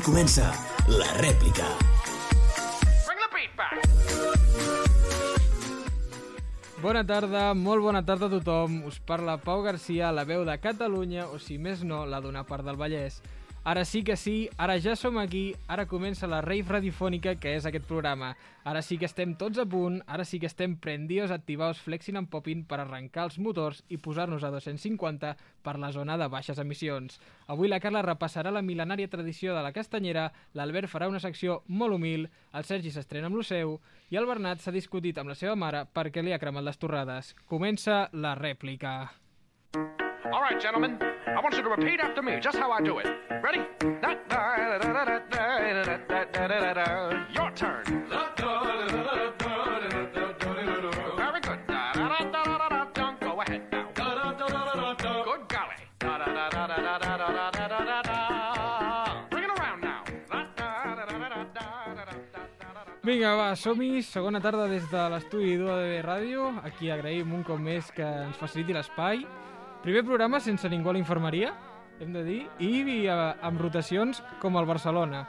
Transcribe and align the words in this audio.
Aquí 0.00 0.08
comença 0.08 0.46
la 0.88 1.08
rèplica. 1.20 1.66
Bona 6.80 7.02
tarda, 7.04 7.42
molt 7.52 7.84
bona 7.84 8.00
tarda 8.00 8.30
a 8.30 8.32
tothom. 8.32 8.78
Us 8.88 8.96
parla 9.04 9.36
Pau 9.36 9.60
Garcia, 9.60 10.08
la 10.08 10.24
veu 10.24 10.46
de 10.48 10.56
Catalunya, 10.56 11.26
o 11.28 11.36
si 11.36 11.58
més 11.60 11.84
no, 11.84 12.06
la 12.08 12.22
d'una 12.24 12.46
part 12.48 12.64
del 12.64 12.80
Vallès. 12.80 13.20
Ara 13.62 13.84
sí 13.84 14.02
que 14.02 14.16
sí, 14.16 14.48
ara 14.56 14.78
ja 14.80 14.94
som 14.96 15.18
aquí, 15.20 15.54
ara 15.68 15.84
comença 15.84 16.24
la 16.26 16.38
rave 16.40 16.72
radiofònica 16.72 17.34
que 17.36 17.52
és 17.58 17.66
aquest 17.68 17.84
programa. 17.84 18.30
Ara 18.64 18.80
sí 18.80 18.96
que 18.96 19.04
estem 19.04 19.34
tots 19.36 19.60
a 19.60 19.66
punt, 19.68 19.98
ara 20.08 20.24
sí 20.24 20.40
que 20.40 20.48
estem 20.48 20.78
prendidos, 20.80 21.30
activados, 21.30 21.82
flexing 21.84 22.16
and 22.16 22.30
popping 22.32 22.64
per 22.64 22.80
arrencar 22.80 23.28
els 23.28 23.36
motors 23.38 23.84
i 23.92 24.00
posar-nos 24.00 24.48
a 24.48 24.50
250 24.56 25.36
per 25.60 25.76
la 25.76 25.92
zona 25.92 26.16
de 26.16 26.32
baixes 26.32 26.58
emissions. 26.58 27.20
Avui 27.52 27.68
la 27.68 27.84
Carla 27.84 28.00
repassarà 28.00 28.48
la 28.48 28.64
mil·lenària 28.64 29.12
tradició 29.12 29.52
de 29.52 29.60
la 29.60 29.76
castanyera, 29.76 30.30
l'Albert 30.56 30.88
farà 30.88 31.12
una 31.12 31.20
secció 31.20 31.60
molt 31.68 32.00
humil, 32.00 32.30
el 32.56 32.64
Sergi 32.64 32.90
s'estrena 32.90 33.28
amb 33.28 33.36
lo 33.36 33.44
seu 33.44 33.76
i 34.08 34.16
el 34.16 34.24
Bernat 34.24 34.64
s'ha 34.64 34.72
discutit 34.72 35.20
amb 35.20 35.36
la 35.36 35.36
seva 35.36 35.52
mare 35.52 35.84
perquè 35.84 36.24
li 36.24 36.32
ha 36.32 36.40
cremat 36.40 36.64
les 36.64 36.80
torrades. 36.80 37.34
Comença 37.44 38.06
la 38.12 38.38
rèplica. 38.40 39.10
All 40.32 40.40
right, 40.40 40.60
gentlemen, 40.60 40.96
I 41.26 41.40
want 41.40 41.56
you 41.56 41.62
to 41.62 41.68
repeat 41.68 41.98
after 41.98 42.22
me 42.22 42.38
just 42.40 42.56
how 42.56 42.70
I 42.70 42.80
do 42.80 42.98
it. 42.98 43.06
Ready? 43.42 43.58
Your 47.34 47.50
turn. 47.56 47.84
Very 51.16 51.40
good. 51.40 51.58
Good 55.24 55.42
golly. 55.48 55.80
Bring 59.30 59.44
it 59.44 59.50
around 59.58 59.80
now. 59.80 60.04
Vinga, 63.02 63.34
va, 63.34 63.56
som-hi. 63.56 64.02
Segona 64.02 64.40
tarda 64.40 64.68
des 64.68 64.86
de 64.90 65.08
l'estudi 65.10 65.56
d'UADB 65.58 66.02
Ràdio. 66.06 66.62
Aquí 66.62 66.90
agraïm 66.90 67.34
un 67.34 67.42
cop 67.42 67.58
més 67.58 67.90
que 67.90 68.06
ens 68.06 68.36
faciliti 68.38 68.72
l'espai. 68.76 69.26
Primer 69.82 70.04
programa 70.04 70.40
sense 70.44 70.68
ningú 70.68 70.90
a 70.90 70.92
l'infermeria, 70.92 71.54
hem 72.00 72.12
de 72.12 72.22
dir, 72.24 72.40
i 72.60 73.06
eh, 73.08 73.14
amb 73.40 73.60
rotacions 73.60 74.20
com 74.40 74.58
el 74.60 74.66
Barcelona. 74.68 75.22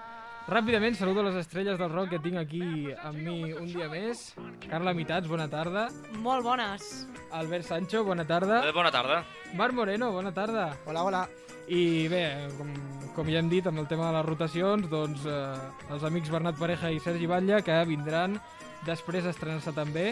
Ràpidament 0.51 0.95
saludo 0.97 1.21
les 1.23 1.37
estrelles 1.39 1.77
del 1.79 1.91
rock 1.93 2.09
que 2.15 2.19
tinc 2.19 2.39
aquí 2.41 2.63
amb 3.05 3.19
mi 3.21 3.53
un 3.53 3.67
dia 3.69 3.87
més. 3.91 4.31
Carla 4.67 4.91
Mitats, 4.97 5.29
bona 5.29 5.45
tarda. 5.47 5.85
Molt 6.19 6.43
bones. 6.43 7.05
Albert 7.31 7.67
Sancho, 7.69 8.03
bona 8.03 8.25
tarda. 8.27 8.63
Eh, 8.67 8.73
bona 8.75 8.91
tarda. 8.91 9.21
Marc 9.55 9.77
Moreno, 9.77 10.11
bona 10.11 10.33
tarda. 10.35 10.71
Hola, 10.89 11.05
hola. 11.07 11.23
I 11.71 12.09
bé, 12.11 12.23
com, 12.57 12.73
com 13.15 13.29
ja 13.31 13.39
hem 13.39 13.47
dit 13.53 13.67
amb 13.69 13.79
el 13.79 13.87
tema 13.87 14.09
de 14.09 14.17
les 14.17 14.27
rotacions, 14.27 14.89
doncs 14.91 15.23
eh, 15.29 15.93
els 15.93 16.03
amics 16.09 16.33
Bernat 16.33 16.59
Pareja 16.59 16.91
i 16.91 16.99
Sergi 16.99 17.29
Batlle 17.29 17.61
que 17.63 17.77
vindran 17.87 18.35
després 18.83 19.23
a 19.23 19.31
estrenar-se 19.31 19.71
també. 19.77 20.09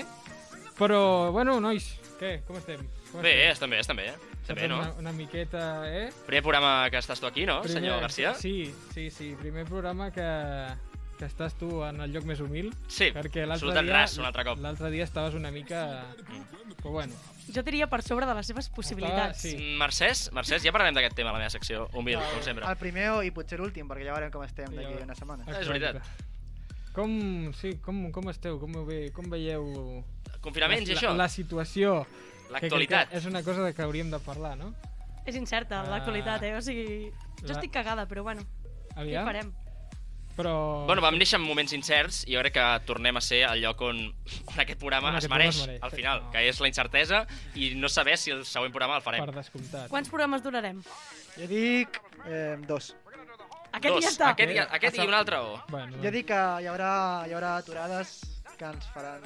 Però, 0.79 1.33
bueno, 1.35 1.57
nois, 1.59 1.89
què? 2.21 2.37
Com 2.47 2.55
estem? 2.61 2.85
Com 3.09 3.25
Bé, 3.25 3.33
estem? 3.49 3.51
estem 3.57 3.73
bé, 3.75 3.79
estem 3.83 3.97
bé. 4.05 4.11
Bé, 4.55 4.67
no? 4.67 4.79
Una, 4.79 4.91
una 4.99 5.11
miqueta, 5.13 5.63
eh? 5.87 6.09
Primer 6.25 6.43
programa 6.43 6.89
que 6.89 6.97
estàs 7.01 7.21
tu 7.21 7.27
aquí, 7.29 7.45
no, 7.45 7.61
senyor 7.69 8.01
Garcia? 8.01 8.33
Sí, 8.35 8.73
sí, 8.93 9.09
sí. 9.13 9.35
Primer 9.39 9.65
programa 9.69 10.09
que, 10.11 10.27
que 11.19 11.27
estàs 11.27 11.53
tu 11.59 11.83
en 11.85 12.01
el 12.01 12.13
lloc 12.13 12.25
més 12.25 12.39
humil. 12.41 12.71
Sí, 12.87 13.11
perquè 13.15 13.45
l'altre 13.45 13.69
absolutat 13.69 13.85
dia, 13.85 13.97
ras, 13.99 14.17
un 14.17 14.25
altre 14.29 14.45
cop. 14.47 14.61
L'altre 14.63 14.89
dia 14.93 15.05
estaves 15.05 15.35
una 15.37 15.51
mica... 15.51 15.83
Però 16.79 16.95
bueno, 16.95 17.13
Jo 17.49 17.63
diria 17.65 17.87
per 17.89 18.03
sobre 18.05 18.27
de 18.29 18.33
les 18.37 18.45
seves 18.47 18.69
possibilitats. 18.69 19.41
sí. 19.41 19.55
Mm, 19.57 19.77
Mercès, 19.81 20.27
Mercès, 20.37 20.61
ja 20.63 20.71
parlarem 20.71 20.93
d'aquest 20.97 21.15
tema 21.17 21.31
a 21.31 21.33
la 21.33 21.41
meva 21.41 21.49
secció, 21.49 21.87
humil, 21.97 22.19
com 22.33 22.43
sempre. 22.45 22.65
El 22.69 22.77
primer 22.77 23.07
i 23.25 23.31
potser 23.33 23.57
l'últim, 23.59 23.89
perquè 23.89 24.05
ja 24.05 24.13
veurem 24.13 24.31
com 24.33 24.43
estem 24.45 24.73
d'aquí 24.75 25.01
una 25.01 25.17
setmana. 25.17 25.47
És 25.57 25.67
veritat. 25.67 26.01
Com, 26.93 27.11
sí, 27.57 27.75
com, 27.85 28.11
com 28.13 28.29
esteu? 28.29 28.59
Com, 28.61 28.73
ve, 28.85 29.11
com 29.15 29.29
veieu 29.29 30.03
Confinaments 30.41 30.89
i 30.89 30.93
la, 30.93 30.99
això? 30.99 31.11
la 31.17 31.27
situació? 31.29 32.05
L'actualitat. 32.49 33.13
És 33.13 33.25
una 33.25 33.43
cosa 33.43 33.63
de 33.63 33.73
que 33.73 33.81
hauríem 33.85 34.09
de 34.11 34.19
parlar, 34.19 34.55
no? 34.57 34.73
És 35.25 35.35
incerta, 35.35 35.81
Ah. 35.81 35.89
l'actualitat, 35.89 36.43
eh? 36.43 36.55
O 36.55 36.61
sigui, 36.61 37.11
jo 37.41 37.47
La- 37.47 37.53
estic 37.53 37.71
cagada, 37.71 38.07
però 38.07 38.23
bueno, 38.23 38.41
què 38.95 39.01
Aviam. 39.01 39.25
farem? 39.25 39.51
Però... 40.39 40.85
Bueno, 40.87 41.01
vam 41.03 41.17
néixer 41.19 41.35
en 41.35 41.43
moments 41.43 41.73
incerts 41.75 42.21
i 42.25 42.31
jo 42.33 42.39
crec 42.39 42.53
que 42.55 42.65
tornem 42.87 43.17
a 43.17 43.21
ser 43.21 43.41
el 43.43 43.59
lloc 43.61 43.81
on, 43.81 43.97
on 44.53 44.59
aquest 44.63 44.79
programa 44.79 45.09
On 45.09 45.15
es 45.17 45.25
aquest 45.25 45.27
programa 45.27 45.43
mereix, 45.43 45.55
es 45.59 45.67
mereix, 45.67 45.83
al 45.83 45.91
final, 45.91 46.21
No. 46.23 46.31
que 46.31 46.45
és 46.47 46.61
la 46.63 46.67
incertesa 46.71 47.25
i 47.55 47.73
no 47.75 47.89
saber 47.89 48.17
si 48.17 48.31
el 48.31 48.45
següent 48.45 48.71
programa 48.71 48.95
el 48.95 49.01
farem. 49.03 49.25
Per 49.25 49.35
descomptat. 49.35 49.89
Quants 49.91 50.09
programes 50.09 50.41
durarem? 50.41 50.81
Jo 51.35 51.47
dic 51.47 51.99
eh, 52.25 52.55
dos. 52.65 52.95
Aquest 53.71 53.93
Dos, 53.93 54.03
ja 54.03 54.09
està. 54.09 54.29
Aquest, 54.31 54.51
i, 54.55 54.57
aquest 54.57 54.95
i 54.97 55.05
un 55.05 55.13
altre, 55.13 55.37
o... 55.45 55.59
Bueno, 55.69 55.97
Jo 56.01 56.09
dic 56.09 56.25
que 56.31 56.39
hi 56.63 56.65
haurà, 56.71 57.27
hi 57.27 57.33
haurà 57.37 57.57
aturades 57.57 58.15
que 58.57 58.65
ens 58.65 58.87
faran... 58.95 59.21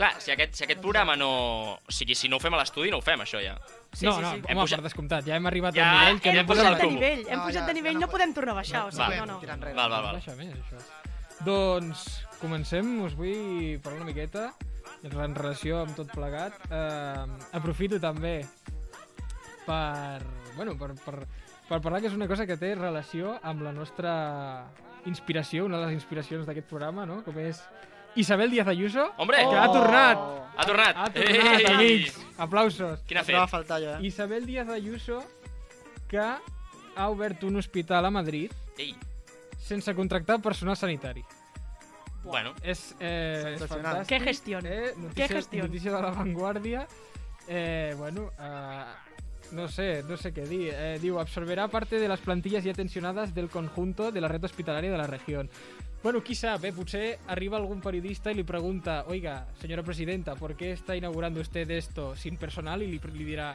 Clar, 0.00 0.14
si 0.16 0.32
aquest, 0.32 0.54
si 0.56 0.64
aquest 0.64 0.80
programa 0.80 1.12
no... 1.20 1.28
O 1.76 1.92
sigui, 1.92 2.14
si 2.16 2.28
no 2.32 2.38
ho 2.38 2.40
fem 2.40 2.54
a 2.56 2.60
l'estudi, 2.62 2.88
no 2.88 3.02
ho 3.02 3.04
fem, 3.04 3.20
això 3.20 3.36
ja. 3.44 3.52
Sí, 3.92 4.06
no, 4.06 4.14
sí, 4.16 4.22
no, 4.24 4.30
sí. 4.32 4.40
Hem 4.46 4.56
home, 4.56 4.64
pujat- 4.64 4.80
per 4.80 4.86
descomptat, 4.88 5.26
ja 5.28 5.36
hem 5.36 5.48
arribat 5.50 5.76
Ja, 5.76 5.90
al 5.90 5.98
nivell 5.98 6.20
que 6.24 6.30
hem 6.30 6.36
no 6.38 6.40
Hem 6.40 6.48
posat 6.48 6.64
de 6.78 6.86
el 6.86 6.94
nivell, 6.94 7.20
hem 7.28 7.36
No, 7.36 7.44
pujat 7.44 7.60
ja- 7.60 7.66
de 7.68 7.74
nivell, 7.76 7.98
no 7.98 8.06
no 8.06 8.08
podem 8.14 8.32
tornar 8.32 8.54
a 8.54 8.58
baixar, 8.62 8.86
o 8.86 8.90
sigui, 8.96 9.18
no, 9.20 9.26
no. 9.26 9.38
Val, 9.44 9.74
val, 9.76 9.90
val. 9.90 10.14
Baixa 10.16 10.36
més, 10.40 10.54
això. 10.56 10.80
Doncs 11.44 12.06
comencem, 12.40 12.88
us 13.04 13.14
vull 13.18 13.76
parlar 13.84 14.00
una 14.00 14.08
miqueta 14.08 14.46
en 15.04 15.34
relació 15.36 15.82
amb 15.84 15.92
tot 15.96 16.08
plegat. 16.16 16.56
Eh, 16.70 17.26
aprofito 17.60 18.00
també 18.00 18.38
per, 19.66 20.22
bueno, 20.56 20.76
per, 20.80 20.94
per, 21.04 21.16
per 21.68 21.80
parlar 21.80 22.00
que 22.00 22.08
és 22.10 22.16
una 22.16 22.28
cosa 22.28 22.46
que 22.48 22.56
té 22.60 22.72
relació 22.74 23.36
amb 23.42 23.62
la 23.68 23.72
nostra 23.76 24.14
inspiració, 25.08 25.64
una 25.68 25.78
de 25.80 25.86
les 25.88 25.94
inspiracions 26.00 26.46
d'aquest 26.48 26.68
programa, 26.68 27.06
no? 27.08 27.20
com 27.24 27.36
és 27.40 27.60
Isabel 28.16 28.50
Díaz 28.50 28.66
Ayuso, 28.68 29.12
Hombre! 29.16 29.38
que 29.38 29.56
ha 29.56 29.66
tornat! 29.72 30.18
Ha 30.56 30.64
tornat! 30.66 30.96
Ha 30.96 31.10
tornat, 31.12 31.60
Ei! 31.60 31.66
amics! 31.66 32.18
Aplausos! 32.38 33.00
Quin 33.06 33.18
ha 33.18 33.22
No 33.22 33.38
va 33.38 33.46
faltar 33.48 33.82
eh? 33.82 33.96
Isabel 34.02 34.46
Díaz 34.46 34.68
Ayuso, 34.68 35.22
que 36.08 36.18
ha 36.18 37.08
obert 37.08 37.42
un 37.44 37.56
hospital 37.56 38.04
a 38.04 38.10
Madrid 38.10 38.50
Ei, 38.76 38.94
sense 39.58 39.94
contractar 39.94 40.40
personal 40.42 40.76
sanitari. 40.76 41.24
bueno, 42.24 42.52
És, 42.62 42.94
eh, 43.00 43.54
és 43.54 43.58
Sensacional. 43.60 43.92
fantàstic. 44.04 44.08
Qué 44.08 44.20
gestión. 44.20 44.66
Eh? 44.66 44.92
Notícia, 44.96 45.28
Qué 45.28 45.34
gestión. 45.34 45.66
Notícia 45.68 45.92
de 45.92 46.02
la 46.02 46.10
Vanguardia. 46.10 46.86
Eh, 47.48 47.94
bueno, 47.96 48.30
eh, 48.38 48.84
no 49.52 49.68
sé, 49.68 50.02
no 50.08 50.16
sé 50.16 50.32
qué 50.32 50.42
di. 50.46 50.68
Eh, 50.70 50.98
diu, 51.00 51.18
absorberá 51.20 51.68
parte 51.68 51.98
de 51.98 52.08
las 52.08 52.20
plantillas 52.20 52.64
ya 52.64 52.72
tensionadas 52.74 53.34
del 53.34 53.48
conjunto 53.48 54.10
de 54.12 54.20
la 54.20 54.28
red 54.28 54.42
hospitalaria 54.44 54.90
de 54.90 54.98
la 54.98 55.06
región. 55.06 55.50
Bueno, 56.02 56.22
qui 56.24 56.34
sap, 56.34 56.64
eh? 56.64 56.72
Potser 56.72 57.18
arriba 57.28 57.58
algun 57.58 57.82
periodista 57.82 58.32
y 58.32 58.34
le 58.34 58.42
pregunta, 58.42 59.04
oiga, 59.06 59.46
señora 59.60 59.82
presidenta, 59.82 60.34
¿por 60.34 60.56
qué 60.56 60.72
está 60.72 60.96
inaugurando 60.96 61.42
usted 61.42 61.70
esto 61.70 62.16
sin 62.16 62.38
personal? 62.38 62.80
Y 62.82 62.86
li, 62.86 62.98
li 63.12 63.24
dirà, 63.28 63.50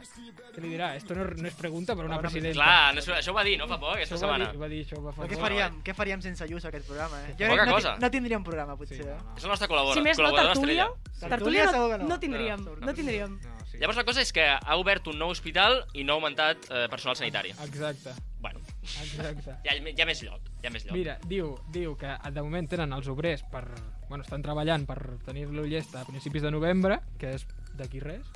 què 0.53 0.61
li 0.61 0.69
dirà? 0.69 0.91
Esto 0.95 1.15
no, 1.15 1.25
no 1.25 1.47
es 1.47 1.55
pregunta 1.55 1.95
per 1.95 2.05
una 2.05 2.19
presidenta. 2.21 2.53
clar, 2.61 2.93
no, 2.93 3.01
això 3.01 3.31
ho 3.31 3.33
va 3.33 3.43
dir, 3.43 3.57
no, 3.57 3.65
fa 3.67 3.79
poc, 3.81 3.95
aquesta 3.95 4.13
Això 4.13 4.27
va 4.29 4.35
setmana. 4.37 4.51
dir, 4.51 4.61
va 4.61 4.69
dir 4.69 4.83
això, 4.85 5.01
va 5.01 5.11
fa 5.17 5.25
què 5.25 5.39
faríem, 5.41 5.81
què 5.81 5.95
faríem 5.97 6.21
sense 6.21 6.43
Ayuso 6.45 6.67
aquest 6.69 6.85
programa, 6.85 7.17
eh? 7.25 7.33
Jo 7.39 7.49
Poca 7.49 7.65
no, 7.65 7.73
cosa. 7.79 7.95
no 7.97 8.11
tindríem 8.11 8.43
programa, 8.43 8.73
Sí, 8.75 8.77
potser. 8.77 9.05
no, 9.07 9.11
eh? 9.11 9.17
no. 9.25 9.33
És 9.37 9.43
el 9.43 9.49
nostre 9.49 9.67
col·laborador. 9.67 9.97
Si 9.97 10.05
més 10.05 10.19
no, 10.21 10.31
tertúlia, 10.35 10.87
tertúlia 11.19 11.65
no, 11.71 11.87
no. 11.97 12.03
no 12.13 12.19
tindríem, 12.19 12.63
No, 12.63 12.75
no 12.77 12.93
tindríem. 12.93 13.39
No, 13.41 13.64
sí. 13.75 13.81
Llavors 13.83 13.99
la 13.99 14.05
cosa 14.07 14.23
és 14.23 14.31
que 14.35 14.45
ha 14.55 14.77
obert 14.79 15.11
un 15.11 15.19
nou 15.21 15.33
hospital 15.35 15.83
i 15.93 16.07
no 16.07 16.15
ha 16.15 16.21
augmentat 16.21 16.69
eh, 16.71 16.87
personal 16.91 17.19
sanitari. 17.19 17.53
Exacte, 17.67 18.15
Bueno, 18.45 18.59
exacte. 19.01 19.55
hi 19.63 19.69
ha, 19.71 19.75
hi 19.89 20.01
ha 20.03 20.05
més 20.05 20.19
lloc, 20.21 20.49
hi 20.61 20.67
ha 20.67 20.71
més 20.73 20.83
lloc. 20.85 20.93
Mira, 20.93 21.15
diu, 21.25 21.55
diu 21.73 21.95
que 21.97 22.11
de 22.29 22.43
moment 22.45 22.67
tenen 22.69 22.93
els 22.93 23.09
obrers 23.09 23.41
per... 23.49 23.63
Bueno, 24.05 24.21
estan 24.21 24.43
treballant 24.45 24.85
per 24.85 24.99
tenir-lo 25.25 25.63
llest 25.65 25.95
a 25.97 26.03
principis 26.05 26.43
de 26.45 26.51
novembre, 26.53 26.99
que 27.17 27.31
és 27.39 27.47
d'aquí 27.73 28.03
res, 28.03 28.27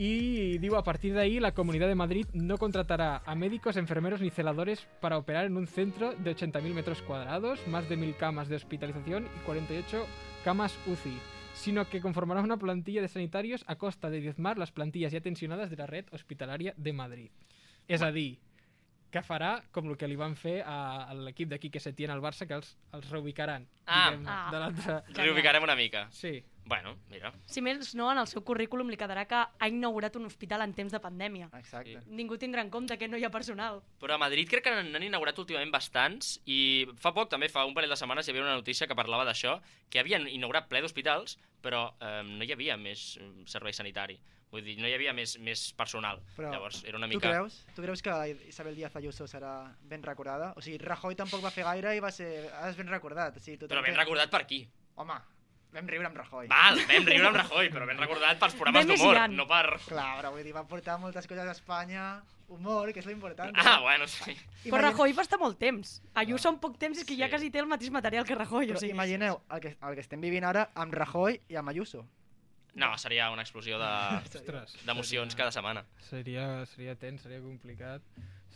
y 0.00 0.56
diu, 0.62 0.76
a 0.76 0.84
partir 0.84 1.12
de 1.12 1.20
ahí 1.20 1.40
la 1.40 1.52
Comunidad 1.52 1.88
de 1.88 1.96
Madrid 1.96 2.26
no 2.32 2.56
contratará 2.56 3.20
a 3.26 3.34
médicos, 3.34 3.76
enfermeros 3.76 4.20
ni 4.22 4.30
celadores 4.30 4.86
para 5.00 5.18
operar 5.18 5.44
en 5.44 5.56
un 5.56 5.66
centro 5.66 6.14
de 6.14 6.34
80.000 6.34 6.72
metros 6.72 7.02
cuadrados, 7.02 7.58
más 7.66 7.88
de 7.88 7.98
1.000 7.98 8.16
camas 8.16 8.48
de 8.48 8.56
hospitalización 8.56 9.26
y 9.26 9.44
48 9.44 10.06
camas 10.44 10.78
UCI, 10.86 11.18
sino 11.68 11.86
que 11.86 12.00
conformará 12.00 12.40
una 12.40 12.56
plantilla 12.56 13.02
de 13.02 13.08
sanitarios 13.08 13.62
a 13.66 13.76
costa 13.76 14.08
de 14.08 14.22
diezmar 14.22 14.56
las 14.56 14.72
plantillas 14.72 15.12
ya 15.12 15.20
tensionadas 15.20 15.68
de 15.68 15.76
la 15.76 15.86
red 15.86 16.06
hospitalaria 16.12 16.72
de 16.78 16.94
Madrid. 16.94 17.30
És 17.86 18.00
a 18.00 18.08
dir, 18.08 18.38
que 19.12 19.20
farà 19.20 19.50
com 19.70 19.90
el 19.92 19.98
que 20.00 20.08
li 20.08 20.16
van 20.16 20.32
fer 20.32 20.62
a, 20.64 21.04
a 21.12 21.16
l'equip 21.26 21.50
d'aquí 21.52 21.68
que 21.68 21.80
se 21.80 21.92
tiene 21.92 22.14
al 22.14 22.22
Barça, 22.24 22.48
que 22.48 22.56
els, 22.56 22.70
els 22.96 23.10
reubicaran. 23.12 23.66
Ah. 23.84 24.16
Ah. 24.24 24.48
de 24.48 24.62
l'altre... 24.62 24.96
Reubicarem 25.20 25.68
una 25.68 25.76
mica. 25.76 26.06
Sí, 26.08 26.38
Bueno, 26.68 26.98
mira. 27.08 27.30
Si 27.48 27.62
més 27.64 27.94
no, 27.96 28.10
en 28.12 28.18
el 28.20 28.26
seu 28.28 28.42
currículum 28.44 28.90
li 28.92 28.98
quedarà 29.00 29.22
que 29.28 29.38
ha 29.40 29.68
inaugurat 29.72 30.14
un 30.20 30.26
hospital 30.28 30.60
en 30.66 30.74
temps 30.76 30.92
de 30.92 31.00
pandèmia. 31.00 31.48
Exacte. 31.56 32.02
Ningú 32.12 32.36
tindrà 32.36 32.60
en 32.60 32.68
compte 32.70 32.98
que 33.00 33.08
no 33.08 33.16
hi 33.16 33.24
ha 33.24 33.30
personal. 33.32 33.80
Però 34.02 34.14
a 34.18 34.20
Madrid 34.20 34.50
crec 34.50 34.66
que 34.68 34.74
n'han 34.76 35.06
inaugurat 35.06 35.38
últimament 35.40 35.72
bastants 35.72 36.34
i 36.44 36.84
fa 37.00 37.14
poc, 37.16 37.30
també 37.32 37.48
fa 37.48 37.64
un 37.64 37.72
parell 37.72 37.88
de 37.94 37.96
setmanes, 37.96 38.28
hi 38.28 38.34
havia 38.34 38.44
una 38.44 38.58
notícia 38.60 38.86
que 38.86 38.94
parlava 38.98 39.24
d'això, 39.24 39.56
que 39.88 40.02
havien 40.02 40.28
inaugurat 40.28 40.68
ple 40.68 40.82
d'hospitals, 40.84 41.38
però 41.64 41.86
eh, 42.04 42.20
no 42.28 42.44
hi 42.44 42.52
havia 42.52 42.76
més 42.76 43.14
eh, 43.16 43.30
servei 43.48 43.72
sanitari. 43.72 44.18
Vull 44.52 44.64
dir, 44.64 44.76
no 44.80 44.88
hi 44.88 44.94
havia 44.96 45.12
més, 45.16 45.38
més 45.44 45.62
personal. 45.76 46.20
Però 46.36 46.52
Llavors, 46.52 46.82
era 46.84 46.96
una 47.00 47.08
Tu 47.08 47.16
mica... 47.16 47.32
creus? 47.32 47.58
Tu 47.76 47.82
creus 47.84 48.00
que 48.04 48.12
Isabel 48.48 48.76
Díaz 48.76 48.94
Ayuso 48.96 49.26
serà 49.28 49.72
ben 49.88 50.02
recordada? 50.04 50.52
O 50.56 50.62
sigui, 50.64 50.78
Rajoy 50.84 51.16
tampoc 51.16 51.42
va 51.44 51.50
fer 51.52 51.64
gaire 51.64 51.96
i 51.96 52.00
va 52.00 52.12
ser... 52.12 52.28
Ara 52.52 52.70
és 52.72 52.76
ben 52.76 52.88
recordat. 52.88 53.36
O 53.36 53.40
sigui, 53.44 53.56
tothom 53.58 53.74
Però 53.74 53.82
ben 53.84 53.92
té- 53.96 54.00
recordat 54.00 54.32
per 54.32 54.46
qui? 54.48 54.62
Home, 54.96 55.18
vam 55.72 55.86
riure 55.88 56.06
amb 56.08 56.16
Rajoy. 56.16 56.48
Val, 56.48 56.80
vam 56.88 57.06
riure 57.06 57.26
amb 57.28 57.36
Rajoy, 57.42 57.68
però 57.74 57.86
ben 57.86 57.98
recordat 58.00 58.38
pels 58.40 58.54
programes 58.58 58.86
d'humor, 58.88 59.20
no 59.30 59.46
per... 59.50 59.64
Clar, 59.86 60.10
però 60.20 60.32
vull 60.34 60.42
dir, 60.46 60.52
va 60.56 60.64
portar 60.66 60.98
moltes 60.98 61.26
coses 61.28 61.46
a 61.46 61.52
Espanya, 61.52 62.06
humor, 62.48 62.92
que 62.92 63.00
és 63.02 63.06
l'important. 63.06 63.52
Ah, 63.60 63.78
bueno, 63.84 64.06
sí. 64.08 64.32
Però 64.64 64.80
Rajoy 64.80 65.12
va 65.12 65.22
estar 65.26 65.38
molt 65.38 65.58
temps. 65.60 65.98
Ayuso 66.14 66.48
en 66.48 66.58
poc 66.62 66.78
temps 66.80 66.98
és 66.98 67.04
que 67.04 67.16
ja 67.18 67.26
Sí. 67.28 67.34
quasi 67.36 67.50
té 67.50 67.60
el 67.60 67.66
mateix 67.68 67.90
material 67.92 68.24
que 68.24 68.34
Rajoy. 68.34 68.66
Però 68.72 68.76
o 68.76 68.80
sigui, 68.80 68.92
imagineu 68.96 69.40
el 69.52 69.60
que, 69.60 69.76
el 69.80 69.94
que 69.94 70.00
estem 70.06 70.20
vivint 70.24 70.44
ara 70.48 70.70
amb 70.74 70.94
Rajoy 70.94 71.40
i 71.48 71.56
amb 71.60 71.68
Ayuso. 71.68 72.06
No, 72.78 72.92
seria 72.96 73.28
una 73.30 73.42
explosió 73.42 73.78
de- 73.78 74.40
d'emocions 74.86 75.32
seria- 75.32 75.36
cada 75.36 75.52
setmana. 75.52 75.84
Seria, 76.08 76.64
seria 76.66 76.94
tens, 76.96 77.22
seria 77.22 77.40
complicat. 77.40 78.02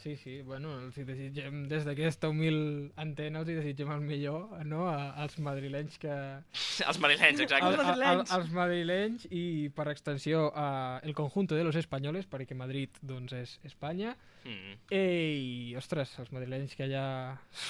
Sí, 0.03 0.17
sí, 0.19 0.41
bueno, 0.43 0.73
els 0.83 0.97
hi 0.99 1.05
desitgem, 1.07 1.61
des 1.71 1.85
d'aquesta 1.87 2.27
humil 2.33 2.57
antena, 2.99 3.39
els 3.45 3.53
hi 3.53 3.55
desitgem 3.55 3.93
el 3.95 4.01
millor, 4.03 4.57
no?, 4.67 4.89
a, 4.91 5.13
als 5.23 5.37
madrilenys 5.39 6.01
que... 6.03 6.17
Els 6.89 6.99
madrilenys, 6.99 7.45
exacte. 7.45 7.69
al, 7.69 7.77
al, 7.79 7.87
madrilenys. 7.87 8.33
als 8.35 8.51
madrilenys 8.57 9.27
i, 9.31 9.45
per 9.77 9.87
extensió, 9.93 10.49
a 10.59 10.99
el 11.07 11.15
conjunto 11.15 11.55
de 11.55 11.63
los 11.63 11.79
españoles, 11.79 12.27
perquè 12.27 12.57
Madrid, 12.59 12.99
doncs, 12.99 13.37
és 13.39 13.55
Espanya. 13.69 14.17
Mm. 14.43 14.75
Ei, 14.99 15.77
ostres, 15.79 16.17
els 16.19 16.35
madrilenys 16.35 16.75
que 16.75 16.89
allà 16.89 17.07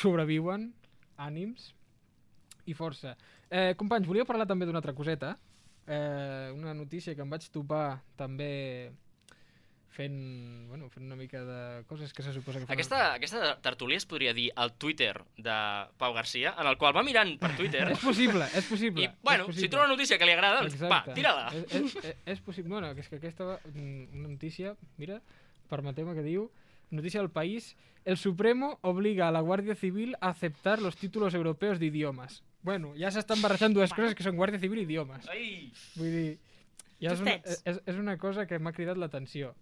sobreviuen, 0.00 0.70
ànims 1.20 1.74
i 2.64 2.72
força. 2.78 3.12
Eh, 3.52 3.74
companys, 3.76 4.08
volia 4.08 4.24
parlar 4.24 4.48
també 4.48 4.64
d'una 4.64 4.80
altra 4.80 4.96
coseta. 4.96 5.36
Eh, 5.84 6.48
una 6.56 6.72
notícia 6.72 7.12
que 7.12 7.20
em 7.20 7.36
vaig 7.36 7.44
topar 7.52 7.98
també 8.16 8.92
fent, 9.92 10.14
bueno, 10.70 10.88
fent 10.90 11.04
una 11.06 11.16
mica 11.16 11.42
de 11.44 11.84
coses 11.86 12.12
que 12.16 12.22
se 12.24 12.32
suposa 12.32 12.58
que... 12.60 12.66
fan- 12.66 12.74
Aquesta, 12.74 13.00
aquesta 13.18 13.52
tertúlia 13.60 13.98
es 14.00 14.06
podria 14.08 14.32
dir 14.32 14.48
el 14.56 14.72
Twitter 14.80 15.20
de 15.36 15.56
Pau 16.00 16.14
Garcia, 16.16 16.54
en 16.58 16.66
el 16.70 16.78
qual 16.80 16.96
va 16.96 17.02
mirant 17.04 17.34
per 17.38 17.52
Twitter 17.58 17.84
És 17.94 18.00
possible, 18.00 18.46
és 18.56 18.64
possible. 18.70 19.04
i, 19.04 19.10
bueno, 19.22 19.44
és 19.44 19.54
si 19.54 19.60
possible. 19.60 19.70
troba 19.76 19.84
una 19.86 19.94
notícia 19.94 20.18
que 20.18 20.28
li 20.28 20.32
agrada, 20.36 20.62
doncs, 20.64 20.80
va, 20.88 21.02
tira-la. 21.14 21.46
És, 21.52 21.66
és, 21.76 21.96
és, 22.02 22.16
és 22.36 22.40
possible. 22.40 22.72
Bueno, 22.72 22.94
que 22.96 23.04
és 23.04 23.08
que 23.12 23.20
aquesta 23.20 23.44
va, 23.52 23.58
mm, 23.72 24.06
una 24.22 24.28
notícia, 24.32 24.74
mira, 24.96 25.20
permeteu-me 25.68 26.14
que 26.16 26.24
diu, 26.24 26.48
notícia 26.90 27.20
del 27.20 27.30
país, 27.30 27.74
el 28.04 28.16
Supremo 28.18 28.78
obliga 28.82 29.28
a 29.28 29.32
la 29.32 29.40
Guardia 29.40 29.74
Civil 29.76 30.16
a 30.20 30.30
aceptar 30.30 30.80
los 30.82 30.96
títulos 30.96 31.34
europeos 31.34 31.78
de 31.78 31.86
idiomas. 31.86 32.42
Bueno, 32.62 32.92
ja 32.98 33.10
s'estan 33.10 33.40
barrejant 33.42 33.74
dues 33.74 33.92
coses 33.94 34.14
que 34.14 34.22
són 34.24 34.36
Guàrdia 34.38 34.60
Civil 34.62 34.80
i 34.82 34.86
idiomes. 34.86 35.24
Ai! 35.28 35.70
Vull 35.98 36.10
dir, 36.14 36.32
ja 37.02 37.12
és 37.16 37.22
una, 37.24 37.32
és, 37.42 37.80
és 37.90 37.96
una 37.98 38.14
cosa 38.18 38.44
que 38.46 38.58
m'ha 38.62 38.72
cridat 38.76 38.98
l'atenció. 39.00 39.52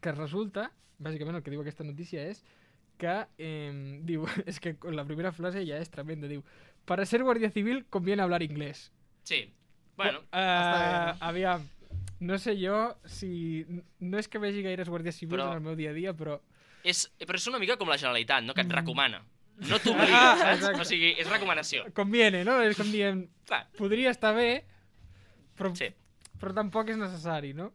Que 0.00 0.12
resulta, 0.14 0.68
bàsicament 0.98 1.36
el 1.38 1.42
que 1.42 1.50
diu 1.54 1.60
aquesta 1.62 1.84
notícia 1.86 2.22
és 2.28 2.44
que, 2.98 3.14
eh, 3.38 3.98
diu, 4.06 4.26
és 4.50 4.58
que 4.60 4.76
la 4.90 5.04
primera 5.06 5.32
frase 5.32 5.64
ja 5.66 5.78
és 5.78 5.90
tremenda, 5.90 6.28
diu, 6.30 6.42
para 6.84 7.06
ser 7.06 7.22
guardia 7.22 7.50
civil 7.50 7.84
conviene 7.90 8.22
hablar 8.22 8.42
inglés. 8.42 8.90
Sí, 9.22 9.52
bueno, 9.96 10.20
Uh, 10.32 10.38
Està 10.38 10.78
bé, 10.78 10.90
no? 10.94 11.26
Aviam, 11.28 11.64
no 12.20 12.38
sé 12.38 12.54
jo 12.58 12.76
si... 13.06 13.64
No 14.00 14.18
és 14.18 14.28
que 14.28 14.38
vegi 14.42 14.62
gaires 14.62 14.88
guàrdies 14.90 15.16
civils 15.18 15.38
Però- 15.42 15.50
en 15.52 15.58
el 15.58 15.64
meu 15.66 15.76
dia 15.78 15.90
a 15.90 15.96
dia, 15.96 16.12
però... 16.14 16.38
és, 16.84 17.04
però 17.26 17.36
és 17.38 17.46
una 17.50 17.58
mica 17.58 17.76
com 17.76 17.88
la 17.90 17.98
Generalitat, 17.98 18.44
no? 18.46 18.54
Que 18.54 18.62
et 18.66 18.72
recomana. 18.72 19.22
No 19.68 19.74
Ah, 19.78 19.82
t'obliga, 19.82 20.20
saps? 20.38 20.52
exacte. 20.56 20.80
O 20.80 20.86
sigui, 20.86 21.12
és 21.18 21.26
recomanació. 21.30 21.84
Conviene, 21.94 22.44
no? 22.46 22.60
És 22.62 22.76
com 22.78 22.90
diem, 22.94 23.24
Clar, 23.46 23.64
podria 23.78 24.10
estar 24.14 24.30
bé, 24.36 24.62
però, 25.58 25.72
sí. 25.74 25.88
però 26.38 26.54
tampoc 26.54 26.90
és 26.94 26.98
necessari, 27.00 27.52
no? 27.58 27.72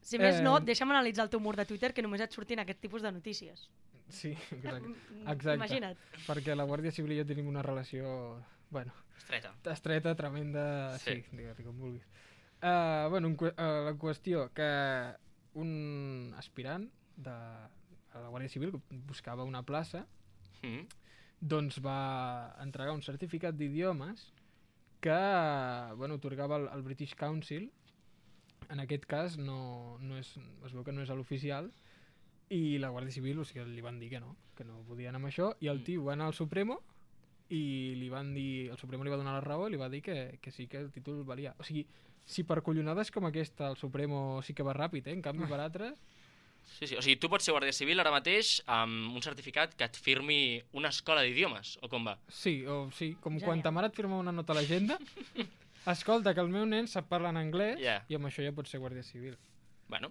Si 0.00 0.18
més 0.18 0.36
Eh, 0.40 0.42
no, 0.42 0.58
deixa'm 0.60 0.90
analitzar 0.90 1.24
el 1.26 1.30
teu 1.30 1.40
mur 1.40 1.56
de 1.56 1.64
Twitter 1.66 1.92
que 1.92 2.02
només 2.02 2.20
et 2.20 2.32
surtin 2.32 2.58
aquest 2.62 2.80
tipus 2.80 3.02
de 3.02 3.12
notícies. 3.12 3.68
Sí, 4.08 4.30
exacte. 4.50 4.88
Exacte. 5.34 5.54
Imagina't. 5.60 5.98
Perquè 6.26 6.56
la 6.56 6.64
Guàrdia 6.64 6.90
Civil 6.90 7.12
i 7.12 7.18
jo 7.20 7.26
tenim 7.28 7.46
una 7.46 7.62
relació, 7.62 8.42
bueno, 8.70 8.92
Estreta. 9.16 9.52
estreta, 9.70 10.14
tremenda... 10.16 10.98
Sí, 10.98 11.20
Sí. 11.22 11.36
digue-li 11.36 11.64
com 11.64 11.78
vulguis. 11.78 12.02
Uh, 12.62 13.08
bueno, 13.08 13.28
un, 13.28 13.36
uh, 13.40 13.84
la 13.86 13.92
qüestió 13.96 14.50
que 14.52 14.66
un 15.54 16.34
aspirant 16.36 16.88
de 17.16 17.30
a 17.30 18.20
la 18.20 18.28
Guàrdia 18.28 18.48
Civil 18.50 18.72
que 18.72 18.80
buscava 19.06 19.44
una 19.44 19.62
plaça 19.62 20.06
Mm. 20.62 20.84
doncs 21.40 21.78
va 21.80 22.54
entregar 22.60 22.92
un 22.92 23.00
certificat 23.02 23.54
d'idiomes 23.54 24.26
que 25.00 25.16
bueno, 25.96 26.14
otorgava 26.16 26.56
el, 26.58 26.68
el 26.74 26.82
British 26.82 27.14
Council 27.14 27.70
en 28.68 28.80
aquest 28.80 29.06
cas 29.06 29.36
no, 29.38 29.96
no 30.00 30.18
és, 30.18 30.34
es 30.66 30.72
veu 30.72 30.84
que 30.84 30.92
no 30.92 31.02
és 31.02 31.08
l'oficial 31.10 31.70
i 32.50 32.78
la 32.82 32.90
Guàrdia 32.90 33.14
Civil 33.14 33.38
o 33.40 33.44
sigui, 33.44 33.64
li 33.74 33.80
van 33.82 33.98
dir 34.00 34.10
que 34.10 34.20
no, 34.20 34.36
que 34.58 34.64
no 34.64 34.80
podia 34.88 35.08
anar 35.10 35.20
amb 35.22 35.30
això 35.30 35.52
i 35.60 35.68
el 35.70 35.80
Mm. 35.80 35.84
tio 35.84 36.04
va 36.04 36.12
anar 36.14 36.26
al 36.26 36.34
Supremo 36.34 36.80
i 37.50 37.94
li 37.98 38.08
van 38.08 38.34
dir, 38.34 38.70
el 38.70 38.78
Supremo 38.78 39.02
li 39.04 39.10
va 39.10 39.16
donar 39.16 39.34
la 39.34 39.40
raó 39.40 39.66
i 39.68 39.72
li 39.72 39.76
va 39.80 39.88
dir 39.88 40.02
que, 40.02 40.38
que 40.42 40.50
sí 40.50 40.66
que 40.68 40.78
el 40.78 40.90
títol 40.92 41.24
valia 41.24 41.54
o 41.58 41.64
sigui, 41.64 41.86
si 42.24 42.44
per 42.44 42.60
collonades 42.62 43.10
com 43.10 43.24
aquesta 43.26 43.68
el 43.70 43.76
Supremo 43.76 44.40
sí 44.42 44.54
que 44.54 44.62
va 44.62 44.74
ràpid, 44.76 45.06
eh? 45.08 45.12
en 45.12 45.22
canvi 45.22 45.46
per 45.50 45.60
altres 45.60 45.98
Sí, 46.78 46.86
sí. 46.86 46.94
O 46.94 47.02
sigui, 47.02 47.16
tu 47.18 47.26
pots 47.32 47.42
ser 47.42 47.50
guàrdia 47.54 47.72
civil 47.74 47.98
ara 47.98 48.12
mateix 48.12 48.60
amb 48.70 49.16
un 49.16 49.22
certificat 49.24 49.72
que 49.74 49.82
et 49.88 49.96
firmi 49.96 50.60
una 50.76 50.90
escola 50.92 51.22
d'idiomes, 51.24 51.78
o 51.82 51.88
com 51.88 52.04
va? 52.06 52.18
Sí, 52.28 52.60
o 52.68 52.90
sí, 52.94 53.16
com 53.20 53.40
Ja, 53.40 53.46
quan 53.48 53.58
ja. 53.58 53.64
ta 53.64 53.70
mare 53.74 53.88
et 53.88 53.96
firma 53.96 54.18
una 54.20 54.30
nota 54.30 54.52
a 54.52 54.56
l'agenda, 54.60 54.98
escolta, 55.86 56.34
que 56.34 56.40
el 56.40 56.48
meu 56.52 56.66
nen 56.66 56.86
sap 56.86 57.08
parlar 57.08 57.30
en 57.30 57.38
anglès 57.40 57.78
Ja. 57.80 58.02
i 58.08 58.14
amb 58.18 58.26
això 58.26 58.44
ja 58.44 58.52
pot 58.52 58.66
ser 58.68 58.80
guàrdia 58.80 59.02
civil. 59.02 59.36
Bueno, 59.88 60.10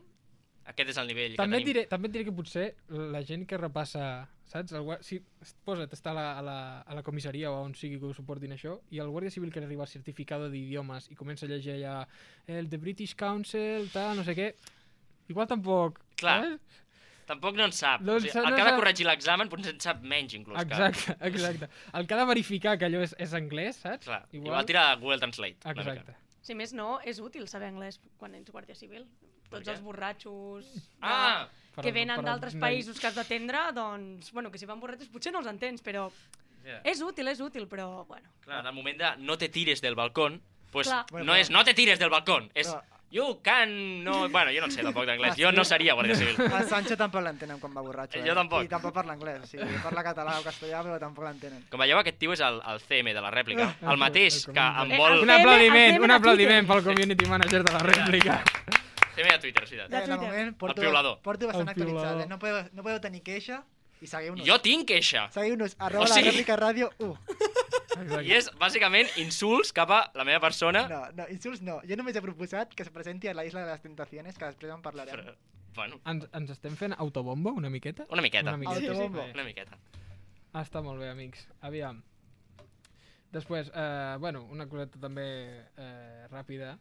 aquest 0.65 0.89
és 0.89 0.97
el 0.97 1.07
nivell 1.07 1.35
També 1.37 1.57
que 1.57 1.63
tenim. 1.63 1.67
diré, 1.73 1.85
també 1.87 2.07
et 2.07 2.13
diré 2.13 2.25
que 2.25 2.31
potser 2.35 2.75
la 2.89 3.21
gent 3.23 3.45
que 3.47 3.57
repassa, 3.57 4.27
saps? 4.45 4.73
El, 4.73 4.85
si 5.01 5.19
posa't, 5.65 5.89
està 5.93 6.11
a 6.11 6.13
la, 6.13 6.25
a, 6.39 6.41
la, 6.41 6.57
a 6.81 6.95
la 6.95 7.03
comissaria 7.03 7.51
o 7.51 7.61
on 7.63 7.73
sigui 7.75 7.99
que 7.99 8.05
ho 8.05 8.13
suportin 8.13 8.51
això, 8.53 8.79
i 8.91 8.99
el 8.99 9.09
guàrdia 9.09 9.31
civil 9.31 9.51
que 9.53 9.59
arriba 9.63 9.83
al 9.83 9.87
certificado 9.87 10.49
d'idiomes 10.49 11.09
i 11.11 11.15
comença 11.15 11.45
a 11.45 11.49
llegir 11.49 11.73
allà 11.77 12.07
el 12.47 12.69
The 12.69 12.77
British 12.77 13.15
Council, 13.15 13.89
tal, 13.93 14.17
no 14.17 14.23
sé 14.23 14.35
què, 14.35 14.53
igual 15.29 15.47
tampoc... 15.47 15.99
Clar. 16.17 16.41
saps? 16.43 16.83
Tampoc 17.29 17.55
no 17.59 17.65
en 17.67 17.73
sap. 17.77 18.01
Doncs 18.01 18.23
o 18.25 18.27
sigui, 18.27 18.39
el 18.41 18.49
no 18.49 18.55
que 18.57 18.61
ha 18.63 18.71
de 18.71 18.75
corregir 18.79 19.05
l'examen 19.05 19.49
potser 19.51 19.75
en 19.75 19.79
sap 19.83 20.01
menys, 20.01 20.33
inclús. 20.33 20.57
Exacte, 20.63 21.15
exacte. 21.29 21.69
El 21.93 22.07
que 22.09 22.13
ha 22.15 22.17
de 22.23 22.25
verificar 22.31 22.77
que 22.81 22.87
allò 22.89 23.03
és, 23.05 23.13
és 23.21 23.35
anglès, 23.37 23.77
saps? 23.83 24.01
Que, 24.07 24.09
clar, 24.09 24.23
igual... 24.31 24.47
igual 24.49 24.65
tira 24.71 24.87
Google 24.97 25.19
Translate. 25.21 25.57
una 25.65 25.73
mica. 25.77 25.93
Exacte. 25.93 26.15
Si 26.41 26.55
més 26.57 26.73
no, 26.73 26.95
és 27.05 27.19
útil 27.21 27.45
saber 27.51 27.67
anglès 27.69 27.99
quan 28.17 28.33
ets 28.39 28.49
guàrdia 28.51 28.73
civil. 28.75 29.05
Tots 29.49 29.67
els 29.69 29.81
borratxos 29.81 30.65
de- 30.73 30.81
Ah! 31.01 31.47
Per- 31.75 31.83
que 31.85 31.91
venen 31.95 32.19
d'altres 32.25 32.55
països 32.59 32.97
que 32.99 33.07
has 33.07 33.15
d'atendre, 33.15 33.59
doncs, 33.77 34.31
bueno, 34.33 34.49
que 34.51 34.57
si 34.59 34.65
van 34.65 34.79
borratxos 34.81 35.07
potser 35.13 35.31
no 35.31 35.39
els 35.43 35.47
entens, 35.51 35.81
però 35.85 36.09
Yeah. 36.65 36.81
és 36.83 36.99
útil, 37.01 37.25
és 37.31 37.39
útil, 37.39 37.69
però, 37.71 38.05
bueno. 38.05 38.27
Clar, 38.43 38.59
en 38.59 38.67
el 38.67 38.73
moment 38.75 38.97
de 38.99 39.09
no 39.23 39.37
te 39.39 39.47
tires 39.49 39.79
del 39.81 39.95
balcón, 39.95 40.41
pues 40.73 40.87
Clar. 40.89 41.05
no 41.23 41.33
és 41.33 41.49
no 41.49 41.63
te 41.63 41.73
tires 41.73 41.97
del 41.99 42.09
balcón, 42.11 42.49
és 42.53 42.67
Però- 42.67 42.98
you 43.11 43.39
can... 43.41 44.03
No... 44.03 44.29
Bueno, 44.29 44.51
jo 44.53 44.59
no 44.61 44.67
en 44.67 44.71
sé 44.71 44.83
tampoc 44.83 45.05
d'anglès, 45.05 45.35
jo 45.39 45.51
no 45.51 45.63
seria 45.65 45.93
guàrdia 45.97 46.15
civil. 46.15 46.35
A 46.59 46.63
Sancho 46.63 46.95
tampoc 46.97 47.23
l'entenen 47.25 47.59
quan 47.59 47.73
va 47.75 47.81
borratxo, 47.81 48.19
eh? 48.19 48.25
Jo 48.27 48.35
tampoc. 48.37 48.63
I 48.63 48.67
tampoc 48.71 48.93
parla 48.93 49.13
anglès, 49.17 49.41
o 49.43 49.47
sigui, 49.47 49.79
parla 49.83 50.03
català 50.03 50.37
o 50.39 50.43
castellà, 50.45 50.83
però 50.85 50.99
tampoc 51.01 51.25
l'entenen. 51.25 51.63
Com 51.71 51.79
veieu, 51.81 51.97
aquest 51.99 52.19
tio 52.21 52.33
és 52.33 52.43
el, 52.45 52.61
el 52.73 52.79
CM 52.85 53.13
de 53.13 53.21
la 53.25 53.31
rèplica, 53.33 53.71
el 53.81 53.97
mateix 53.97 54.45
que 54.45 54.59
em 54.83 54.91
Eh, 54.91 54.97
vol... 54.97 55.17
el 55.17 55.23
Un 55.23 55.33
aplaudiment, 55.37 55.95
el 55.97 56.03
un 56.07 56.11
aplaudiment 56.11 56.67
pel 56.69 56.83
community 56.83 57.25
manager 57.29 57.63
de 57.63 57.73
la 57.73 57.79
rèplica. 57.79 58.39
CM 59.15 59.27
de 59.33 59.39
Twitter, 59.39 59.67
sí. 59.67 59.75
De 59.75 59.83
Eh, 59.83 59.87
de 59.89 59.99
Twitter. 60.05 60.17
moment 60.19 60.55
porto, 60.57 60.81
piulador. 60.81 61.19
porto 61.21 61.47
bastant 61.47 61.69
actualitzat, 61.69 62.21
eh? 62.23 62.27
No 62.29 62.37
podeu, 62.39 62.63
no 62.71 62.83
podeu 62.83 63.01
tenir 63.01 63.21
queixa 63.23 63.63
i 64.01 64.07
seguiu-nos. 64.07 64.45
Jo 64.47 64.57
tinc 64.63 64.87
queixa. 64.87 65.27
Seguiu-nos, 65.35 65.75
arroba 65.79 66.05
O 66.05 66.07
sigui- 66.07 66.25
la 66.25 66.31
rèplica 66.31 66.55
ràdio 66.59 66.89
1. 66.99 67.15
I 68.23 68.31
és, 68.31 68.47
bàsicament, 68.55 69.09
insults 69.19 69.73
cap 69.75 69.89
a 69.91 69.99
la 70.15 70.23
meva 70.23 70.39
persona. 70.39 70.85
No, 70.87 71.01
no, 71.17 71.25
insults 71.33 71.59
no. 71.61 71.81
Jo 71.83 71.97
només 71.99 72.15
he 72.15 72.21
proposat 72.23 72.71
que 72.73 72.83
es 72.85 72.89
presenti 72.95 73.27
a 73.27 73.33
la 73.35 73.43
Isla 73.43 73.65
de 73.65 73.71
les 73.73 73.81
Tentaciones, 73.83 74.37
que 74.37 74.45
després 74.47 74.71
en 74.71 74.81
parlarem. 74.81 75.15
Però, 75.19 75.33
bueno, 75.75 75.99
Ens, 76.07 76.27
ens 76.33 76.49
estem 76.55 76.77
fent 76.79 76.95
autobombo 76.97 77.51
una 77.51 77.69
miqueta? 77.69 78.05
una 78.09 78.21
miqueta. 78.21 78.53
Una 78.53 78.57
miqueta. 78.57 78.91
Autobombo. 78.93 79.25
Una 79.33 79.43
miqueta. 79.43 79.77
Ah, 80.53 80.63
està 80.63 80.81
molt 80.81 80.99
bé, 81.01 81.09
amics. 81.11 81.43
Aviam. 81.61 81.99
Després, 83.31 83.69
eh, 83.75 84.15
bueno, 84.19 84.45
una 84.49 84.65
coseta 84.67 84.97
també 84.99 85.25
eh, 85.77 86.25
ràpida 86.31 86.77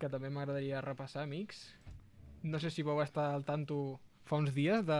que 0.00 0.08
també 0.10 0.30
m'agradaria 0.30 0.80
repassar, 0.82 1.22
amics. 1.28 1.60
No 2.42 2.58
sé 2.58 2.70
si 2.74 2.82
vau 2.82 2.98
estar 3.04 3.28
al 3.34 3.44
tanto 3.44 4.00
fa 4.24 4.36
uns 4.36 4.54
dies 4.54 4.84
de... 4.86 4.98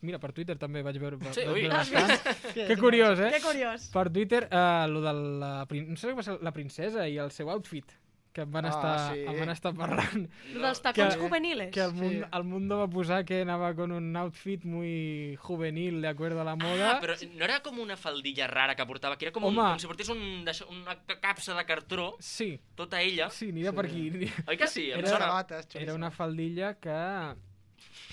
Mira, 0.00 0.20
per 0.22 0.30
Twitter 0.32 0.54
també 0.56 0.80
vaig 0.86 0.94
veure... 1.02 1.16
Sí, 1.34 1.42
vaig 1.42 1.64
veure 1.64 1.74
bastant. 1.74 2.12
Que 2.54 2.76
curiós, 2.78 3.18
eh? 3.18 3.32
Que 3.34 3.40
curiós. 3.42 3.88
Per 3.90 4.04
Twitter, 4.14 4.44
eh, 4.48 4.84
lo 4.88 5.00
de 5.02 5.12
la, 5.42 5.54
prin- 5.66 5.88
no 5.90 5.96
sé 5.98 6.12
què 6.12 6.14
va 6.14 6.22
ser, 6.22 6.36
la 6.40 6.52
princesa 6.54 7.08
i 7.10 7.16
el 7.18 7.32
seu 7.34 7.50
outfit. 7.50 7.96
que 8.38 8.42
em 8.44 8.50
van, 8.52 8.66
Ah, 8.66 8.70
estar, 8.70 9.14
sí. 9.14 9.22
em 9.26 9.38
van 9.40 9.50
estar 9.50 9.70
parlant 9.74 10.26
Lo 10.52 10.60
dels 10.62 10.80
tacons 10.84 11.16
Que- 11.16 11.20
juveniles. 11.22 11.70
que 11.74 11.80
el, 11.80 11.90
Sí. 11.90 11.96
mundo, 11.96 12.26
el 12.38 12.44
mundo 12.44 12.76
va 12.78 12.84
a 12.84 12.90
posar 12.92 13.24
que 13.24 13.40
anava 13.42 13.74
con 13.74 13.90
un 13.90 14.14
outfit 14.20 14.62
muy 14.64 15.34
juvenil, 15.42 16.00
de 16.02 16.06
acuerdo 16.08 16.42
a 16.42 16.44
la 16.44 16.54
moda. 16.54 16.92
Ah, 16.92 17.00
però 17.00 17.16
no 17.34 17.44
era 17.44 17.58
com 17.64 17.80
una 17.80 17.96
faldilla 17.96 18.46
rara 18.46 18.76
que 18.76 18.86
portava, 18.86 19.16
que 19.18 19.24
era 19.24 19.32
com, 19.32 19.42
un, 19.48 19.58
Home. 19.58 19.70
com 19.70 19.78
si 19.80 19.88
portés 19.88 20.08
un, 20.10 20.44
una 20.70 20.94
ca- 21.04 21.18
capsa 21.18 21.56
de 21.56 21.64
cartró, 21.66 22.14
Sí, 22.20 22.60
tota 22.76 23.00
ella. 23.02 23.28
sí, 23.30 23.48
aniria 23.48 23.70
Sí. 23.72 23.76
per 23.76 23.86
aquí. 23.86 24.32
Oi 24.46 24.56
que 24.56 24.66
sí? 24.68 24.90
Em 24.92 25.00
Era- 25.00 25.08
sona. 25.08 25.26
Sabates, 25.26 25.74
Era 25.74 25.94
una 25.94 26.12
faldilla 26.12 26.74
que, 26.78 27.34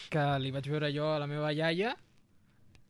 que 0.10 0.26
li 0.40 0.52
vaig 0.52 0.68
veure 0.70 0.92
jo 0.94 1.08
a 1.14 1.20
la 1.20 1.28
meva 1.28 1.52
iaia 1.54 1.96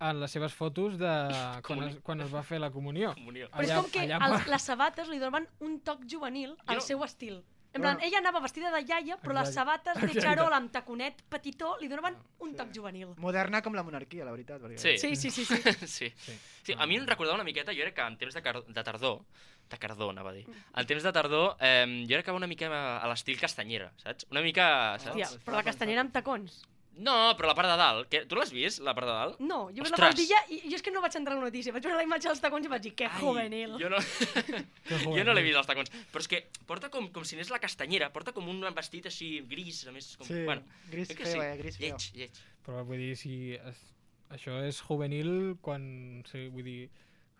en 0.05 0.19
les 0.19 0.31
seves 0.31 0.53
fotos 0.53 0.97
de 0.99 1.11
quan 1.67 1.83
es, 1.87 1.97
quan 2.03 2.21
es 2.21 2.31
va 2.33 2.43
fer 2.43 2.59
la 2.59 2.69
comunió. 2.71 3.13
Comunió. 3.15 3.47
Però 3.49 3.63
és 3.63 3.69
Allà- 3.71 3.81
com 3.81 3.91
que 3.91 3.99
allà 4.05 4.19
els, 4.27 4.47
les 4.51 4.61
sabates 4.71 5.07
li 5.09 5.19
donen 5.19 5.47
un 5.59 5.79
toc 5.81 6.03
juvenil 6.09 6.55
al 6.65 6.75
no- 6.81 6.81
seu 6.81 7.03
estil. 7.03 7.43
En 7.75 7.81
plan, 7.81 7.97
Bueno. 7.97 8.07
ella 8.07 8.19
anava 8.19 8.39
vestida 8.39 8.69
de 8.71 8.79
iaia, 8.87 9.17
però 9.19 9.33
les 9.35 9.49
Exacte. 9.49 9.91
sabates 9.91 10.13
de 10.13 10.21
xarol 10.21 10.53
amb 10.55 10.71
taconet 10.71 11.17
petitó 11.27 11.73
li 11.81 11.89
donaven 11.91 12.15
un 12.39 12.53
toc 12.55 12.69
juvenil. 12.73 13.09
Moderna 13.17 13.61
com 13.61 13.73
la 13.75 13.83
monarquia, 13.83 14.23
la 14.23 14.31
veritat. 14.31 14.61
Perquè... 14.61 14.77
Sí. 14.79 14.93
Sí, 14.97 15.15
sí, 15.17 15.29
sí, 15.29 15.43
sí. 15.43 15.57
sí. 15.85 16.09
Sí. 16.15 16.37
sí. 16.63 16.75
A 16.77 16.85
mi 16.87 16.95
em 16.95 17.03
recordava 17.05 17.35
una 17.35 17.43
miqueta, 17.43 17.73
jo 17.75 17.83
crec 17.83 17.95
que 17.97 18.05
en 18.07 18.15
temps 18.17 18.33
de, 18.33 18.41
car 18.41 18.61
de 18.63 18.83
tardor, 18.83 19.25
de 19.69 19.77
cardó, 19.77 20.09
anava 20.11 20.29
a 20.29 20.33
dir. 20.37 20.45
En 20.73 20.87
temps 20.87 21.03
de 21.03 21.11
tardor, 21.11 21.57
eh, 21.59 22.05
jo 22.07 22.15
crec 22.15 22.23
que 22.23 22.31
va 22.31 22.37
una 22.39 22.47
mica 22.47 22.69
a, 22.71 22.97
a 23.03 23.09
l'estil 23.11 23.37
castanyera, 23.37 23.91
saps? 23.97 24.25
Una 24.31 24.39
mica... 24.41 24.69
Saps? 24.97 25.11
Hòstia, 25.11 25.43
però 25.43 25.57
la 25.59 25.63
castanyera 25.67 25.99
amb 26.07 26.13
tacons. 26.15 26.61
No, 26.97 27.13
però 27.35 27.49
la 27.49 27.55
part 27.57 27.67
de 27.67 27.75
dalt. 27.75 28.07
Que, 28.07 28.21
tu 28.29 28.37
l'has 28.39 28.51
vist, 28.55 28.79
la 28.85 28.93
part 28.95 29.09
de 29.09 29.13
dalt? 29.17 29.39
No, 29.43 29.65
jo 29.75 29.83
veig 29.83 29.91
la 29.91 29.99
faldilla 29.99 30.37
i 30.47 30.61
jo 30.69 30.77
és 30.77 30.83
que 30.85 30.93
no 30.95 31.01
vaig 31.03 31.17
entrar 31.19 31.35
a 31.35 31.39
la 31.41 31.49
notícia. 31.49 31.73
Vaig 31.75 31.83
veure 31.83 31.97
la 31.99 32.05
imatge 32.07 32.29
dels 32.29 32.39
tacons 32.43 32.65
i 32.65 32.71
vaig 32.71 32.85
dir, 32.85 32.93
que 32.95 33.09
juvenil. 33.19 33.73
Jo 33.81 33.89
no, 33.91 33.99
jo 35.17 35.25
no 35.27 35.35
l'he 35.35 35.43
vist, 35.43 35.59
els 35.59 35.67
tacons. 35.67 35.91
Però 36.13 36.23
és 36.23 36.29
que 36.31 36.41
porta 36.69 36.87
com, 36.93 37.09
com 37.11 37.25
si 37.27 37.35
anés 37.35 37.51
la 37.51 37.59
castanyera, 37.59 38.11
porta 38.15 38.31
com 38.35 38.47
un 38.51 38.63
vestit 38.77 39.09
així 39.11 39.41
gris, 39.49 39.83
a 39.89 39.91
més, 39.95 40.13
com... 40.19 40.27
Sí, 40.29 40.43
bueno, 40.47 40.63
gris 40.91 41.11
feo, 41.11 41.27
sí. 41.33 41.39
eh, 41.43 41.55
gris 41.59 41.77
feo. 41.81 41.97
Lleig, 41.99 42.11
lleig. 42.21 42.43
Però 42.65 42.85
vull 42.87 43.01
dir, 43.03 43.11
si 43.19 43.35
es, 43.59 43.81
això 44.37 44.61
és 44.63 44.79
juvenil 44.87 45.57
quan... 45.65 46.23
Sí, 46.31 46.47
vull 46.53 46.63
dir, 46.65 46.79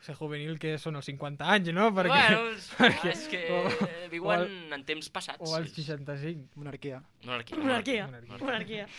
ser 0.05 0.13
juvenil 0.19 0.59
que 0.62 0.75
són 0.77 1.00
els 1.00 1.07
50 1.07 1.47
anys, 1.55 1.71
no? 1.74 1.88
Perquè, 1.95 2.12
Bueno, 2.12 2.50
és, 2.57 2.67
perquè- 2.75 3.13
és 3.15 3.24
que 3.31 3.45
o- 3.55 4.09
viuen 4.12 4.27
o 4.27 4.43
el- 4.43 4.74
en 4.75 4.83
temps 4.85 5.07
passats. 5.15 5.39
o 5.41 5.55
als 5.55 5.71
65, 5.74 6.51
Monarquia. 6.59 7.00
Monarquia. 7.24 7.57
Monarquia. 7.63 8.09
Monarquia. 8.12 8.43
Monarquia. 8.43 8.89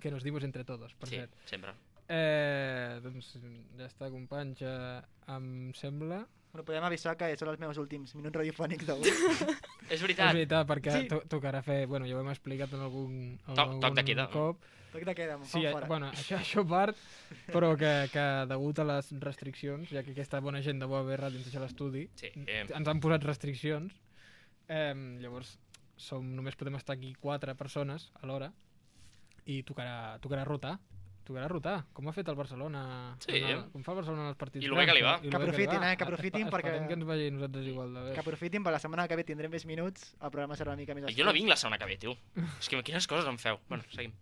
Que 0.00 0.10
nos 0.10 0.22
dimos 0.24 0.42
entre 0.44 0.64
todos, 0.64 0.94
per 0.94 1.08
Sí, 1.08 1.16
cert. 1.16 1.32
sempre. 1.44 1.72
Eh, 2.08 2.98
doncs 3.04 3.36
ja 3.78 3.86
està, 3.86 4.08
companys, 4.10 4.60
eh, 4.62 5.00
em 5.28 5.72
sembla... 5.78 6.24
Bueno, 6.52 6.64
podem 6.66 6.82
avisar 6.82 7.12
que 7.16 7.28
són 7.38 7.52
els 7.52 7.60
meus 7.62 7.78
últims 7.78 8.12
minuts 8.18 8.34
radiofònics 8.34 8.84
d'avui. 8.88 9.06
És 9.06 9.44
És 9.94 10.02
veritat. 10.02 10.32
veritat, 10.34 10.66
perquè 10.66 10.96
Sí. 10.96 11.06
to 11.12 11.20
tocarà 11.30 11.60
fer... 11.62 11.86
Bueno, 11.86 12.06
ja 12.10 12.16
ho 12.16 12.20
hem 12.24 12.30
explicat 12.32 12.72
en 12.74 12.80
algun, 12.82 13.12
en 13.38 13.54
Toc- 13.54 13.60
algun 13.68 13.80
toc 13.84 13.94
de 13.94 14.04
queda. 14.04 14.26
cop. 14.32 14.64
Toc 14.90 15.04
de 15.06 15.14
queda, 15.14 15.36
m'ho 15.38 15.44
Sí, 15.46 15.62
eh, 15.64 15.70
fora. 15.70 15.86
bueno, 15.86 16.08
això, 16.10 16.40
això 16.42 16.64
part, 16.66 16.96
però 17.46 17.76
que, 17.78 17.92
que 18.10 18.24
degut 18.50 18.80
a 18.82 18.84
les 18.88 19.12
restriccions, 19.22 19.88
ja 19.94 20.02
que 20.02 20.10
aquesta 20.10 20.40
bona 20.42 20.60
gent 20.66 20.80
de 20.82 20.86
Boa 20.90 21.04
Berra 21.06 21.30
dins 21.30 21.46
de 21.52 21.60
l'estudi, 21.62 22.08
Sí. 22.18 22.32
ens 22.34 22.88
han 22.88 22.98
posat 22.98 23.22
restriccions, 23.22 23.94
eh, 24.66 24.90
llavors 25.22 25.60
som, 25.94 26.26
només 26.34 26.56
podem 26.56 26.74
estar 26.74 26.96
aquí 26.96 27.14
quatre 27.20 27.54
persones 27.54 28.10
alhora 28.20 28.50
i 29.46 29.62
tocarà, 29.62 30.18
tocarà 30.20 30.44
rotar. 30.44 30.78
Tocarà 31.30 31.46
rotar, 31.46 31.84
com 31.92 32.08
ha 32.08 32.12
fet 32.12 32.26
el 32.28 32.34
Barcelona. 32.34 33.14
Sí. 33.20 33.36
el- 33.36 33.70
com 33.70 33.84
fa 33.84 33.92
el 33.92 33.96
Barcelona 34.00 34.22
en 34.22 34.28
els 34.30 34.36
partits. 34.36 34.64
I 34.64 34.68
lo 34.68 34.74
bé 34.74 34.86
que 34.86 34.94
li 34.94 35.02
va. 35.02 35.20
Que 35.20 35.28
aprofitin, 35.36 35.82
eh, 35.84 35.96
que 35.96 36.02
aprofitin 36.04 36.46
Espe- 36.48 36.56
perquè- 36.56 36.86
que 36.88 36.92
ens 36.94 37.04
vagi 37.06 37.30
nosaltres 37.30 37.66
igual 37.68 37.94
de 37.94 38.00
bé. 38.02 38.12
Que 38.14 38.20
aprofitin, 38.20 38.64
per 38.64 38.72
la 38.72 38.78
setmana 38.80 39.06
que 39.06 39.14
ve 39.16 39.22
tindrem 39.22 39.50
més 39.52 39.64
minuts, 39.66 40.14
el 40.20 40.30
programa 40.30 40.56
serà 40.56 40.68
una 40.72 40.76
mica 40.76 40.94
més 40.94 41.14
Jo 41.14 41.24
no 41.24 41.32
vinc 41.32 41.46
la 41.48 41.56
setmana 41.56 41.78
que 41.78 41.84
ve, 41.86 41.96
tio. 41.98 42.16
És 42.58 42.68
que 42.68 42.82
quines 42.82 43.06
coses 43.06 43.28
em 43.28 43.38
feu. 43.38 43.60
Bueno, 43.68 43.84
seguim. 43.90 44.12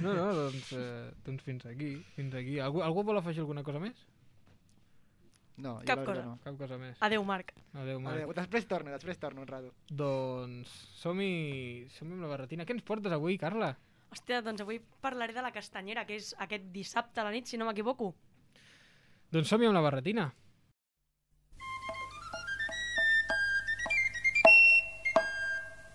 No, 0.00 0.12
no, 0.14 0.34
doncs, 0.34 0.72
eh, 0.72 1.12
doncs 1.24 1.42
fins 1.44 1.64
aquí. 1.66 2.02
Fins 2.16 2.34
aquí. 2.34 2.58
Algú, 2.58 2.82
algú 2.82 3.04
vol 3.04 3.18
afegir 3.18 3.40
alguna 3.40 3.62
cosa 3.62 3.78
més? 3.78 3.94
No, 5.58 5.78
Cap 5.84 6.04
cosa. 6.04 6.22
no. 6.24 6.38
Cap 6.42 6.56
cosa 6.56 6.78
més. 6.78 6.96
Adéu, 7.00 7.22
Marc. 7.22 7.52
Adéu, 7.74 8.00
Marc. 8.00 8.16
Adéu, 8.16 8.32
després 8.32 8.66
torno, 8.66 8.90
després 8.90 9.18
torno 9.20 9.42
un 9.42 9.46
rato. 9.46 9.74
Doncs 9.90 10.68
som-hi 10.96 11.86
som 11.90 12.10
amb 12.10 12.22
la 12.22 12.28
barretina. 12.32 12.64
Què 12.64 12.72
ens 12.72 12.82
portes 12.82 13.12
avui, 13.12 13.36
Carla? 13.38 13.76
Hòstia, 14.10 14.40
doncs 14.42 14.64
avui 14.64 14.80
parlaré 15.02 15.34
de 15.36 15.42
la 15.44 15.52
castanyera, 15.54 16.04
que 16.06 16.16
és 16.18 16.32
aquest 16.42 16.66
dissabte 16.74 17.22
a 17.22 17.24
la 17.28 17.30
nit, 17.30 17.46
si 17.46 17.58
no 17.60 17.68
m'equivoco. 17.68 18.10
Doncs 19.30 19.52
som-hi 19.52 19.68
amb 19.68 19.78
la 19.78 19.84
barretina. 19.84 20.26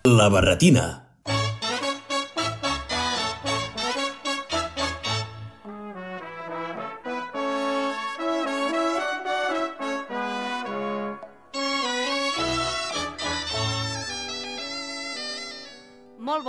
La 0.06 0.30
barretina. 0.32 0.86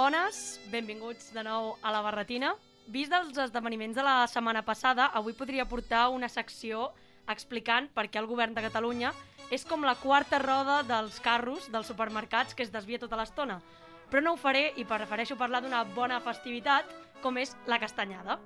Bones, 0.07 0.61
benvinguts 0.71 1.33
de 1.35 1.41
nou 1.43 1.73
a 1.83 1.91
la 1.91 1.99
Barretina. 1.99 2.53
Vist 2.87 3.11
dels 3.11 3.35
esdeveniments 3.43 3.97
de 3.97 4.03
la 4.05 4.21
setmana 4.31 4.61
passada, 4.63 5.09
avui 5.19 5.33
podria 5.35 5.65
portar 5.67 6.05
una 6.15 6.29
secció 6.31 6.93
explicant 7.27 7.89
per 7.91 8.05
què 8.07 8.21
el 8.21 8.29
govern 8.29 8.55
de 8.55 8.63
Catalunya 8.63 9.11
és 9.51 9.65
com 9.67 9.83
la 9.83 9.97
quarta 9.99 10.39
roda 10.39 10.77
dels 10.87 11.19
carros 11.19 11.67
dels 11.73 11.91
supermercats 11.91 12.55
que 12.55 12.63
es 12.63 12.71
desvia 12.71 13.01
tota 13.03 13.19
l'estona. 13.19 13.59
Però 14.07 14.23
no 14.23 14.37
ho 14.37 14.39
faré 14.39 14.69
i 14.79 14.87
prefereixo 14.87 15.35
parlar 15.35 15.59
d'una 15.65 15.83
bona 15.97 16.21
festivitat 16.23 16.87
com 17.19 17.35
és 17.43 17.51
la 17.67 17.81
castanyada. 17.83 18.39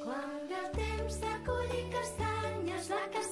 Quan 0.00 0.48
el 0.48 0.70
temps 0.80 1.20
de 1.20 1.34
collir 1.44 1.84
castanyes, 1.92 2.88
la 2.88 3.04
castanyera, 3.12 3.23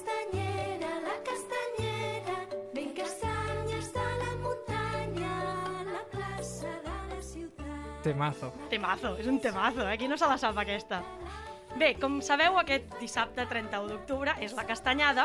Temazo. 8.03 8.51
Temazo, 8.69 9.15
és 9.19 9.27
un 9.27 9.39
temazo, 9.39 9.87
eh? 9.89 9.97
Qui 9.97 10.07
no 10.11 10.17
se 10.19 10.27
la 10.27 10.37
sap 10.37 10.57
aquesta? 10.61 11.01
Bé, 11.73 11.95
com 11.97 12.19
sabeu, 12.21 12.59
aquest 12.61 12.91
dissabte 12.99 13.47
31 13.49 13.87
d'octubre 13.89 14.35
és 14.45 14.51
la 14.53 14.65
castanyada 14.69 15.23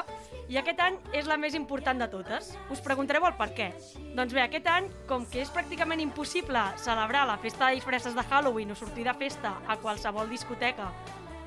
i 0.48 0.56
aquest 0.56 0.80
any 0.80 0.96
és 1.12 1.26
la 1.28 1.36
més 1.36 1.52
important 1.58 1.98
de 2.00 2.08
totes. 2.08 2.54
Us 2.72 2.80
preguntareu 2.80 3.26
el 3.28 3.34
per 3.36 3.50
què. 3.52 3.66
Doncs 4.16 4.32
bé, 4.32 4.40
aquest 4.46 4.70
any, 4.72 4.88
com 5.10 5.26
que 5.28 5.42
és 5.42 5.52
pràcticament 5.52 6.00
impossible 6.00 6.62
celebrar 6.80 7.26
la 7.28 7.36
festa 7.42 7.68
de 7.68 7.76
disfresses 7.76 8.16
de 8.16 8.24
Halloween 8.30 8.72
o 8.72 8.74
sortir 8.78 9.04
de 9.04 9.12
festa 9.20 9.58
a 9.68 9.76
qualsevol 9.76 10.30
discoteca 10.30 10.88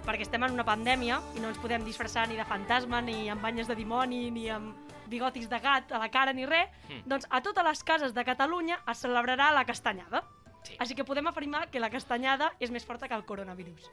perquè 0.06 0.26
estem 0.26 0.42
en 0.44 0.54
una 0.56 0.66
pandèmia 0.66 1.20
i 1.38 1.42
no 1.42 1.50
ens 1.52 1.60
podem 1.62 1.84
disfressar 1.86 2.24
ni 2.28 2.36
de 2.36 2.46
fantasma, 2.46 3.02
ni 3.06 3.28
amb 3.30 3.42
banyes 3.46 3.68
de 3.70 3.76
dimoni, 3.78 4.32
ni 4.34 4.48
amb 4.50 4.74
bigotis 5.12 5.46
de 5.50 5.60
gat 5.62 5.92
a 5.94 6.00
la 6.02 6.10
cara 6.10 6.34
ni 6.34 6.46
res, 6.46 6.70
Mm. 6.90 7.04
doncs 7.06 7.28
a 7.30 7.42
totes 7.42 7.64
les 7.64 7.84
cases 7.84 8.14
de 8.14 8.24
Catalunya 8.26 8.80
es 8.90 8.98
celebrarà 9.04 9.52
la 9.54 9.66
castanyada. 9.66 10.24
Sí. 10.64 10.76
Així 10.80 10.96
que 10.96 11.04
podem 11.04 11.26
afirmar 11.28 11.70
que 11.72 11.80
la 11.80 11.90
castanyada 11.90 12.52
és 12.60 12.70
més 12.72 12.86
forta 12.86 13.08
que 13.08 13.16
el 13.18 13.26
coronavirus. 13.26 13.90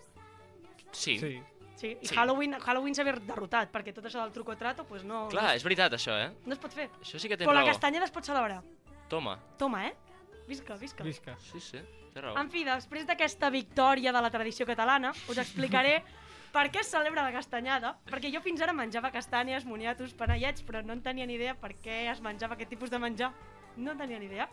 Sí. 0.92 1.18
Sí. 1.18 1.38
Sí, 1.78 1.92
i 2.02 2.06
Sí. 2.08 2.14
Halloween, 2.16 2.56
Halloween 2.58 2.94
s'ha 2.96 3.04
derrotat, 3.06 3.70
perquè 3.70 3.92
tot 3.94 4.04
això 4.04 4.18
del 4.24 4.32
truco 4.34 4.50
o 4.50 4.56
trato 4.58 4.82
pues 4.84 5.04
no, 5.04 5.28
Clar, 5.30 5.54
és 5.54 5.62
veritat, 5.62 5.92
això, 5.94 6.10
eh? 6.18 6.32
no 6.44 6.52
es 6.52 6.58
pot 6.58 6.72
fer. 6.74 6.88
Això 7.00 7.20
sí 7.22 7.28
que 7.28 7.36
té 7.36 7.44
Però 7.46 7.54
la 7.54 7.60
raó. 7.60 7.68
castanyada 7.70 8.04
es 8.04 8.10
pot 8.10 8.24
celebrar. 8.26 8.64
Toma. 9.08 9.38
Toma, 9.56 9.86
eh? 9.86 9.94
Visca, 10.48 10.74
visca. 10.76 11.04
Visca. 11.04 11.36
Sí, 11.38 11.60
sí, 11.60 11.78
té 12.12 12.20
raó. 12.20 12.34
En 12.36 12.50
fi, 12.50 12.64
després 12.64 13.06
d'aquesta 13.06 13.48
victòria 13.50 14.10
de 14.12 14.20
la 14.20 14.30
tradició 14.30 14.66
catalana, 14.66 15.12
us 15.28 15.38
explicaré 15.38 16.02
per 16.52 16.66
què 16.72 16.80
es 16.80 16.90
celebra 16.90 17.22
la 17.22 17.30
castanyada, 17.30 17.94
perquè 18.10 18.32
jo 18.34 18.40
fins 18.42 18.60
ara 18.60 18.72
menjava 18.72 19.12
castanyes, 19.12 19.64
moniatos, 19.64 20.14
panellets, 20.14 20.64
però 20.66 20.82
no 20.84 20.92
en 20.94 21.02
tenia 21.02 21.26
ni 21.26 21.34
idea 21.38 21.54
per 21.54 21.76
què 21.78 22.10
es 22.10 22.20
menjava 22.20 22.54
aquest 22.58 22.70
tipus 22.70 22.90
de 22.90 22.98
menjar. 22.98 23.30
No 23.76 23.92
en 23.92 23.98
tenia 23.98 24.18
ni 24.18 24.26
idea. 24.26 24.48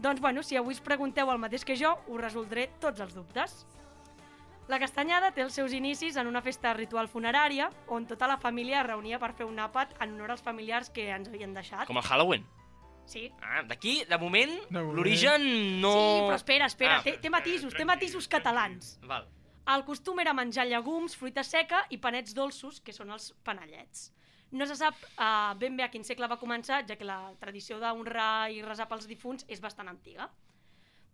Doncs, 0.00 0.20
bueno, 0.20 0.42
si 0.42 0.56
avui 0.56 0.72
us 0.74 0.80
pregunteu 0.80 1.28
el 1.30 1.38
mateix 1.38 1.64
que 1.64 1.76
jo, 1.76 1.92
us 2.08 2.20
resoldré 2.20 2.70
tots 2.80 3.00
els 3.04 3.12
dubtes. 3.14 3.66
La 4.70 4.78
castanyada 4.78 5.32
té 5.34 5.42
els 5.42 5.52
seus 5.58 5.72
inicis 5.74 6.16
en 6.16 6.28
una 6.30 6.40
festa 6.40 6.72
ritual 6.76 7.08
funerària, 7.10 7.66
on 7.90 8.06
tota 8.06 8.28
la 8.30 8.38
família 8.38 8.80
es 8.80 8.86
reunia 8.86 9.18
per 9.18 9.32
fer 9.34 9.44
un 9.48 9.58
àpat 9.58 9.96
en 10.00 10.14
honor 10.14 10.30
als 10.36 10.44
familiars 10.46 10.88
que 10.94 11.08
ens 11.10 11.28
havien 11.28 11.52
deixat. 11.52 11.86
Com 11.90 11.98
el 11.98 12.06
Halloween. 12.06 12.46
Sí, 13.10 13.26
Ah, 13.42 13.64
d'aquí, 13.66 14.04
de 14.06 14.18
moment, 14.18 14.52
moment. 14.70 14.94
l'origen 14.94 15.42
no... 15.82 15.90
sí 15.90 16.20
però 16.28 16.36
espera, 16.38 16.66
espera, 16.70 16.98
Ah. 16.98 17.02
té, 17.02 17.16
té 17.18 17.28
matisos, 17.30 17.74
té 17.74 17.84
matisos 17.84 18.28
catalans. 18.28 18.98
Val. 19.02 19.26
El 19.74 19.84
costum 19.84 20.20
era 20.20 20.32
menjar 20.32 20.64
llegums, 20.66 21.16
fruita 21.16 21.42
seca 21.44 21.84
i 21.90 21.98
panets 21.98 22.32
dolços, 22.34 22.80
que 22.80 22.92
són 22.92 23.10
els 23.10 23.32
panellets. 23.44 24.12
No 24.50 24.66
se 24.66 24.74
sap 24.74 24.96
uh, 25.12 25.54
ben 25.58 25.76
bé 25.78 25.84
a 25.86 25.90
quin 25.92 26.04
segle 26.06 26.26
va 26.30 26.40
començar, 26.40 26.82
ja 26.88 26.96
que 26.98 27.06
la 27.06 27.32
tradició 27.40 27.78
d'honrar 27.78 28.50
i 28.50 28.62
resar 28.66 28.88
pels 28.90 29.06
difunts 29.06 29.46
és 29.48 29.62
bastant 29.62 29.88
antiga. 29.90 30.26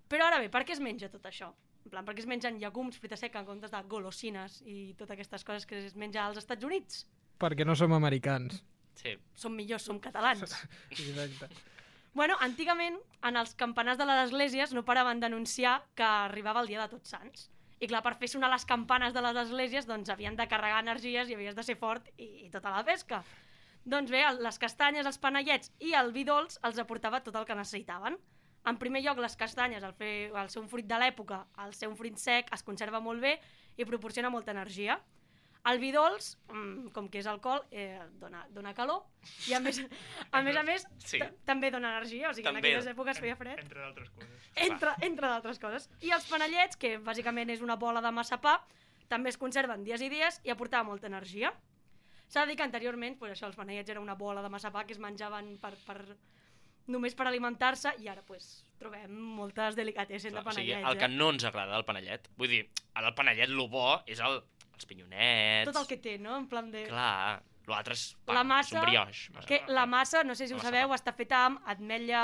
Però 0.08 0.28
ara 0.28 0.40
bé, 0.40 0.48
per 0.52 0.62
què 0.64 0.72
es 0.76 0.80
menja 0.80 1.10
tot 1.12 1.26
això? 1.28 1.50
En 1.84 1.92
plan, 1.92 2.06
per 2.06 2.16
què 2.16 2.24
es 2.24 2.30
mengen 2.30 2.58
llegums, 2.58 2.96
fruita 2.98 3.18
seca, 3.18 3.42
en 3.42 3.46
comptes 3.46 3.70
de 3.70 3.82
golosines 3.90 4.60
i 4.66 4.94
totes 4.98 5.14
aquestes 5.14 5.44
coses 5.46 5.66
que 5.68 5.84
es 5.86 5.94
menja 5.94 6.24
als 6.24 6.40
Estats 6.40 6.66
Units? 6.66 7.04
Perquè 7.38 7.66
no 7.66 7.76
som 7.78 7.92
americans. 7.94 8.62
Sí. 8.96 9.12
Som 9.36 9.54
millors, 9.54 9.84
som 9.86 10.00
catalans. 10.00 10.56
Exacte. 10.90 11.50
Bueno, 12.16 12.38
antigament, 12.40 12.96
en 13.28 13.36
els 13.36 13.52
campanars 13.60 14.00
de 14.00 14.06
les 14.08 14.22
esglésies 14.24 14.72
no 14.72 14.86
paraven 14.88 15.20
d'anunciar 15.20 15.82
que 15.94 16.06
arribava 16.06 16.62
el 16.64 16.70
dia 16.72 16.80
de 16.80 16.88
Tots 16.94 17.12
Sants. 17.12 17.50
I 17.80 17.88
clar, 17.90 18.00
per 18.04 18.14
fer 18.16 18.28
sonar 18.32 18.48
les 18.48 18.64
campanes 18.64 19.12
de 19.12 19.22
les 19.24 19.36
esglésies, 19.42 19.88
doncs 19.88 20.08
havien 20.12 20.36
de 20.36 20.46
carregar 20.48 20.80
energies 20.80 21.28
i 21.28 21.36
havies 21.36 21.56
de 21.56 21.64
ser 21.66 21.76
fort 21.76 22.08
i, 22.16 22.46
i 22.46 22.50
tota 22.52 22.72
la 22.72 22.84
pesca. 22.86 23.20
Doncs 23.86 24.10
bé, 24.10 24.22
les 24.42 24.58
castanyes, 24.58 25.06
els 25.06 25.20
panellets 25.22 25.70
i 25.84 25.92
el 25.94 26.08
vi 26.14 26.24
dolç 26.26 26.56
els 26.66 26.80
aportava 26.82 27.20
tot 27.22 27.36
el 27.36 27.44
que 27.46 27.58
necessitaven. 27.58 28.16
En 28.66 28.78
primer 28.80 29.04
lloc, 29.04 29.20
les 29.22 29.36
castanyes, 29.38 29.84
al, 29.86 29.92
fer, 29.94 30.32
al 30.34 30.48
ser 30.50 30.58
un 30.62 30.70
fruit 30.72 30.88
de 30.88 30.98
l'època, 30.98 31.44
al 31.62 31.74
ser 31.76 31.86
un 31.86 31.94
fruit 31.98 32.16
sec, 32.18 32.48
es 32.56 32.64
conserva 32.66 32.98
molt 32.98 33.22
bé 33.22 33.36
i 33.76 33.86
proporciona 33.86 34.32
molta 34.32 34.50
energia. 34.56 34.96
El 35.66 35.80
vi 35.82 35.88
dolç, 35.90 36.36
mm, 36.52 36.92
com 36.94 37.08
que 37.10 37.18
és 37.18 37.26
alcohol, 37.26 37.64
eh, 37.72 37.98
dona, 38.20 38.44
dona 38.54 38.72
calor 38.74 39.02
i 39.48 39.54
a 39.56 39.60
més 39.60 39.80
a 40.30 40.42
més, 40.42 40.56
a 40.56 40.62
més 40.62 40.84
Sí. 41.02 41.18
ta- 41.18 41.32
també 41.44 41.70
dona 41.72 41.90
energia, 41.96 42.30
o 42.30 42.34
sigui, 42.34 42.44
També. 42.44 42.60
en 42.60 42.64
aquelles 42.64 42.86
èpoques 42.94 43.18
feia 43.18 43.34
fred. 43.36 43.58
Entre 43.58 43.80
d'altres 43.80 44.10
coses. 44.10 44.50
Entre, 44.54 44.92
entre 45.02 45.26
d'altres 45.26 45.58
coses. 45.58 45.90
I 46.00 46.10
els 46.14 46.26
panellets, 46.30 46.76
que 46.76 46.98
bàsicament 47.00 47.50
és 47.50 47.60
una 47.62 47.74
bola 47.76 48.00
de 48.00 48.12
massapà, 48.14 48.60
també 49.08 49.28
es 49.30 49.38
conserven 49.38 49.82
dies 49.82 50.00
i 50.02 50.08
dies 50.08 50.40
i 50.44 50.50
aportava 50.50 50.84
molta 50.84 51.06
energia. 51.08 51.52
S'ha 52.28 52.40
de 52.42 52.48
dir 52.52 52.56
que 52.56 52.62
anteriorment, 52.64 53.18
pues 53.18 53.32
això, 53.32 53.46
els 53.46 53.56
panellets 53.56 53.88
era 53.90 54.00
una 54.00 54.14
bola 54.14 54.42
de 54.42 54.48
massapà 54.48 54.84
que 54.86 54.92
es 54.94 54.98
menjaven 54.98 55.58
per, 55.58 55.74
per, 55.86 56.16
només 56.88 57.14
per 57.14 57.26
alimentar-se 57.26 57.92
i 58.02 58.08
ara 58.08 58.22
pues, 58.22 58.64
trobem 58.78 59.10
moltes 59.10 59.74
delicatessen 59.76 60.32
de 60.34 60.42
Clar, 60.42 60.52
o 60.54 60.56
sigui, 60.56 60.72
el 60.72 60.98
que 60.98 61.04
eh? 61.06 61.08
no 61.08 61.30
ens 61.30 61.44
agrada 61.44 61.74
del 61.74 61.84
panellet, 61.84 62.28
vull 62.36 62.48
dir, 62.48 62.68
el 62.94 63.14
panellet, 63.14 63.48
lo 63.48 63.66
bo 63.68 64.02
és 64.06 64.20
el, 64.20 64.42
els 64.76 64.86
pinyonets... 64.86 65.70
Tot 65.72 65.82
el 65.82 65.86
que 65.90 65.96
té, 65.98 66.18
no? 66.22 66.36
En 66.36 66.46
plan 66.48 66.70
de... 66.70 66.86
Clar, 66.90 67.42
l'altre 67.66 67.96
és 67.96 68.02
pa, 68.22 68.34
La 68.36 68.44
massa, 68.46 68.76
és 68.76 68.78
un 68.78 68.84
brioix. 68.86 69.20
Que 69.48 69.56
la 69.74 69.86
massa, 69.90 70.20
no 70.22 70.36
sé 70.38 70.46
si 70.46 70.54
ho 70.54 70.58
massa 70.60 70.68
sabeu, 70.68 70.90
pa. 70.92 70.94
està 71.00 71.12
feta 71.18 71.40
amb 71.48 71.64
ametlla 71.72 72.20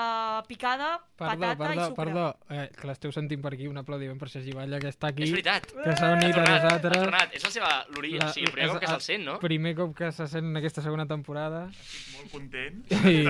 picada, 0.47 0.91
Perdó, 1.19 1.33
patata 1.33 1.53
i 1.53 1.57
perdó, 1.63 1.87
sucre. 1.89 2.05
perdó. 2.05 2.27
Eh, 2.55 2.67
que 2.77 2.87
l'esteu 2.87 3.11
sentint 3.17 3.43
per 3.43 3.51
aquí, 3.57 3.67
un 3.67 3.81
aplaudiment 3.81 4.21
per 4.21 4.29
Sergi 4.31 4.55
Batlle, 4.55 4.79
que 4.85 4.93
està 4.93 5.11
aquí. 5.11 5.25
És 5.27 5.33
veritat. 5.35 5.67
Que 5.73 5.97
s'ha 5.99 6.13
unit 6.15 6.29
a 6.29 6.31
Ha 6.31 6.37
tornat, 6.37 6.53
ha 6.53 6.63
nosaltres. 6.63 6.99
tornat. 7.03 7.35
És 7.41 7.47
la 7.49 7.51
seva... 7.57 7.73
l'ori- 7.97 8.13
O 8.23 8.29
sigui, 8.29 8.47
el 8.47 8.53
primer 8.55 8.71
cop 8.71 8.81
que 8.85 8.93
se'l 8.93 9.05
sent, 9.09 9.25
no? 9.27 9.39
Primer 9.43 9.75
cop 9.81 9.97
que 9.99 10.13
se 10.13 10.29
sent 10.31 10.53
en 10.53 10.61
aquesta 10.63 10.85
segona 10.87 11.09
temporada. 11.11 11.65
Estic 11.73 12.13
molt 12.21 12.31
content 12.37 12.85
I- 13.03 13.25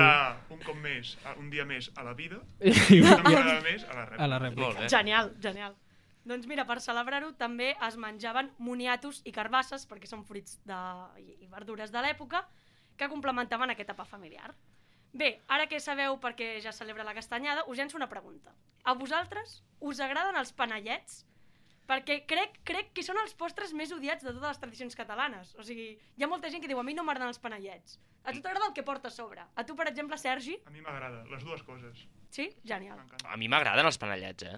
un 0.53 0.61
cop 0.67 0.77
més, 0.85 1.15
un 1.39 1.49
dia 1.55 1.65
més 1.65 1.89
a 1.97 2.05
la 2.05 2.13
vida, 2.19 2.43
I, 2.61 3.01
una 3.01 3.23
vegada 3.25 3.61
més 3.65 3.89
a 3.89 3.95
la 3.97 4.05
rèplica. 4.05 4.21
a 4.21 4.29
la 4.35 4.43
rèplica. 4.45 4.69
Molt. 4.69 4.91
Genial, 4.99 5.33
genial. 5.41 5.79
Doncs 6.25 6.47
mira, 6.47 6.65
per 6.69 6.79
celebrar-ho 6.81 7.33
també 7.35 7.73
es 7.83 7.97
menjaven 7.99 8.53
moniatos 8.63 9.23
i 9.27 9.33
carbasses, 9.35 9.89
perquè 9.91 10.07
són 10.07 10.23
fruits 10.25 10.61
de... 10.69 10.79
i 11.19 11.49
verdures 11.51 11.91
de 11.91 12.03
l'època, 12.05 12.45
que 12.97 13.09
complementaven 13.11 13.71
aquest 13.73 13.89
etapa 13.91 14.05
familiar. 14.07 14.53
Bé, 15.13 15.43
ara 15.49 15.67
que 15.69 15.81
sabeu 15.83 16.17
perquè 16.23 16.55
ja 16.65 16.73
celebra 16.73 17.05
la 17.05 17.13
castanyada, 17.17 17.67
us 17.69 17.77
llenço 17.77 17.99
una 17.99 18.09
pregunta. 18.09 18.55
A 18.85 18.95
vosaltres 18.95 19.63
us 19.81 20.01
agraden 20.01 20.39
els 20.41 20.53
panellets? 20.57 21.25
Perquè 21.91 22.21
crec, 22.31 22.61
crec 22.65 22.93
que 22.95 23.03
són 23.03 23.19
els 23.21 23.35
postres 23.35 23.75
més 23.75 23.91
odiats 23.93 24.23
de 24.23 24.31
totes 24.31 24.47
les 24.55 24.61
tradicions 24.63 24.95
catalanes. 24.97 25.51
O 25.59 25.67
sigui, 25.67 25.99
hi 26.17 26.25
ha 26.25 26.29
molta 26.31 26.49
gent 26.49 26.63
que 26.63 26.71
diu 26.71 26.79
a 26.81 26.85
mi 26.87 26.95
no 26.95 27.03
m'agraden 27.05 27.35
els 27.35 27.43
panellets. 27.43 27.99
A 28.23 28.31
tu 28.33 28.41
t'agrada 28.41 28.69
el 28.71 28.73
que 28.77 28.85
porta 28.87 29.11
a 29.11 29.13
sobre. 29.13 29.43
A 29.43 29.65
tu, 29.67 29.75
per 29.77 29.89
exemple, 29.91 30.17
Sergi, 30.17 30.55
A 30.65 30.71
mi 30.71 30.81
m'agrada, 30.81 31.25
les 31.29 31.43
dues 31.43 31.63
coses. 31.67 32.07
sí? 32.31 32.49
Genial. 32.65 33.03
A 33.27 33.37
mi 33.37 33.49
m'agraden 33.51 33.85
els 33.91 33.99
panellets, 33.99 34.47
eh? 34.47 34.57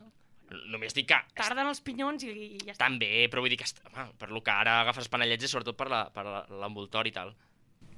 Només 0.70 0.92
dic 0.94 1.06
que 1.08 1.16
T'agraden 1.34 1.66
els 1.66 1.80
pinyons 1.80 2.22
i, 2.24 2.28
i 2.30 2.58
ja 2.58 2.72
està. 2.72 2.76
estan 2.76 2.98
bé, 2.98 3.28
però 3.32 3.40
vull 3.40 3.50
dir 3.50 3.56
que, 3.58 3.64
home, 3.90 4.12
per 4.18 4.30
lo 4.30 4.42
que 4.42 4.50
ara 4.50 4.80
agafes 4.82 5.08
panellets 5.08 5.44
és 5.44 5.50
sobretot 5.50 5.76
per 5.76 5.88
la- 5.88 6.10
per 6.12 6.24
la- 6.24 6.46
l'envoltori 6.60 7.08
i 7.10 7.12
tal. 7.12 7.34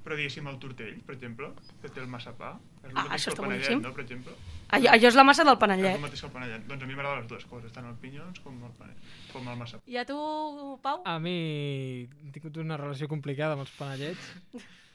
Però 0.07 0.15
diguéssim 0.15 0.47
el 0.47 0.59
tortell, 0.62 1.00
per 1.03 1.17
exemple, 1.17 1.49
que 1.83 1.88
té 1.88 1.99
el 2.00 2.07
massapà, 2.07 2.53
és 2.85 2.91
el 2.93 2.97
Ah, 2.97 3.09
això 3.17 3.33
està 3.33 3.43
panellet, 3.43 3.67
boníssim. 3.67 3.83
no, 3.83 3.93
per 3.93 4.05
exemple? 4.05 4.33
Allò, 4.71 4.91
allò 4.93 5.09
és 5.09 5.15
la 5.17 5.25
massa 5.25 5.43
del 5.45 5.55
És 5.55 5.59
panellet. 5.59 5.95
el 5.97 6.00
mateix 6.00 6.21
que 6.21 6.26
el 6.26 6.33
panellet. 6.33 6.67
Doncs 6.69 6.83
a 6.83 6.87
mi 6.87 6.95
m'agraden 6.95 7.19
les 7.23 7.29
dues 7.29 7.45
coses, 7.47 7.73
tant 7.73 7.87
el 7.87 7.95
pinyons 7.97 8.38
com 8.41 8.62
el 8.65 8.71
panellet, 8.79 9.03
com 9.33 9.49
el 9.49 9.57
massapà. 9.59 9.83
I 9.87 9.97
a 9.97 10.05
tu, 10.07 10.79
Pau? 10.83 11.03
A 11.05 11.19
mi 11.19 12.09
he 12.26 12.31
tingut 12.33 12.57
una 12.59 12.76
relació 12.76 13.09
complicada 13.09 13.53
amb 13.55 13.62
els 13.67 13.71
panellets 13.71 14.33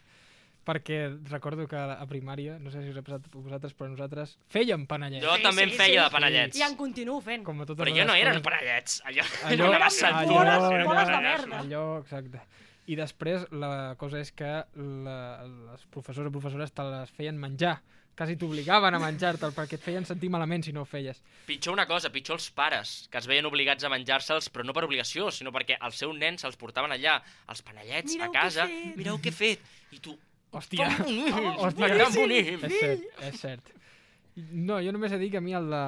perquè 0.66 0.98
recordo 1.30 1.68
que 1.68 1.76
a 1.76 2.06
primària, 2.08 2.58
no 2.60 2.70
sé 2.72 2.84
si 2.84 2.90
us 2.92 2.98
ha 2.98 3.04
passat 3.06 3.26
a 3.26 3.30
vosaltres, 3.38 3.74
però 3.74 3.90
nosaltres 3.90 4.38
fèiem 4.54 4.86
panellets. 4.88 5.24
Jo 5.26 5.36
Sí, 5.38 5.44
també 5.44 5.64
sí, 5.66 5.70
en 5.72 5.78
feia 5.78 6.00
sí. 6.02 6.04
de 6.06 6.10
panellets. 6.14 6.58
I 6.60 6.66
en 6.68 6.76
continuo 6.78 7.20
fent. 7.22 7.44
Com 7.44 7.62
a 7.62 7.66
totes 7.66 7.82
Però 7.84 7.90
les 7.94 8.00
jo 8.02 8.06
no 8.08 8.14
eren 8.16 8.42
panellets. 8.46 9.02
Allò, 9.06 9.24
Allò- 9.24 9.54
era 9.54 9.70
una 9.70 9.80
boles- 9.80 10.04
allò- 10.04 10.86
boles 10.86 11.08
de 11.08 11.14
allò- 11.14 11.22
merda. 11.22 11.60
Allò, 11.60 11.86
exacte. 12.02 12.42
I 12.88 12.96
després 12.96 13.48
la 13.52 13.96
cosa 13.98 14.20
és 14.20 14.32
que 14.32 14.66
la, 14.76 15.18
els 15.46 15.86
professors 15.90 16.28
o 16.28 16.32
professores 16.32 16.72
te 16.74 16.84
les 16.84 17.10
feien 17.12 17.38
menjar. 17.38 17.80
Quasi 18.18 18.36
t'obligaven 18.36 18.94
a 18.94 19.00
menjar-te'l 19.00 19.54
perquè 19.56 19.78
et 19.80 19.82
feien 19.82 20.06
sentir 20.06 20.30
malament 20.30 20.62
si 20.66 20.74
no 20.74 20.82
ho 20.82 20.86
feies. 20.86 21.22
Pitjor 21.48 21.74
una 21.74 21.86
cosa, 21.88 22.12
pitjor 22.12 22.36
els 22.38 22.50
pares, 22.52 23.08
que 23.10 23.18
es 23.18 23.26
veien 23.26 23.46
obligats 23.48 23.84
a 23.86 23.90
menjar-se'ls, 23.90 24.50
però 24.52 24.66
no 24.66 24.74
per 24.74 24.84
obligació, 24.84 25.32
sinó 25.32 25.50
perquè 25.52 25.78
el 25.82 25.94
seu 25.94 26.12
nen 26.14 26.38
se'ls 26.38 26.58
portaven 26.60 26.92
allà, 26.92 27.22
els 27.50 27.62
panellets, 27.64 28.12
Mireu 28.14 28.26
a 28.26 28.28
què 28.28 28.38
he 28.38 28.42
casa. 28.42 28.68
fet. 28.68 28.96
Mireu 28.98 29.18
què 29.18 29.30
he 29.30 29.32
fet. 29.32 29.60
I 29.92 30.00
tu, 30.00 30.18
Hòstia, 30.52 30.88
hòstia. 31.62 31.88
estan 31.96 32.14
bonics. 32.16 32.64
és 32.68 32.80
cert, 32.82 33.06
és 33.30 33.40
cert. 33.40 33.70
No, 34.56 34.78
jo 34.84 34.92
només 34.96 35.12
he 35.12 35.18
dit 35.20 35.32
que 35.34 35.40
a 35.40 35.44
mi 35.44 35.54
el 35.56 35.66
de, 35.72 35.82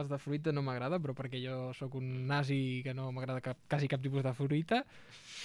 els 0.00 0.08
de 0.08 0.18
fruita 0.18 0.52
no 0.56 0.62
m'agrada, 0.64 0.96
però 1.04 1.12
perquè 1.16 1.40
jo 1.42 1.70
sóc 1.76 1.94
un 2.00 2.26
nazi 2.28 2.80
que 2.84 2.94
no 2.96 3.10
m'agrada 3.12 3.42
cap, 3.44 3.58
quasi 3.68 3.88
cap 3.92 4.00
tipus 4.04 4.24
de 4.24 4.32
fruita, 4.36 4.82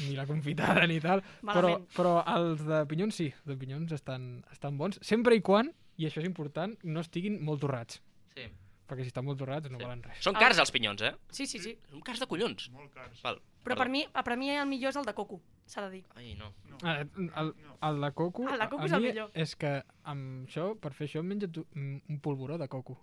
ni 0.06 0.15
la 0.15 0.26
confitada 0.28 0.86
ni 0.88 1.00
tal, 1.04 1.22
però, 1.43 1.74
però 1.95 2.13
els 2.36 2.63
de 2.67 2.80
pinyons 2.88 3.15
sí, 3.19 3.28
els 3.34 3.52
de 3.52 3.58
pinyons 3.60 3.91
estan, 3.95 4.30
estan 4.56 4.80
bons, 4.80 5.00
sempre 5.04 5.36
i 5.36 5.43
quan, 5.43 5.72
i 6.00 6.08
això 6.08 6.24
és 6.24 6.30
important, 6.32 6.78
no 6.88 7.04
estiguin 7.04 7.41
molt 7.43 7.60
torrats, 7.65 8.00
Sí. 8.36 8.48
perquè 8.88 9.04
si 9.04 9.12
estan 9.12 9.26
molt 9.28 9.38
torrats 9.38 9.67
no 9.69 9.78
Sí. 9.78 9.84
valen 9.84 10.02
res. 10.04 10.24
Són 10.24 10.34
cars 10.39 10.58
els 10.63 10.72
pinyons, 10.72 11.02
eh? 11.04 11.12
Sí, 11.30 11.45
sí, 11.45 11.60
sí. 11.60 11.76
Són 11.91 12.00
cars 12.02 12.19
de 12.24 12.26
collons. 12.26 12.69
Molt 12.72 12.93
cars. 12.95 13.19
Val, 13.22 13.41
Però 13.63 13.76
per 13.76 13.89
mi, 13.89 14.06
per 14.08 14.38
mi 14.38 14.50
el 14.56 14.65
millor 14.67 14.89
és 14.89 14.95
el 14.95 15.06
de 15.06 15.13
coco, 15.13 15.41
s'ha 15.67 15.82
de 15.86 15.89
dir. 15.91 16.04
Ai, 16.15 16.34
no. 16.36 16.54
No. 16.69 16.78
Ah, 16.84 17.02
el, 17.02 17.54
el 17.84 18.02
de 18.02 18.12
coco, 18.13 18.48
El 18.50 18.58
de 18.60 18.69
coco 18.69 18.84
a 18.84 18.86
és 18.86 18.91
el 18.93 19.02
mi 19.02 19.08
millor. 19.10 19.32
és 19.34 19.56
que 19.56 19.84
amb 20.04 20.48
això, 20.48 20.80
per 20.80 20.93
fer 20.93 21.08
això 21.10 21.19
em 21.19 21.28
menjo 21.28 21.50
tu- 21.52 21.65
mm, 21.74 21.98
un 22.10 22.19
polvoró 22.22 22.58
de 22.58 22.67
coco. 22.69 22.95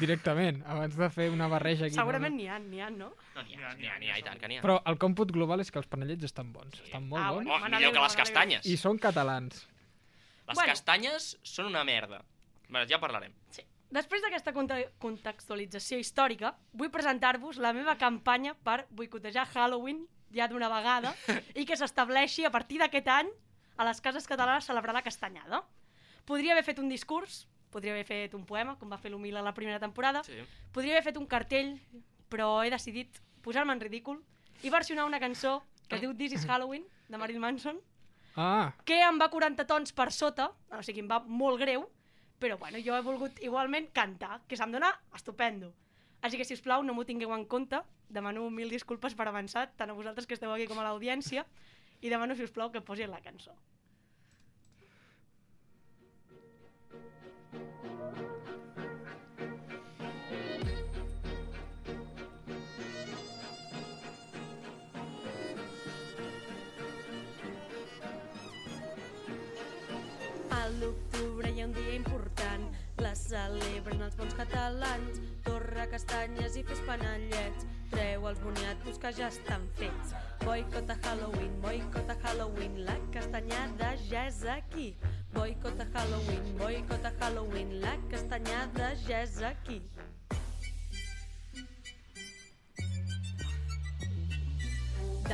Directament, 0.00 0.62
abans 0.66 0.96
de 0.96 1.08
fer 1.10 1.28
una 1.30 1.48
barreja 1.48 1.86
aquí. 1.86 1.94
Segurament 1.96 2.34
n'hi 2.36 2.46
ha, 2.48 2.58
n'hi 2.62 2.80
ha, 2.80 2.88
no? 2.90 3.10
No, 3.34 3.42
n'hi 3.42 3.56
ha, 3.58 3.74
n'hi 3.74 3.88
ha, 3.90 3.98
n'hi 3.98 4.10
ha, 4.10 4.18
i 4.18 4.22
tant 4.22 4.38
que 4.40 4.48
n'hi 4.48 4.58
ha. 4.58 4.62
Però 4.64 4.78
el 4.86 4.96
còmput 4.98 5.32
global 5.34 5.60
és 5.60 5.70
que 5.74 5.78
els 5.82 5.88
panellets 5.90 6.24
estan 6.30 6.52
bons, 6.52 6.80
estan 6.86 7.08
molt 7.08 7.22
Ah, 7.24 7.32
bons. 7.32 7.46
bueno. 7.46 7.64
Oh, 7.66 7.68
millor 7.76 7.92
que 7.92 8.00
les 8.06 8.16
castanyes. 8.16 8.66
I 8.66 8.76
són 8.76 8.98
catalans. 8.98 9.66
Les 10.46 10.54
Bueno. 10.54 10.70
castanyes 10.72 11.38
són 11.42 11.66
una 11.66 11.84
merda. 11.84 12.22
Bé, 12.68 12.86
ja 12.88 12.98
parlarem. 13.00 13.32
Sí. 13.50 13.62
Després 13.90 14.22
d'aquesta 14.22 14.52
conte- 14.52 14.88
contextualització 14.98 15.98
històrica, 15.98 16.54
vull 16.72 16.90
presentar-vos 16.90 17.58
la 17.58 17.72
meva 17.72 17.96
campanya 17.98 18.54
per 18.54 18.86
boicotejar 18.90 19.46
Halloween 19.54 20.06
ja 20.34 20.48
d'una 20.48 20.68
vegada 20.68 21.14
i 21.54 21.64
que 21.64 21.76
s'estableixi 21.76 22.44
a 22.44 22.50
partir 22.50 22.78
d'aquest 22.82 23.08
any 23.08 23.28
a 23.76 23.84
les 23.84 24.00
cases 24.00 24.26
catalanes 24.26 24.64
celebrar 24.66 24.94
la 24.94 25.02
castanyada. 25.02 25.62
Podria 26.24 26.52
haver 26.52 26.64
fet 26.64 26.78
un 26.78 26.88
discurs, 26.88 27.46
podria 27.70 27.92
haver 27.92 28.04
fet 28.06 28.34
un 28.34 28.44
poema, 28.46 28.76
com 28.78 28.90
va 28.90 28.98
fer 28.98 29.10
l'Humil 29.12 29.36
a 29.36 29.42
la 29.42 29.54
primera 29.54 29.78
temporada, 29.80 30.22
Sí. 30.24 30.38
podria 30.72 30.94
haver 30.94 31.04
fet 31.04 31.16
un 31.16 31.26
cartell, 31.26 31.78
però 32.30 32.64
he 32.64 32.70
decidit 32.70 33.20
posar-me 33.42 33.72
en 33.74 33.80
ridícul 33.80 34.22
i 34.62 34.70
versionar 34.70 35.04
una 35.04 35.20
cançó 35.20 35.62
que 35.88 35.98
diu 36.00 36.14
This 36.16 36.32
is 36.32 36.46
Halloween, 36.46 36.84
de 37.08 37.18
Marilyn 37.18 37.40
Manson, 37.42 37.80
Ah, 38.36 38.72
que 38.84 38.98
em 39.00 39.18
va 39.20 39.28
40 39.30 39.64
tons 39.66 39.92
per 39.92 40.10
sota, 40.10 40.50
o 40.72 40.82
sigui, 40.82 41.00
em 41.00 41.08
va 41.08 41.20
molt 41.20 41.60
greu, 41.60 41.84
però 42.44 42.58
bueno, 42.60 42.76
jo 42.84 42.92
he 42.92 43.00
volgut 43.00 43.38
igualment 43.40 43.86
cantar, 43.96 44.42
que 44.44 44.56
se'm 44.60 44.72
dona 44.74 44.90
estupendo. 45.16 45.70
Així 46.20 46.36
que, 46.36 46.44
si 46.44 46.52
us 46.58 46.60
plau, 46.64 46.82
no 46.84 46.92
m'ho 46.92 47.06
tingueu 47.08 47.32
en 47.32 47.46
compte, 47.48 47.80
demano 48.12 48.50
mil 48.52 48.68
disculpes 48.68 49.16
per 49.16 49.24
avançat, 49.30 49.72
tant 49.80 49.88
a 49.88 49.96
vosaltres 49.96 50.28
que 50.28 50.36
esteu 50.36 50.52
aquí 50.52 50.66
com 50.68 50.80
a 50.80 50.84
l'audiència, 50.84 51.46
i 52.04 52.12
demano, 52.12 52.36
si 52.36 52.44
us 52.44 52.52
plau, 52.52 52.68
que 52.68 52.84
posin 52.84 53.08
la 53.08 53.22
cançó. 53.24 53.56
Celebren 73.24 74.04
els 74.06 74.16
bons 74.18 74.36
catalans. 74.38 75.20
Torra 75.46 75.86
castanyes 75.92 76.58
i 76.60 76.64
fes 76.68 76.82
panellets, 76.88 77.66
treu 77.92 78.28
els 78.30 78.40
boniatos 78.44 79.00
que 79.02 79.12
ja 79.18 79.30
estan 79.32 79.66
fets. 79.80 80.14
Boicot 80.44 80.92
a 80.92 80.98
Halloween, 81.04 81.58
boicot 81.64 82.14
a 82.14 82.18
Halloween, 82.24 82.80
la 82.88 82.96
castanyada 83.16 83.94
ja 84.08 84.26
és 84.30 84.42
aquí. 84.56 84.92
Boicot 85.34 85.80
a 85.82 85.88
Halloween, 85.94 86.50
boicot 86.60 87.10
a 87.10 87.14
Halloween, 87.20 87.78
la 87.84 87.96
castanyada 88.12 88.94
ja 89.08 89.22
és 89.24 89.40
aquí. 89.54 89.82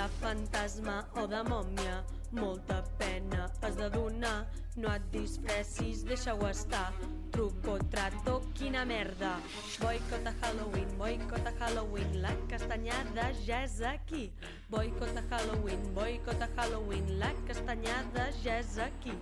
de 0.00 0.08
fantasma 0.20 1.04
o 1.20 1.26
de 1.26 1.42
mòmia. 1.44 1.96
Molta 2.32 2.82
pena 2.98 3.50
has 3.60 3.76
de 3.76 3.88
donar, 3.90 4.46
no 4.80 4.90
et 4.96 5.04
disfressis, 5.12 6.04
deixa-ho 6.08 6.46
estar. 6.48 6.92
Truco, 7.30 7.76
trato, 7.92 8.40
quina 8.56 8.84
merda. 8.88 9.34
Boicot 9.80 10.26
a 10.26 10.32
Halloween, 10.40 10.88
boicot 10.98 11.46
a 11.46 11.52
Halloween, 11.60 12.16
la 12.22 12.32
castanyada 12.48 13.28
ja 13.44 13.60
és 13.66 13.80
aquí. 13.84 14.30
Boicot 14.72 15.16
a 15.16 15.24
Halloween, 15.30 15.84
boicot 15.94 16.42
a 16.42 16.48
Halloween, 16.56 17.18
la 17.20 17.30
castanyada 17.48 18.30
ja 18.42 18.56
és 18.58 18.78
aquí. 18.78 19.14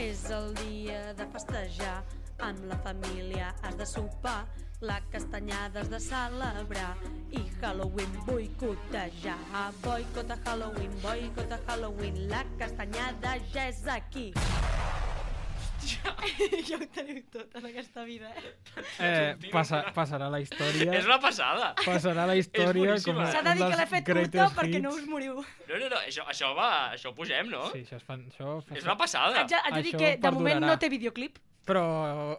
És 0.00 0.24
el 0.32 0.54
dia 0.62 1.12
de 1.12 1.28
festejar, 1.36 2.00
amb 2.40 2.64
la 2.72 2.80
família 2.80 3.52
has 3.60 3.76
de 3.76 3.84
sopar, 3.84 4.46
la 4.80 5.00
castanyada 5.12 5.80
has 5.80 5.90
de 5.90 6.00
celebrar 6.00 6.96
i 7.30 7.42
Halloween 7.60 8.12
boicotejar. 8.26 9.36
Boicot 9.82 10.30
a 10.30 10.38
Halloween, 10.44 10.90
boicot 11.02 11.52
a 11.52 11.58
Halloween, 11.66 12.28
la 12.28 12.44
castanyada 12.58 13.36
ja 13.52 13.68
és 13.68 13.86
aquí. 13.86 14.32
ja 16.68 16.76
ho 16.76 16.86
teniu 16.92 17.22
tot 17.32 17.54
en 17.56 17.66
aquesta 17.70 18.04
vida, 18.04 18.28
eh? 18.36 18.52
Eh, 19.00 19.50
passa, 19.52 19.82
passarà 19.96 20.28
la 20.32 20.40
història. 20.40 20.92
És 20.96 21.08
una 21.08 21.18
passada. 21.20 21.70
Passarà 21.80 22.26
la 22.28 22.36
història 22.36 22.96
com 23.04 23.20
S'ha 23.24 23.44
de 23.46 23.54
dir 23.56 23.64
que 23.64 23.78
l'he 23.80 23.86
fet 23.92 24.08
curta 24.08 24.18
greatest 24.18 24.58
perquè 24.58 24.80
no 24.80 24.92
hits. 24.92 25.04
us 25.04 25.08
moriu. 25.08 25.38
No, 25.68 25.76
no, 25.76 25.92
no, 25.92 26.00
això, 26.04 26.26
això 26.28 26.52
va, 26.56 26.70
això 26.96 27.12
ho 27.12 27.16
pugem, 27.16 27.52
no? 27.52 27.68
Sí, 27.72 27.84
això, 27.84 28.00
es 28.00 28.08
fan, 28.08 28.26
això 28.32 28.58
fa... 28.64 28.76
És 28.80 28.88
una 28.88 28.96
passada. 29.00 29.44
Haig 29.44 29.56
haig 29.60 29.78
de 29.78 29.86
dir 29.88 29.96
que 29.96 30.16
de 30.20 30.34
moment 30.36 30.64
no 30.64 30.76
té 30.80 30.92
videoclip, 30.92 31.40
Però, 31.68 31.82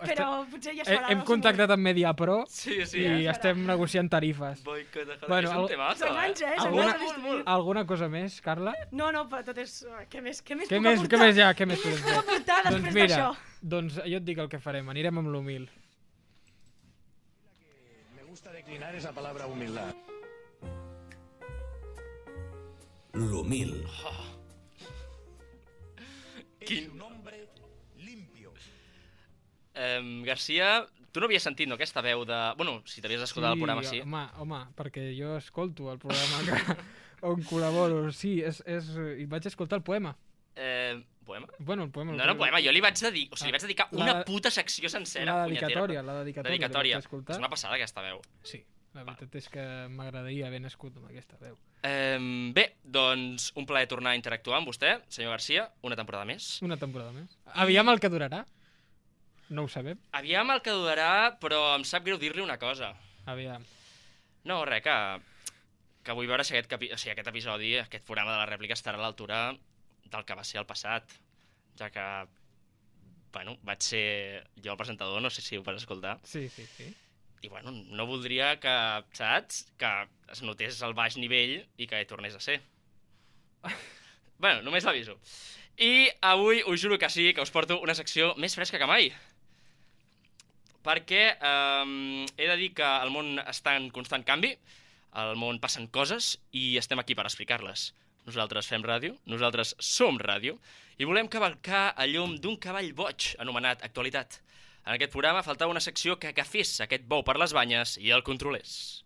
però 0.02 0.26
potser 0.50 0.74
ja 0.76 0.82
es 0.82 0.90
he- 0.90 0.96
farà. 0.98 1.12
hem 1.14 1.22
contactat 1.24 1.70
amb 1.72 1.84
Media 1.86 2.10
Pro 2.18 2.40
Sí, 2.50 2.82
sí, 2.90 3.00
i 3.00 3.04
eh? 3.28 3.30
estem 3.32 3.62
negociant 3.68 4.10
tarifes. 4.12 4.64
Boicot. 4.66 5.08
Bueno, 5.30 5.68
és 5.70 6.02
un 6.02 6.18
anys, 6.18 6.42
eh? 6.42 6.56
Són 6.58 6.68
Alguna-. 6.68 7.44
Alguna 7.54 7.86
cosa 7.88 8.10
més, 8.10 8.42
Carla? 8.42 8.74
No, 8.92 9.12
no, 9.16 9.28
però 9.30 9.44
tot 9.46 9.58
és... 9.62 9.86
Què 10.12 10.22
més, 10.26 10.42
què 10.44 10.56
més 10.58 10.68
Què 10.68 10.76
puc 10.82 10.88
més, 10.88 11.00
aportar? 11.00 11.20
què 11.20 11.24
més 11.24 11.38
ha? 11.46 11.54
Què 11.54 11.66
més 11.70 11.80
podem 11.86 11.98
fer? 12.04 12.18
aportar 12.18 12.64
doncs 12.66 12.76
després 12.82 12.94
mira, 12.98 13.16
d'això? 13.16 13.36
doncs 13.62 13.94
jo 14.04 14.18
et 14.18 14.24
dic 14.26 14.38
el 14.44 14.50
que 14.50 14.60
farem. 14.60 14.90
Anirem 14.90 15.18
amb 15.24 15.30
l'humil. 15.32 15.70
Me 18.18 18.24
gusta 18.28 18.52
declinar 18.52 18.94
esa 18.96 19.14
palabra 19.14 19.46
humildad. 19.48 19.94
L'humil. 23.14 23.86
Quin... 26.66 26.92
Um, 29.76 30.24
Garcia, 30.28 30.86
tu 31.12 31.22
no 31.24 31.28
havies 31.30 31.44
sentit, 31.48 31.70
no, 31.70 31.76
aquesta 31.80 32.02
veu 32.04 32.26
de... 32.28 32.40
Bueno, 32.60 32.82
si 32.86 33.02
t'havies 33.04 33.22
escoltat 33.24 33.54
el 33.56 33.62
programa, 33.62 33.84
sí. 33.88 34.02
Home, 34.04 34.26
home, 34.44 34.60
perquè 34.76 35.06
jo 35.16 35.38
escolto 35.38 35.92
el 35.94 36.00
programa 36.02 36.42
que, 36.48 36.76
on 37.30 37.44
col·laboro. 37.48 38.10
Sí, 38.16 38.40
és, 38.44 38.60
és, 38.68 38.92
i 39.22 39.28
vaig 39.32 39.48
escoltar 39.48 39.80
el 39.80 39.86
poema. 39.88 40.12
Eh, 40.56 41.00
poema? 41.24 41.48
Bueno, 41.60 41.86
el 41.88 41.92
poema... 41.96 42.18
No, 42.18 42.26
no, 42.28 42.36
poema, 42.40 42.60
jo 42.64 42.74
li 42.76 42.84
vaig 42.84 43.00
dedicar, 43.00 43.38
o 43.38 43.40
sigui, 43.40 43.52
li 43.52 43.56
vaig 43.56 43.66
dedicar 43.70 43.88
La- 43.96 44.04
una 44.04 44.16
puta 44.28 44.52
secció 44.52 44.92
sencera. 44.92 45.38
La 45.42 45.48
dedicatòria, 45.48 46.04
la 46.04 46.20
dedicatòria. 46.20 46.52
Dedicatòria. 46.58 47.00
És 47.00 47.40
una 47.40 47.50
passada, 47.52 47.76
aquesta 47.80 48.04
veu. 48.04 48.20
Sí, 48.44 48.60
la 48.98 49.06
veritat 49.08 49.36
és 49.40 49.48
que 49.54 49.66
m'agradaria 49.88 50.50
haver 50.52 50.60
nascut 50.66 50.98
amb 51.00 51.08
aquesta 51.08 51.40
veu. 51.40 51.56
Um, 51.88 52.52
bé, 52.54 52.74
doncs 52.84 53.52
un 53.58 53.66
plaer 53.66 53.88
tornar 53.90 54.12
a 54.12 54.20
interactuar 54.20 54.60
amb 54.60 54.68
vostè, 54.70 54.98
senyor 55.08 55.32
Garcia, 55.38 55.70
una 55.88 55.96
temporada 55.96 56.28
més. 56.28 56.58
Una 56.68 56.76
temporada 56.78 57.16
més. 57.16 57.40
Aviam 57.56 57.88
el 57.90 58.04
que 58.04 58.12
durarà. 58.12 58.44
No 59.52 59.66
ho 59.68 59.70
sabem. 59.72 60.00
Aviam 60.16 60.52
el 60.54 60.62
que 60.64 60.72
durarà, 60.72 61.36
però 61.44 61.60
em 61.76 61.84
sap 61.88 62.06
greu 62.08 62.18
dir-li 62.22 62.44
una 62.44 62.56
cosa. 62.62 62.94
Aviam. 63.28 63.66
No, 64.48 64.62
res, 64.66 64.82
que, 64.86 64.96
que 66.08 66.16
vull 66.18 66.30
veure 66.30 66.46
si 66.48 66.56
aquest, 66.56 66.70
capi... 66.72 66.90
o 66.96 66.98
sigui, 66.98 67.12
aquest 67.14 67.28
episodi, 67.34 67.74
aquest 67.82 68.06
programa 68.08 68.32
de 68.34 68.40
la 68.42 68.48
rèplica 68.50 68.78
estarà 68.78 68.98
a 68.98 69.04
l'altura 69.04 69.42
del 70.12 70.24
que 70.28 70.38
va 70.40 70.46
ser 70.48 70.62
el 70.62 70.68
passat, 70.70 71.12
ja 71.80 71.90
que, 71.94 72.06
bueno, 73.36 73.58
vaig 73.68 73.84
ser 73.86 74.06
jo 74.64 74.74
el 74.74 74.80
presentador, 74.80 75.22
no 75.24 75.30
sé 75.30 75.44
si 75.44 75.60
ho 75.60 75.64
vas 75.68 75.78
escoltar, 75.84 76.18
Sí, 76.28 76.48
sí, 76.50 76.66
sí. 76.78 76.88
i 77.42 77.50
bueno, 77.50 77.72
no 77.72 78.06
voldria 78.08 78.54
que, 78.60 78.74
saps, 79.18 79.66
que 79.78 79.92
es 80.32 80.42
notés 80.48 80.82
el 80.86 80.94
baix 80.98 81.18
nivell 81.18 81.58
i 81.78 81.88
que 81.88 82.00
hi 82.02 82.08
tornés 82.10 82.36
a 82.36 82.42
ser. 82.44 82.60
bueno, 84.42 84.62
només 84.66 84.86
l'aviso. 84.88 85.18
I 85.82 86.10
avui 86.22 86.62
us 86.68 86.82
juro 86.84 87.00
que 87.00 87.10
sí, 87.10 87.32
que 87.34 87.42
us 87.42 87.52
porto 87.52 87.80
una 87.82 87.96
secció 87.98 88.34
més 88.38 88.56
fresca 88.56 88.80
que 88.82 88.90
mai. 88.90 89.10
Perquè 90.86 91.24
um, 91.38 92.24
he 92.38 92.48
de 92.50 92.58
dir 92.58 92.72
que 92.78 92.86
el 93.04 93.12
món 93.14 93.36
està 93.46 93.76
en 93.78 93.90
constant 93.94 94.26
canvi, 94.26 94.56
al 95.12 95.36
món 95.38 95.60
passen 95.62 95.90
coses 95.92 96.38
i 96.56 96.78
estem 96.80 97.00
aquí 97.02 97.18
per 97.18 97.28
explicar-les. 97.28 97.92
Nosaltres 98.26 98.70
fem 98.70 98.84
ràdio, 98.86 99.16
nosaltres 99.30 99.76
som 99.82 100.18
ràdio, 100.22 100.58
i 101.02 101.08
volem 101.10 101.30
cavalcar 101.32 101.92
a 101.98 102.06
llum 102.10 102.36
d'un 102.42 102.58
cavall 102.62 102.92
boig 102.98 103.34
anomenat 103.42 103.86
Actualitat. 103.86 104.40
En 104.86 104.96
aquest 104.96 105.14
programa 105.14 105.46
faltava 105.46 105.74
una 105.74 105.84
secció 105.84 106.18
que 106.18 106.32
agafés 106.32 106.80
aquest 106.82 107.06
bou 107.10 107.26
per 107.26 107.38
les 107.38 107.54
banyes 107.54 107.98
i 108.02 108.14
el 108.14 108.26
controlés. 108.26 109.04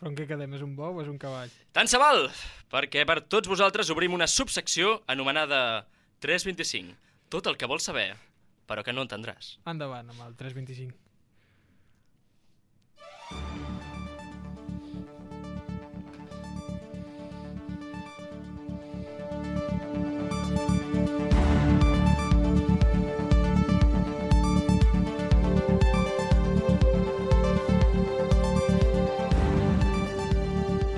Però 0.00 0.10
en 0.10 0.16
què 0.16 0.24
quedem? 0.30 0.54
És 0.56 0.62
un 0.64 0.76
bou 0.78 0.96
o 0.96 1.02
és 1.02 1.10
un 1.10 1.18
cavall? 1.20 1.50
Tant 1.76 1.90
se 1.90 1.98
val, 2.00 2.28
perquè 2.72 3.02
per 3.06 3.20
tots 3.26 3.50
vosaltres 3.50 3.90
obrim 3.92 4.14
una 4.16 4.30
subsecció 4.30 5.00
anomenada 5.10 5.86
325. 6.24 6.94
Tot 7.30 7.50
el 7.50 7.58
que 7.58 7.68
vols 7.70 7.86
saber, 7.90 8.14
però 8.70 8.86
que 8.86 8.94
no 8.94 9.02
entendràs. 9.02 9.56
Endavant 9.66 10.12
amb 10.14 10.26
el 10.28 10.36
325. 10.38 10.94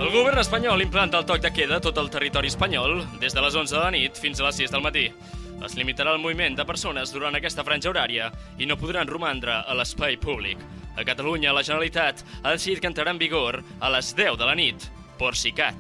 El 0.03 0.11
govern 0.13 0.37
espanyol 0.43 0.83
implanta 0.85 1.17
el 1.17 1.25
toc 1.25 1.41
de 1.41 1.49
queda 1.57 1.79
a 1.79 1.81
tot 1.81 1.97
el 1.97 2.11
territori 2.13 2.51
espanyol 2.53 2.99
des 3.23 3.33
de 3.33 3.41
les 3.41 3.55
11 3.57 3.73
de 3.73 3.81
la 3.81 3.93
nit 3.95 4.21
fins 4.21 4.43
a 4.43 4.51
les 4.51 4.61
6 4.61 4.75
del 4.75 4.85
matí. 4.85 5.07
Es 5.65 5.77
limitarà 5.79 6.13
el 6.15 6.21
moviment 6.23 6.57
de 6.59 6.65
persones 6.67 7.13
durant 7.15 7.35
aquesta 7.39 7.65
franja 7.65 7.91
horària 7.93 8.31
i 8.59 8.67
no 8.67 8.77
podran 8.81 9.09
romandre 9.11 9.55
a 9.63 9.75
l'espai 9.79 10.17
públic. 10.21 10.59
A 10.97 11.05
Catalunya, 11.09 11.53
la 11.55 11.63
Generalitat 11.65 12.25
ha 12.43 12.51
decidit 12.53 12.81
que 12.83 12.91
entrarà 12.91 13.15
en 13.15 13.19
vigor 13.23 13.63
a 13.81 13.91
les 13.95 14.13
10 14.17 14.37
de 14.39 14.49
la 14.49 14.55
nit, 14.59 14.89
por 15.19 15.37
si 15.39 15.53
cat. 15.57 15.77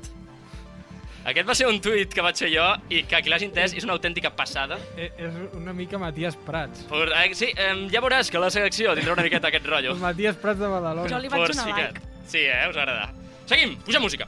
Aquest 1.24 1.46
va 1.46 1.54
ser 1.54 1.68
un 1.70 1.78
tuit 1.78 2.10
que 2.10 2.22
vaig 2.24 2.34
fer 2.38 2.48
jo 2.50 2.64
i 2.90 3.04
que 3.06 3.20
qui 3.22 3.30
l'hagi 3.30 3.46
entès 3.46 3.76
és 3.78 3.84
una 3.86 3.94
autèntica 3.94 4.32
passada. 4.34 4.78
Eh, 4.98 5.12
és 5.22 5.36
una 5.54 5.70
mica 5.76 5.98
Matías 6.02 6.34
Prats. 6.46 6.82
Por, 6.90 7.12
eh, 7.14 7.28
sí, 7.38 7.52
eh, 7.54 7.74
ja 7.92 8.02
veuràs 8.02 8.30
que 8.30 8.40
la 8.42 8.50
selecció 8.50 8.96
tindrà 8.98 9.14
una 9.14 9.22
miqueta 9.28 9.46
aquest 9.52 9.66
rotllo. 9.70 9.94
Matías 10.02 10.34
Prats 10.42 10.58
de 10.58 10.66
Badalona. 10.72 11.08
Jo 11.12 11.20
li 11.22 11.30
vaig 11.30 11.44
Por 11.44 11.54
donar 11.54 11.64
si 11.68 11.70
like. 11.70 11.92
cat. 12.00 12.26
Sí, 12.26 12.38
eh? 12.42 12.66
Us 12.68 12.76
agrada. 12.76 13.12
Seguim, 13.46 13.76
puja 13.86 14.00
música. 14.00 14.26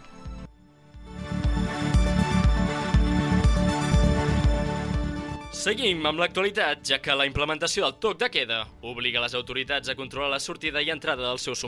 Seguim 5.64 6.02
amb 6.04 6.20
l'actualitat, 6.20 6.82
ja 6.84 6.98
que 7.00 7.14
la 7.16 7.24
implementació 7.24 7.86
del 7.86 7.94
toc 7.96 8.18
de 8.20 8.26
queda 8.28 8.58
obliga 8.84 9.22
les 9.22 9.32
autoritats 9.38 9.88
a 9.88 9.94
controlar 9.96 10.34
la 10.34 10.40
sortida 10.42 10.82
i 10.84 10.90
entrada 10.92 11.24
dels 11.24 11.46
seus 11.46 11.62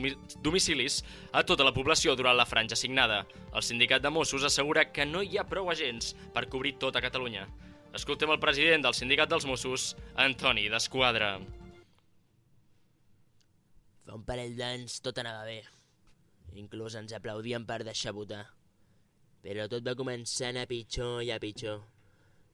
domicilis 0.44 0.98
a 1.32 1.40
tota 1.48 1.64
la 1.64 1.72
població 1.72 2.12
durant 2.12 2.36
la 2.36 2.44
franja 2.44 2.76
assignada. 2.76 3.22
El 3.56 3.64
sindicat 3.64 4.04
de 4.04 4.12
Mossos 4.12 4.44
assegura 4.44 4.84
que 4.92 5.08
no 5.08 5.24
hi 5.24 5.40
ha 5.40 5.46
prou 5.48 5.72
agents 5.72 6.12
per 6.36 6.44
cobrir 6.52 6.74
tota 6.76 7.00
Catalunya. 7.00 7.46
Escoltem 7.96 8.34
el 8.36 8.42
president 8.42 8.84
del 8.84 8.98
sindicat 9.00 9.32
dels 9.32 9.48
Mossos, 9.48 9.88
Antoni 10.26 10.68
Desquadra. 10.68 11.32
Fa 14.04 14.20
un 14.20 14.28
parell 14.28 14.60
d'anys 14.60 15.00
tot 15.00 15.24
anava 15.24 15.48
bé. 15.48 15.62
Inclús 16.60 17.00
ens 17.00 17.16
aplaudien 17.16 17.64
per 17.64 17.80
deixar 17.88 18.12
votar. 18.12 18.44
Però 19.40 19.70
tot 19.72 19.88
va 19.88 19.96
començar 19.96 20.50
a 20.50 20.58
anar 20.58 20.68
pitjor 20.68 21.22
i 21.24 21.32
a 21.32 21.40
pitjor. 21.40 21.95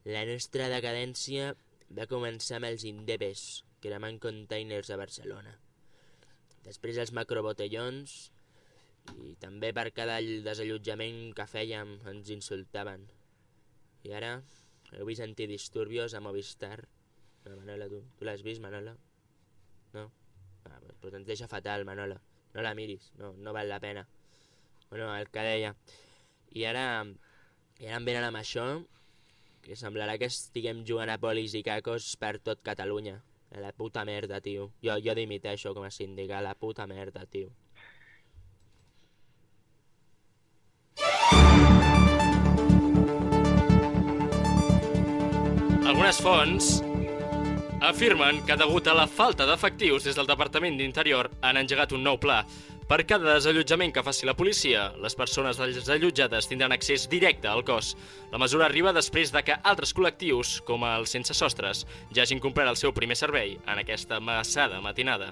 La 0.02 0.24
nostra 0.26 0.64
decadència 0.66 1.52
va 1.94 2.08
començar 2.10 2.56
amb 2.58 2.66
els 2.72 2.82
indepes, 2.88 3.62
cremant 3.84 4.16
containers 4.22 4.88
a 4.90 4.96
Barcelona. 4.98 5.52
Després 6.64 6.98
els 6.98 7.12
macrobotellons 7.14 8.16
i 9.22 9.34
també 9.42 9.70
per 9.74 9.92
cada 9.94 10.16
desallotjament 10.46 11.20
que 11.38 11.46
fèiem 11.46 11.94
ens 12.10 12.32
insultaven. 12.34 13.04
I 14.02 14.14
ara 14.18 14.32
heu 14.96 15.06
vist 15.06 15.22
antidisturbios 15.22 16.14
a 16.14 16.20
Movistar? 16.20 16.80
No, 17.44 17.56
Manola, 17.60 17.86
tu, 17.90 18.02
tu 18.18 18.26
l'has 18.26 18.42
vist, 18.42 18.62
Manola? 18.62 18.96
No? 19.94 20.08
Ah, 20.66 20.80
però 21.02 21.18
ens 21.18 21.30
deixa 21.30 21.50
fatal, 21.50 21.86
Manola. 21.86 22.18
No 22.56 22.66
la 22.66 22.74
miris, 22.74 23.12
no, 23.22 23.32
no 23.38 23.54
val 23.54 23.70
la 23.70 23.78
pena. 23.80 24.02
Bueno, 24.90 25.14
el 25.16 25.30
que 25.30 25.46
deia. 25.46 25.76
I 26.58 26.66
ara, 26.68 26.86
i 27.78 27.86
ara 27.86 28.02
em 28.02 28.10
venen 28.10 28.26
amb 28.26 28.42
això, 28.42 28.66
que 29.62 29.77
semblarà 29.79 30.18
que 30.18 30.27
estiguem 30.27 30.83
jugant 30.87 31.11
a 31.12 31.18
polis 31.22 31.55
i 31.55 31.62
cacos 31.62 32.16
per 32.18 32.38
tot 32.42 32.62
Catalunya. 32.66 33.20
A 33.53 33.61
la 33.61 33.72
puta 33.77 34.05
merda, 34.05 34.40
tio. 34.40 34.70
Jo, 34.83 34.96
jo 35.05 35.14
dimiteixo 35.14 35.75
com 35.77 35.85
a 35.85 35.90
síndic, 35.92 36.31
a 36.33 36.40
la 36.40 36.55
puta 36.55 36.87
merda, 36.88 37.27
tio. 37.27 37.53
Algunes 45.87 46.18
fonts 46.25 46.81
afirmen 47.83 48.40
que 48.46 48.57
degut 48.57 48.88
a 48.88 48.94
la 48.96 49.07
falta 49.11 49.44
d'efectius 49.46 50.07
des 50.09 50.16
del 50.16 50.29
Departament 50.31 50.79
d'Interior 50.79 51.29
han 51.42 51.59
engegat 51.61 51.92
un 51.92 52.03
nou 52.07 52.18
pla 52.22 52.40
per 52.92 53.07
cada 53.09 53.38
desallotjament 53.38 53.94
que 53.96 54.02
faci 54.05 54.26
la 54.28 54.35
policia, 54.37 54.83
les 55.00 55.14
persones 55.16 55.57
desallotjades 55.57 56.48
tindran 56.50 56.74
accés 56.76 57.07
directe 57.09 57.48
al 57.48 57.62
cos. 57.64 57.94
La 58.35 58.40
mesura 58.42 58.66
arriba 58.66 58.92
després 58.92 59.33
de 59.33 59.40
que 59.46 59.57
altres 59.70 59.94
col·lectius, 59.96 60.59
com 60.68 60.85
els 60.85 61.16
sense 61.16 61.33
sostres, 61.38 61.87
ja 62.12 62.26
hagin 62.26 62.42
complert 62.44 62.68
el 62.68 62.76
seu 62.76 62.92
primer 62.92 63.16
servei 63.16 63.57
en 63.64 63.81
aquesta 63.81 64.20
massada 64.20 64.83
matinada. 64.85 65.31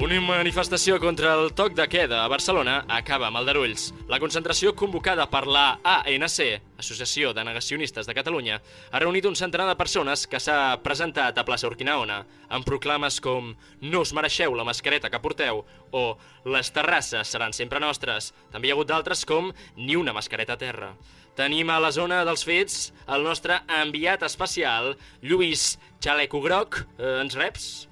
Una 0.00 0.16
manifestació 0.24 0.94
contra 0.96 1.34
el 1.36 1.50
toc 1.52 1.74
de 1.76 1.84
queda 1.92 2.22
a 2.24 2.28
Barcelona 2.32 2.78
acaba 2.88 3.26
amb 3.28 3.36
aldarulls. 3.36 3.90
La 4.08 4.16
concentració 4.22 4.70
convocada 4.72 5.26
per 5.28 5.42
la 5.44 5.74
ANC, 5.84 6.38
Associació 6.80 7.34
de 7.36 7.44
Negacionistes 7.44 8.08
de 8.08 8.14
Catalunya, 8.16 8.56
ha 8.64 9.02
reunit 9.04 9.28
un 9.28 9.36
centenar 9.36 9.66
de 9.68 9.74
persones 9.76 10.22
que 10.24 10.40
s'ha 10.40 10.78
presentat 10.80 11.36
a 11.36 11.44
plaça 11.44 11.68
Urquinaona, 11.68 12.22
amb 12.48 12.64
proclames 12.64 13.20
com 13.20 13.52
«No 13.82 14.00
us 14.00 14.14
mereixeu 14.16 14.56
la 14.56 14.64
mascareta 14.64 15.12
que 15.12 15.20
porteu» 15.20 15.66
o 15.92 16.04
«Les 16.48 16.72
terrasses 16.72 17.28
seran 17.28 17.52
sempre 17.52 17.84
nostres». 17.84 18.32
També 18.48 18.70
hi 18.70 18.72
ha 18.72 18.78
hagut 18.78 18.88
d'altres 18.88 19.26
com 19.28 19.52
«Ni 19.76 20.00
una 20.00 20.16
mascareta 20.16 20.56
a 20.56 20.62
terra». 20.64 20.94
Tenim 21.36 21.68
a 21.68 21.76
la 21.76 21.92
zona 21.92 22.24
dels 22.24 22.48
fets 22.48 22.88
el 23.04 23.28
nostre 23.28 23.60
enviat 23.82 24.24
especial, 24.24 24.94
Lluís 25.20 25.76
Xaleco 26.00 26.40
Groc. 26.40 26.86
Eh, 26.96 27.20
ens 27.20 27.36
reps? 27.36 27.89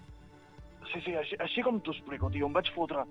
Sí, 0.92 1.00
sí, 1.04 1.14
així, 1.14 1.36
així 1.44 1.62
com 1.66 1.80
t'ho 1.80 1.92
explico, 1.92 2.30
tio, 2.32 2.46
em 2.48 2.52
vaig 2.56 2.70
fotre 2.74 3.04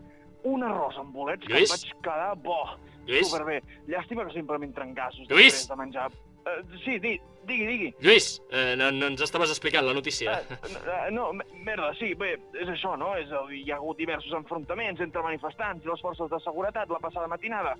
un 0.47 0.63
arròs 0.63 0.97
amb 1.01 1.13
bolets 1.13 1.45
que 1.45 1.53
Lluís? 1.53 1.71
em 1.71 1.75
vaig 1.75 2.03
quedar 2.05 2.35
bo. 2.43 2.59
Lluís? 3.07 3.27
Superbé. 3.29 3.61
Llàstima 3.87 4.25
que 4.27 4.33
sempre 4.33 4.57
m'entren 4.59 4.93
gasos 4.97 5.27
Lluís? 5.29 5.67
de 5.69 5.75
menjar... 5.79 6.09
Uh, 6.47 6.61
sí, 6.79 6.93
di, 7.03 7.09
digui, 7.43 7.65
digui. 7.67 7.87
Lluís, 7.99 8.37
eh, 8.55 8.75
no, 8.79 8.87
no 8.95 9.09
ens 9.11 9.19
estaves 9.25 9.49
explicant 9.51 9.83
la 9.83 9.91
notícia. 9.93 10.37
Uh, 10.47 11.09
no, 11.11 11.33
me- 11.35 11.43
merda, 11.65 11.89
sí, 11.99 12.13
bé, 12.15 12.37
és 12.55 12.69
això, 12.71 12.93
no? 12.95 13.09
És, 13.19 13.27
hi 13.51 13.65
ha 13.71 13.75
hagut 13.81 13.99
diversos 13.99 14.31
enfrontaments 14.37 15.01
entre 15.03 15.23
manifestants 15.25 15.83
i 15.83 15.91
les 15.91 15.99
forces 16.05 16.31
de 16.31 16.39
seguretat 16.45 16.87
la 16.93 17.01
passada 17.03 17.27
matinada. 17.27 17.75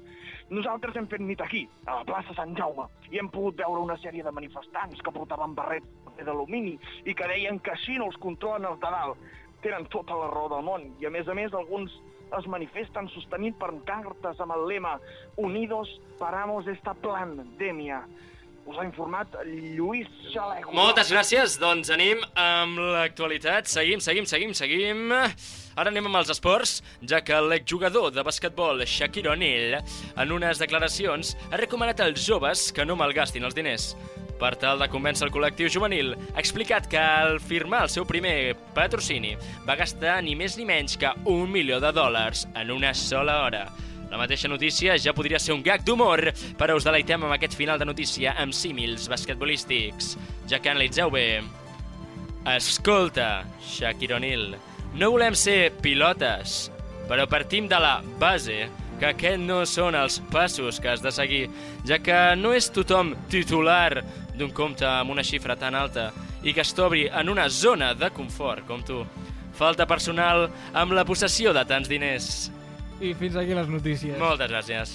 Nosaltres 0.52 1.00
hem 1.00 1.08
fet 1.08 1.24
nit 1.24 1.40
aquí, 1.46 1.64
a 1.86 2.02
la 2.02 2.04
plaça 2.10 2.36
Sant 2.36 2.58
Jaume, 2.60 2.90
i 3.12 3.22
hem 3.22 3.32
pogut 3.32 3.56
veure 3.64 3.86
una 3.88 3.96
sèrie 4.04 4.24
de 4.28 4.36
manifestants 4.36 5.00
que 5.00 5.16
portaven 5.16 5.56
barrets 5.56 5.88
d'alumini 6.26 6.76
i 7.08 7.16
que 7.16 7.28
deien 7.32 7.60
que 7.64 7.72
així 7.72 7.96
no 8.02 8.12
els 8.12 8.20
controlen 8.20 8.68
els 8.68 8.84
de 8.84 8.92
dalt. 8.92 9.28
Tenen 9.64 9.88
tota 9.94 10.16
la 10.16 10.30
raó 10.30 10.52
del 10.52 10.64
món, 10.66 10.92
i 11.02 11.08
a 11.08 11.12
més 11.14 11.28
a 11.28 11.36
més 11.38 11.54
alguns 11.58 11.94
es 12.38 12.48
manifesten 12.52 13.08
sostenint 13.14 13.56
pancartes 13.60 14.40
amb 14.44 14.56
el 14.58 14.66
lema 14.68 14.98
Unidos 15.40 15.90
paramos 16.20 16.68
esta 16.68 16.94
pandemia. 16.94 18.02
Us 18.68 18.76
ha 18.76 18.84
informat 18.84 19.32
Lluís 19.48 20.10
Xaleco. 20.34 20.74
Moltes 20.76 21.08
gràcies, 21.14 21.56
doncs 21.62 21.88
anem 21.94 22.20
amb 22.36 22.82
l'actualitat. 22.84 23.70
Seguim, 23.72 24.02
seguim, 24.04 24.28
seguim, 24.28 24.52
seguim. 24.52 25.06
Ara 25.16 25.88
anem 25.94 26.10
amb 26.10 26.20
els 26.20 26.34
esports, 26.36 26.82
ja 27.00 27.22
que 27.24 27.40
l'exjugador 27.48 28.12
de 28.12 28.28
basquetbol 28.28 28.84
Shaquille 28.84 29.32
O'Neal, 29.32 29.80
en 30.20 30.36
unes 30.36 30.60
declaracions, 30.60 31.38
ha 31.48 31.62
recomanat 31.64 32.04
als 32.04 32.28
joves 32.28 32.74
que 32.76 32.84
no 32.84 33.00
malgastin 33.00 33.48
els 33.48 33.56
diners. 33.56 33.94
Per 34.38 34.54
tal 34.62 34.78
de 34.78 34.88
convèncer 34.94 35.26
el 35.26 35.34
col·lectiu 35.34 35.70
juvenil, 35.74 36.14
ha 36.14 36.42
explicat 36.42 36.86
que 36.90 37.02
al 37.02 37.40
firmar 37.42 37.84
el 37.88 37.92
seu 37.94 38.06
primer 38.06 38.54
patrocini 38.76 39.34
va 39.66 39.78
gastar 39.80 40.20
ni 40.22 40.36
més 40.38 40.60
ni 40.60 40.66
menys 40.70 40.98
que 41.02 41.10
un 41.26 41.50
milió 41.52 41.82
de 41.82 41.92
dòlars 41.94 42.46
en 42.54 42.72
una 42.76 42.94
sola 42.94 43.42
hora. 43.48 43.66
La 44.12 44.20
mateixa 44.22 44.48
notícia 44.48 44.96
ja 45.02 45.12
podria 45.14 45.40
ser 45.42 45.56
un 45.58 45.64
gag 45.66 45.84
d'humor, 45.84 46.30
però 46.60 46.78
us 46.78 46.86
deleitem 46.88 47.26
amb 47.26 47.36
aquest 47.36 47.58
final 47.58 47.82
de 47.82 47.90
notícia 47.90 48.38
amb 48.40 48.56
símils 48.56 49.10
basquetbolístics. 49.12 50.16
Ja 50.48 50.62
que 50.62 50.72
analitzeu 50.72 51.12
bé... 51.12 51.28
Escolta, 52.48 53.44
Shaquille 53.60 54.16
O'Neal, 54.16 54.54
no 54.96 55.10
volem 55.12 55.36
ser 55.36 55.74
pilotes, 55.84 56.70
però 57.10 57.26
partim 57.28 57.68
de 57.68 57.80
la 57.84 57.98
base 58.22 58.70
que 59.02 59.10
aquests 59.10 59.44
no 59.44 59.60
són 59.68 59.98
els 60.00 60.22
passos 60.32 60.80
que 60.80 60.94
has 60.94 61.04
de 61.04 61.12
seguir, 61.12 61.44
ja 61.86 62.00
que 62.00 62.18
no 62.40 62.54
és 62.56 62.72
tothom 62.74 63.12
titular 63.32 64.04
d'un 64.38 64.52
compte 64.54 64.86
amb 64.86 65.12
una 65.12 65.24
xifra 65.26 65.56
tan 65.58 65.76
alta 65.76 66.12
i 66.44 66.54
que 66.54 66.62
es 66.62 66.74
t'obri 66.78 67.08
en 67.10 67.30
una 67.30 67.48
zona 67.50 67.94
de 67.98 68.10
confort 68.14 68.66
com 68.68 68.84
tu. 68.86 69.02
Falta 69.58 69.88
personal 69.90 70.48
amb 70.78 70.94
la 70.94 71.04
possessió 71.06 71.54
de 71.54 71.64
tants 71.66 71.90
diners. 71.90 72.52
I 73.02 73.14
fins 73.18 73.36
aquí 73.38 73.54
les 73.58 73.68
notícies. 73.70 74.18
Moltes 74.22 74.50
gràcies. 74.52 74.94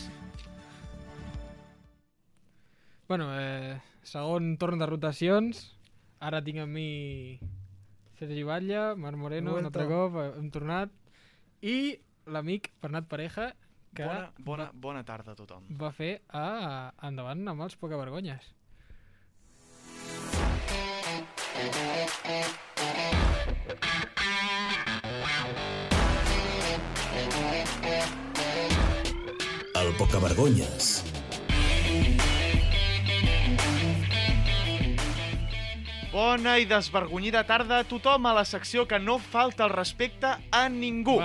Bueno, 3.08 3.28
eh, 3.38 3.80
segon 4.02 4.56
torn 4.58 4.78
de 4.80 4.86
rotacions. 4.88 5.64
Ara 6.22 6.40
tinc 6.44 6.62
amb 6.62 6.72
mi 6.72 7.38
Sergi 8.18 8.44
Batlle, 8.46 8.94
Marc 8.96 9.18
Moreno, 9.18 9.56
un 9.58 9.66
altre 9.68 9.86
cop, 9.90 10.16
eh, 10.22 10.30
hem 10.38 10.48
tornat. 10.54 10.92
I 11.62 11.98
l'amic 12.30 12.70
Bernat 12.82 13.08
Pareja, 13.10 13.50
que 13.94 14.06
Bona, 14.06 14.30
bona, 14.38 14.70
bona 14.72 15.02
tarda 15.04 15.32
a 15.32 15.36
tothom. 15.36 15.66
va 15.76 15.90
fer 15.92 16.22
a 16.32 16.92
endavant 17.02 17.42
amb 17.48 17.60
els 17.66 17.76
poca 17.76 17.98
vergonyes. 18.00 18.54
El 29.74 29.94
Pocavergonyes. 29.98 31.02
Bona 36.12 36.58
i 36.60 36.66
desvergonyida 36.68 37.40
tarda 37.48 37.78
a 37.80 37.84
tothom 37.88 38.26
a 38.28 38.34
la 38.36 38.44
secció 38.44 38.84
que 38.86 38.98
no 39.00 39.16
falta 39.18 39.64
el 39.64 39.72
respecte 39.72 40.28
a 40.52 40.68
ningú. 40.68 41.16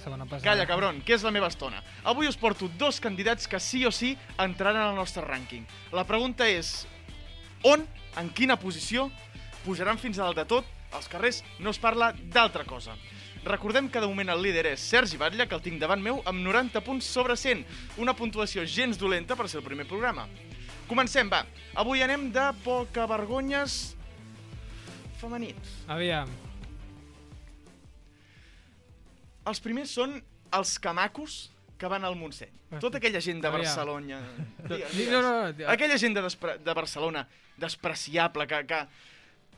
Setmana 0.00 0.24
passada. 0.24 0.42
Calla, 0.46 0.66
cabron, 0.66 1.02
que 1.04 1.12
és 1.16 1.24
la 1.26 1.32
meva 1.34 1.50
estona. 1.50 1.82
Avui 2.08 2.28
us 2.30 2.38
porto 2.38 2.70
dos 2.78 3.00
candidats 3.04 3.48
que 3.50 3.60
sí 3.60 3.84
o 3.84 3.92
sí 3.92 4.16
entraran 4.38 4.82
al 4.82 4.96
nostre 4.96 5.24
rànquing. 5.26 5.66
La 5.92 6.06
pregunta 6.08 6.48
és, 6.48 6.86
on, 7.68 7.84
en 8.20 8.30
quina 8.34 8.58
posició, 8.60 9.08
pujaran 9.66 9.98
fins 9.98 10.18
a 10.18 10.26
dalt 10.26 10.42
de 10.42 10.46
tot? 10.50 10.68
Als 10.92 11.08
carrers 11.08 11.40
no 11.62 11.72
es 11.72 11.80
parla 11.80 12.12
d'altra 12.34 12.66
cosa. 12.68 12.96
Recordem 13.44 13.88
que 13.90 14.00
de 14.00 14.06
moment 14.06 14.30
el 14.30 14.42
líder 14.44 14.66
és 14.70 14.82
Sergi 14.92 15.18
Batlle, 15.18 15.48
que 15.50 15.56
el 15.56 15.62
tinc 15.64 15.80
davant 15.82 16.02
meu, 16.02 16.20
amb 16.28 16.44
90 16.44 16.82
punts 16.86 17.08
sobre 17.10 17.34
100. 17.36 17.64
Una 17.98 18.14
puntuació 18.14 18.62
gens 18.66 19.00
dolenta 19.00 19.34
per 19.34 19.48
ser 19.50 19.58
el 19.58 19.66
primer 19.66 19.86
programa. 19.90 20.28
Comencem, 20.86 21.30
va. 21.32 21.42
Avui 21.74 22.04
anem 22.04 22.28
de 22.34 22.44
poca 22.62 23.06
vergonyes 23.10 23.96
femenins. 25.18 25.74
Aviam. 25.90 26.30
Els 29.48 29.62
primers 29.62 29.90
són 29.90 30.20
els 30.54 30.76
camacos 30.78 31.48
que 31.82 31.90
van 31.90 32.04
al 32.06 32.14
Montseny. 32.14 32.52
Tota 32.78 33.00
aquella 33.00 33.20
gent 33.24 33.42
de. 33.42 33.50
Barcelona... 33.50 34.20
No, 34.22 34.68
Digues, 34.70 34.92
no, 34.92 34.98
digues. 34.98 35.12
no, 35.16 35.22
no. 35.50 35.68
Aquella 35.72 35.98
gent 35.98 36.14
de, 36.14 36.22
despre... 36.22 36.56
de 36.62 36.74
Barcelona 36.78 37.26
despreciable, 37.58 38.46
que, 38.46 38.62
que... 38.70 38.82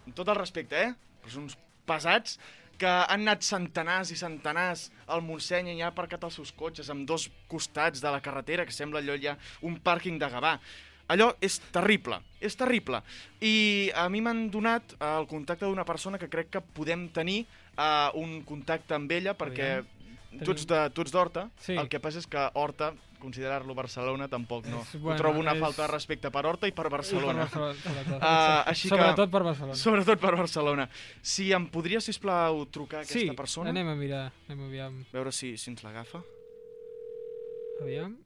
Amb 0.05 0.17
tot 0.17 0.29
el 0.33 0.39
respecte, 0.41 0.81
eh? 0.89 1.19
Però 1.21 1.33
són 1.35 1.51
uns 1.51 1.59
pesats 1.89 2.39
que 2.81 2.91
han 2.91 3.23
anat 3.23 3.45
centenars 3.47 4.11
i 4.11 4.17
centenars 4.19 4.89
al 5.07 5.23
Montseny 5.25 5.71
i 5.75 5.83
ha 5.85 5.93
aparcat 5.93 6.25
els 6.27 6.41
seus 6.41 6.51
cotxes 6.57 6.89
amb 6.91 7.07
dos 7.09 7.29
costats 7.49 8.03
de 8.03 8.11
la 8.11 8.23
carretera, 8.25 8.65
que 8.67 8.75
sembla 8.75 9.05
allò 9.05 9.17
ja 9.21 9.37
un 9.63 9.77
pàrquing 9.85 10.19
de 10.21 10.29
Gavà. 10.33 10.57
Allò 11.13 11.29
és 11.45 11.59
terrible, 11.73 12.19
és 12.41 12.57
terrible. 12.57 13.03
I 13.45 13.93
a 14.01 14.09
mi 14.09 14.25
m'han 14.25 14.47
donat 14.53 14.97
el 15.05 15.29
contacte 15.29 15.69
d'una 15.69 15.85
persona 15.85 16.19
que 16.19 16.31
crec 16.33 16.49
que 16.57 16.65
podem 16.65 17.11
tenir 17.13 17.43
eh, 17.45 18.09
un 18.17 18.41
contacte 18.49 18.97
amb 18.97 19.13
ella, 19.13 19.37
perquè 19.37 19.69
Aviam. 19.77 19.93
Tu 20.42 20.51
ets 20.53 20.66
de- 20.66 20.90
tu 20.90 21.03
ets 21.03 21.12
d'Horta, 21.12 21.51
Sí. 21.59 21.75
el 21.77 21.88
que 21.88 22.01
passa 22.01 22.18
és 22.18 22.27
que 22.27 22.51
Horta, 22.55 22.94
considerar-lo 23.20 23.75
Barcelona, 23.75 24.29
tampoc 24.29 24.66
no. 24.66 24.81
És- 24.83 24.94
Ho 24.97 24.99
bueno, 24.99 25.16
trobo 25.18 25.38
una 25.40 25.53
és- 25.55 25.61
falta 25.61 25.83
de 25.83 25.88
respecte 25.88 26.31
per 26.31 26.44
Horta 26.47 26.66
i 26.68 26.73
per 26.73 26.90
Barcelona. 26.90 27.44
I 27.44 27.49
per 27.49 27.61
Barcelona, 27.61 27.75
sobretot. 27.83 28.23
Uh, 28.23 28.68
així 28.70 28.88
que, 28.88 28.97
Sobretot 28.97 29.31
per 29.31 29.42
Barcelona. 29.42 29.75
Sobretot 29.75 30.18
per 30.20 30.37
Barcelona. 30.37 30.88
Si 31.23 31.53
em 31.53 31.66
podria, 31.68 32.01
sisplau, 32.01 32.66
trucar 32.66 32.99
a 32.99 33.03
aquesta 33.03 33.18
Sí, 33.18 33.31
persona? 33.37 33.70
anem 33.70 33.88
a 33.88 33.94
mirar, 33.94 34.33
anem 34.49 34.62
a 34.62 34.66
aviam. 34.66 35.05
Veure 35.12 35.33
si, 35.33 35.57
si 35.57 35.70
ens 35.70 35.83
l'agafa. 35.83 36.23
Aviam. 37.81 38.16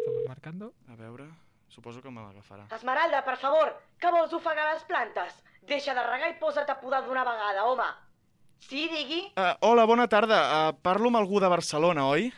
Estamos 0.00 0.22
marcando. 0.26 0.72
A 0.88 0.96
veure, 0.96 1.24
suposo 1.68 2.02
que 2.02 2.10
me 2.10 2.22
l'agafarà. 2.24 2.66
Esmeralda, 2.74 3.22
per 3.26 3.36
favor, 3.40 3.72
que 4.00 4.10
vols 4.14 4.32
ofegar 4.36 4.72
les 4.72 4.84
plantes? 4.88 5.38
Deixa 5.68 5.94
de 5.94 6.04
regar 6.06 6.30
i 6.32 6.38
posa't 6.40 6.70
a 6.70 6.78
podar 6.80 7.02
d'una 7.06 7.24
vegada, 7.28 7.64
home. 7.68 7.88
Sí, 8.58 8.88
digui? 8.90 9.20
Uh, 9.36 9.54
hola, 9.68 9.84
bona 9.86 10.08
tarda. 10.10 10.40
Uh, 10.48 10.72
parlo 10.82 11.12
amb 11.12 11.20
algú 11.20 11.40
de 11.40 11.50
Barcelona, 11.52 12.08
oi? 12.10 12.30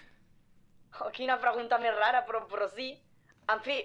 Oh, 1.01 1.09
quina 1.15 1.39
pregunta 1.41 1.79
més 1.81 1.95
rara, 1.97 2.25
però, 2.29 2.43
però 2.51 2.69
sí. 2.69 2.93
En 3.51 3.63
fi, 3.65 3.81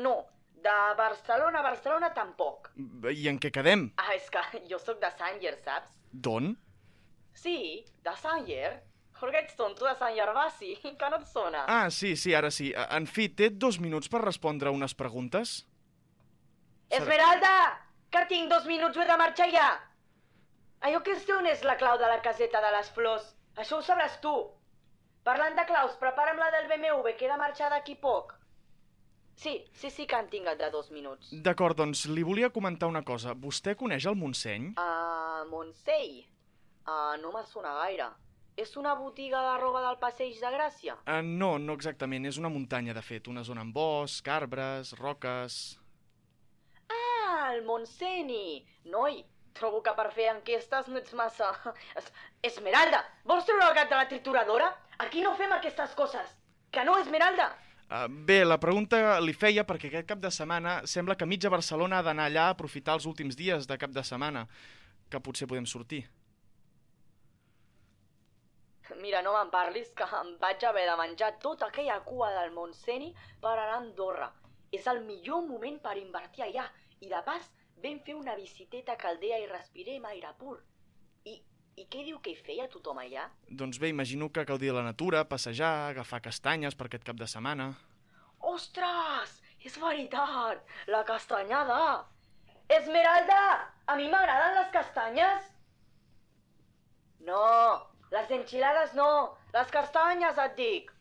no. 0.00 0.16
De 0.58 0.74
Barcelona 0.98 1.60
a 1.60 1.62
Barcelona 1.62 2.08
tampoc. 2.14 2.72
I 3.14 3.28
en 3.30 3.36
què 3.38 3.52
quedem? 3.54 3.84
Ah, 4.00 4.14
és 4.16 4.26
que 4.32 4.42
jo 4.70 4.80
sóc 4.82 4.98
de 4.98 5.10
Sanger, 5.14 5.54
saps? 5.62 5.92
D'on? 6.10 6.50
Sí, 7.38 7.84
de 8.02 8.14
Sanger. 8.18 8.72
Què 9.20 9.40
ets 9.42 9.56
tonto 9.58 9.84
de 9.86 9.94
Sant 9.98 10.14
Gervasi? 10.14 10.76
Que 11.00 11.10
no 11.10 11.18
et 11.18 11.26
sona? 11.26 11.64
Ah, 11.66 11.90
sí, 11.90 12.14
sí, 12.16 12.34
ara 12.34 12.50
sí. 12.54 12.70
Eh, 12.72 12.86
En 12.96 13.06
fi, 13.06 13.28
té 13.28 13.50
dos 13.50 13.80
minuts 13.82 14.08
per 14.08 14.22
respondre 14.24 14.70
unes 14.70 14.94
preguntes? 14.94 15.64
Esmeralda! 16.90 17.52
Que 18.10 18.22
tinc 18.30 18.48
dos 18.48 18.64
minuts, 18.66 18.96
ho 18.96 19.02
he 19.02 19.08
de 19.08 19.16
marxar 19.20 19.50
ja! 19.52 19.68
Allò 20.86 21.02
que 21.04 21.16
és 21.18 21.26
on 21.34 21.46
és 21.50 21.64
la 21.66 21.74
clau 21.76 21.98
de 21.98 22.06
la 22.08 22.20
caseta 22.24 22.62
de 22.64 22.70
les 22.76 22.88
flors? 22.94 23.26
Això 23.58 23.80
ho 23.80 23.84
sabràs 23.84 24.20
tu. 24.22 24.32
Parlant 25.26 25.58
de 25.58 25.64
claus, 25.68 25.96
prepara'm 26.00 26.38
la 26.40 26.48
del 26.54 26.68
BMW, 26.70 27.12
que 27.18 27.26
he 27.26 27.32
de 27.32 27.36
marxar 27.36 27.68
d'aquí 27.74 27.98
poc. 28.00 28.32
Sí, 29.38 29.64
sí, 29.74 29.90
sí 29.90 30.06
que 30.06 30.16
en 30.18 30.30
tinc 30.30 30.48
de 30.58 30.70
dos 30.70 30.88
minuts. 30.90 31.28
D'acord, 31.44 31.76
doncs 31.78 32.06
li 32.10 32.24
volia 32.26 32.48
comentar 32.54 32.88
una 32.90 33.04
cosa. 33.06 33.34
Vostè 33.38 33.74
coneix 33.78 34.06
el 34.10 34.16
Montseny? 34.18 34.72
Uh, 34.78 35.44
Montseny? 35.50 36.24
Uh, 36.88 37.14
no 37.22 37.30
me 37.34 37.44
sona 37.46 37.74
gaire. 37.82 38.08
És 38.58 38.72
una 38.76 38.94
botiga 38.98 39.38
de 39.44 39.52
roba 39.62 39.80
del 39.84 39.98
Passeig 40.02 40.38
de 40.42 40.48
Gràcia? 40.50 40.96
Uh, 41.06 41.20
no, 41.22 41.52
no 41.62 41.76
exactament. 41.78 42.24
És 42.26 42.40
una 42.42 42.50
muntanya, 42.50 42.94
de 42.96 43.02
fet. 43.06 43.28
Una 43.30 43.44
zona 43.46 43.62
amb 43.62 43.74
bosc, 43.76 44.26
arbres, 44.34 44.96
roques... 44.98 45.78
Ah, 46.90 47.52
el 47.54 47.62
Montseny! 47.68 48.64
Noi, 48.90 49.20
trobo 49.54 49.78
que 49.84 49.94
per 49.94 50.08
fer 50.16 50.26
enquestes 50.32 50.90
no 50.90 50.98
ets 50.98 51.14
massa... 51.14 51.52
Es- 51.98 52.10
Esmeralda, 52.50 53.04
vols 53.26 53.46
treure 53.46 53.66
el 53.68 53.74
gat 53.78 53.88
de 53.90 53.96
la 53.98 54.08
trituradora? 54.10 54.68
Aquí 55.06 55.22
no 55.22 55.36
fem 55.38 55.54
aquestes 55.54 55.94
coses. 55.98 56.34
Que 56.74 56.82
no, 56.86 56.98
Esmeralda? 56.98 57.52
Uh, 57.88 58.04
bé, 58.10 58.42
la 58.44 58.58
pregunta 58.60 59.20
li 59.24 59.32
feia 59.32 59.64
perquè 59.66 59.88
aquest 59.88 60.10
cap 60.10 60.20
de 60.20 60.30
setmana 60.34 60.80
sembla 60.86 61.16
que 61.16 61.26
mitja 61.30 61.48
Barcelona 61.50 61.98
ha 62.02 62.04
d'anar 62.10 62.26
allà 62.28 62.48
a 62.50 62.54
aprofitar 62.58 62.98
els 62.98 63.06
últims 63.08 63.38
dies 63.38 63.66
de 63.70 63.78
cap 63.80 63.94
de 63.94 64.02
setmana, 64.04 64.44
que 65.08 65.22
potser 65.24 65.48
podem 65.48 65.64
sortir. 65.66 66.02
Mira, 68.96 69.20
no 69.22 69.34
me'n 69.36 69.50
parlis, 69.52 69.90
que 69.96 70.06
em 70.20 70.34
vaig 70.40 70.64
haver 70.64 70.86
de 70.88 70.96
menjar 70.96 71.34
tota 71.42 71.68
aquella 71.68 72.00
cua 72.06 72.30
del 72.40 72.54
Montseny 72.56 73.10
per 73.42 73.52
anar 73.52 73.74
a 73.76 73.80
Andorra. 73.82 74.30
És 74.72 74.86
el 74.86 75.02
millor 75.04 75.44
moment 75.46 75.78
per 75.84 75.96
invertir 76.00 76.44
allà. 76.46 76.66
I 77.00 77.08
de 77.08 77.20
pas, 77.26 77.44
vam 77.82 78.00
fer 78.04 78.16
una 78.18 78.34
visiteta 78.36 78.94
a 78.94 79.00
Caldea 79.00 79.38
i 79.42 79.46
respirem 79.50 80.04
aire 80.10 80.32
pur. 80.38 80.56
I, 81.24 81.36
I 81.76 81.86
què 81.86 82.04
diu 82.06 82.18
que 82.24 82.32
hi 82.32 82.40
feia 82.46 82.68
tothom 82.72 82.98
allà? 83.02 83.28
Doncs 83.48 83.78
bé, 83.78 83.92
imagino 83.92 84.30
que 84.32 84.44
gaudir 84.44 84.72
la 84.74 84.82
natura, 84.86 85.24
passejar, 85.28 85.90
agafar 85.90 86.22
castanyes 86.24 86.74
per 86.74 86.88
aquest 86.88 87.06
cap 87.06 87.20
de 87.20 87.28
setmana... 87.30 87.72
Ostres! 88.38 89.40
És 89.66 89.74
veritat! 89.82 90.60
La 90.86 91.02
castanyada! 91.04 92.06
Esmeralda! 92.70 93.40
A 93.88 93.96
mi 93.98 94.06
m'agraden 94.12 94.58
les 94.60 94.68
castanyes! 94.74 95.48
No! 97.26 97.87
Les 98.14 98.30
enxilades 98.32 98.94
no! 98.96 99.08
Les 99.52 99.70
castanyes, 99.74 100.38
et 100.44 100.56
dic! 100.56 100.92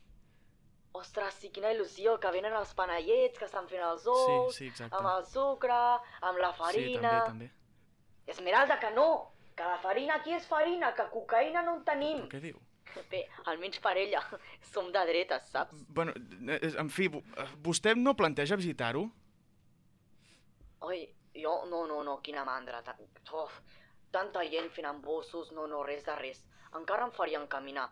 Ostres, 0.97 1.35
sí, 1.39 1.49
quina 1.53 1.69
il·lusió, 1.75 2.15
que 2.19 2.31
venen 2.33 2.55
els 2.57 2.71
panellets, 2.73 3.37
que 3.37 3.45
estan 3.45 3.67
fent 3.69 3.83
els 3.85 4.07
ous, 4.09 4.55
sí, 4.55 4.69
exacte. 4.71 4.95
amb 4.97 5.09
el 5.11 5.25
sucre, 5.29 5.77
amb 6.25 6.39
la 6.41 6.51
Sí, 6.55 6.59
farina... 6.63 7.11
també, 7.27 7.49
també. 7.51 8.31
Esmeralda, 8.33 8.79
que 8.81 8.89
no! 8.95 9.09
Que 9.57 9.65
la 9.65 9.77
farina 9.81 10.15
aquí 10.19 10.33
és 10.35 10.45
farina, 10.45 10.91
que 10.97 11.05
cocaïna 11.13 11.63
no 11.65 11.77
en 11.77 11.83
tenim. 11.85 12.25
Què 12.31 12.41
diu? 12.41 12.57
Bé, 13.11 13.23
almenys 13.51 13.79
per 13.83 13.95
ella. 13.97 14.23
Som 14.73 14.91
de 14.91 15.05
dretes, 15.09 15.47
saps? 15.53 15.85
Bueno, 15.89 16.13
eh, 16.49 16.73
en 16.81 16.89
fi, 16.93 17.07
eh, 17.13 17.47
vostè 17.63 17.93
no 17.97 18.15
planteja 18.17 18.57
visitar-ho? 18.59 19.05
Oi, 20.87 21.01
jo, 21.37 21.55
no, 21.69 21.85
no, 21.89 22.01
no, 22.03 22.19
quina 22.25 22.43
mandra. 22.45 22.81
Uf, 23.33 23.61
tanta 24.13 24.43
gent 24.49 24.69
fent 24.73 24.89
embossos, 24.89 25.51
no, 25.53 25.67
no, 25.69 25.83
res 25.85 26.05
de 26.05 26.15
res. 26.21 26.43
Encara 26.75 27.05
em 27.07 27.13
farien 27.15 27.47
caminar. 27.47 27.87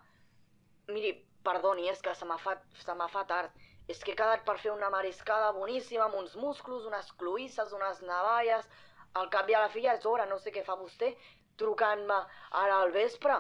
Miri, 0.92 1.14
perdoni, 1.46 1.88
és 1.90 2.02
que 2.02 2.14
se 2.16 2.26
me 2.26 2.38
fa, 2.42 2.58
se 2.82 2.96
me 2.98 3.08
fa 3.14 3.24
tard. 3.30 3.54
És 3.88 4.02
que 4.02 4.12
he 4.14 4.18
quedat 4.18 4.44
per 4.46 4.58
fer 4.58 4.72
una 4.74 4.90
mariscada 4.90 5.52
boníssima 5.54 6.08
amb 6.08 6.18
uns 6.20 6.36
musclos, 6.36 6.86
unes 6.90 7.14
cloïsses, 7.22 7.74
unes 7.74 8.02
navalles... 8.02 8.68
Al 9.16 9.30
cap 9.32 9.48
i 9.48 9.54
a 9.56 9.62
la 9.64 9.70
fi 9.72 9.80
ja 9.86 9.94
és 9.96 10.04
hora, 10.04 10.26
no 10.28 10.36
sé 10.44 10.52
què 10.52 10.60
fa 10.68 10.76
vostè, 10.76 11.14
trucant-me 11.56 12.18
ara 12.62 12.82
al 12.82 12.92
vespre. 12.92 13.38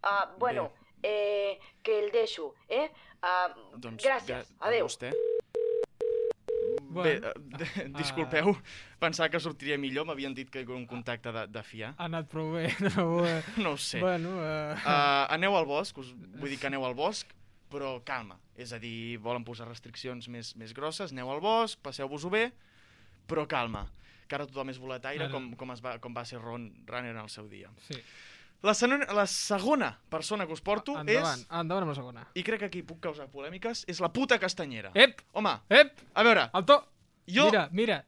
Uh, 0.00 0.22
bueno, 0.38 0.70
eh, 1.02 1.60
que 1.82 1.98
el 1.98 2.10
deixo, 2.14 2.54
eh? 2.66 2.86
Uh, 3.20 3.76
Doncs, 3.76 4.00
gràcies, 4.00 4.54
adeu. 4.64 4.88
Vostè. 4.88 5.12
Bé, 6.92 7.14
eh, 7.18 7.86
disculpeu, 7.96 8.52
pensava 9.00 9.30
que 9.32 9.40
sortiria 9.40 9.78
millor, 9.80 10.06
m'havien 10.08 10.34
dit 10.36 10.50
que 10.52 10.62
hi 10.62 10.68
un 10.76 10.84
contacte 10.90 11.32
de, 11.32 11.46
de 11.48 11.62
fiar. 11.64 11.92
Ha 11.96 12.08
anat 12.10 12.28
prou 12.32 12.52
bé, 12.56 12.68
no, 12.96 13.06
eh, 13.24 13.40
No 13.62 13.74
ho 13.76 13.80
sé. 13.80 14.02
Bueno, 14.02 14.34
eh... 14.44 14.74
Uh, 14.82 15.24
aneu 15.34 15.56
al 15.56 15.68
bosc, 15.68 15.98
us 16.02 16.12
vull 16.12 16.52
dir 16.52 16.60
que 16.60 16.68
aneu 16.68 16.84
al 16.88 16.96
bosc, 16.98 17.32
però 17.72 17.94
calma. 18.04 18.36
És 18.58 18.74
a 18.76 18.80
dir, 18.82 19.16
volen 19.24 19.46
posar 19.48 19.66
restriccions 19.70 20.28
més, 20.28 20.52
més 20.60 20.74
grosses, 20.76 21.14
aneu 21.14 21.32
al 21.32 21.40
bosc, 21.40 21.80
passeu-vos-ho 21.82 22.30
bé, 22.32 22.50
però 23.28 23.46
calma, 23.48 23.86
que 24.28 24.36
ara 24.36 24.48
tothom 24.48 24.72
és 24.72 24.80
volataire 24.80 25.26
Ara. 25.26 25.32
com, 25.32 25.50
com, 25.56 25.72
es 25.72 25.80
va, 25.84 25.96
com 26.02 26.14
va 26.16 26.24
ser 26.28 26.40
Ron 26.42 26.68
Runner 26.88 27.14
en 27.14 27.22
el 27.24 27.32
seu 27.32 27.48
dia. 27.48 27.72
Sí. 27.88 27.98
La, 28.62 28.74
segona, 28.78 29.06
la 29.12 29.26
segona 29.26 29.88
persona 30.08 30.46
que 30.46 30.52
us 30.54 30.60
porto 30.62 30.94
Endavant, 31.00 31.40
és, 31.40 31.48
endavant 31.50 31.82
amb 31.82 31.90
la 31.90 31.96
segona. 31.98 32.22
i 32.38 32.44
crec 32.46 32.60
que 32.62 32.68
aquí 32.70 32.82
puc 32.86 33.00
causar 33.02 33.26
polèmiques, 33.32 33.84
és 33.90 33.98
la 34.00 34.12
puta 34.12 34.38
castanyera. 34.38 34.92
Ep! 34.94 35.20
Home, 35.34 35.56
Ep! 35.68 35.98
a 36.14 36.22
veure... 36.22 36.48
Alto! 36.52 36.76
Jo... 37.26 37.48
Mira, 37.50 37.68
mira. 37.72 37.98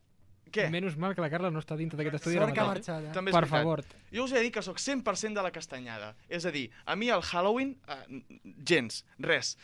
Què? 0.54 0.68
Menys 0.70 0.94
mal 0.96 1.16
que 1.16 1.20
la 1.24 1.26
Carla 1.32 1.50
no 1.50 1.58
està 1.58 1.74
dintre 1.74 1.98
d'aquest 1.98 2.20
estudi. 2.20 2.36
Sort 2.38 2.54
que 2.54 2.60
ha 2.62 2.68
marxat, 2.68 3.08
eh? 3.08 3.12
També 3.16 3.32
és 3.32 3.34
Per 3.34 3.40
veritat. 3.42 3.64
favor. 3.64 3.82
Jo 4.14 4.26
us 4.28 4.30
he 4.30 4.36
de 4.38 4.42
dir 4.46 4.52
que 4.54 4.62
sóc 4.62 4.78
100% 4.78 5.34
de 5.34 5.42
la 5.42 5.50
castanyada. 5.50 6.12
És 6.28 6.46
a 6.46 6.52
dir, 6.54 6.68
a 6.86 6.94
mi 6.94 7.08
el 7.10 7.22
Halloween, 7.26 7.72
eh, 7.90 8.22
gens, 8.62 9.00
res. 9.18 9.56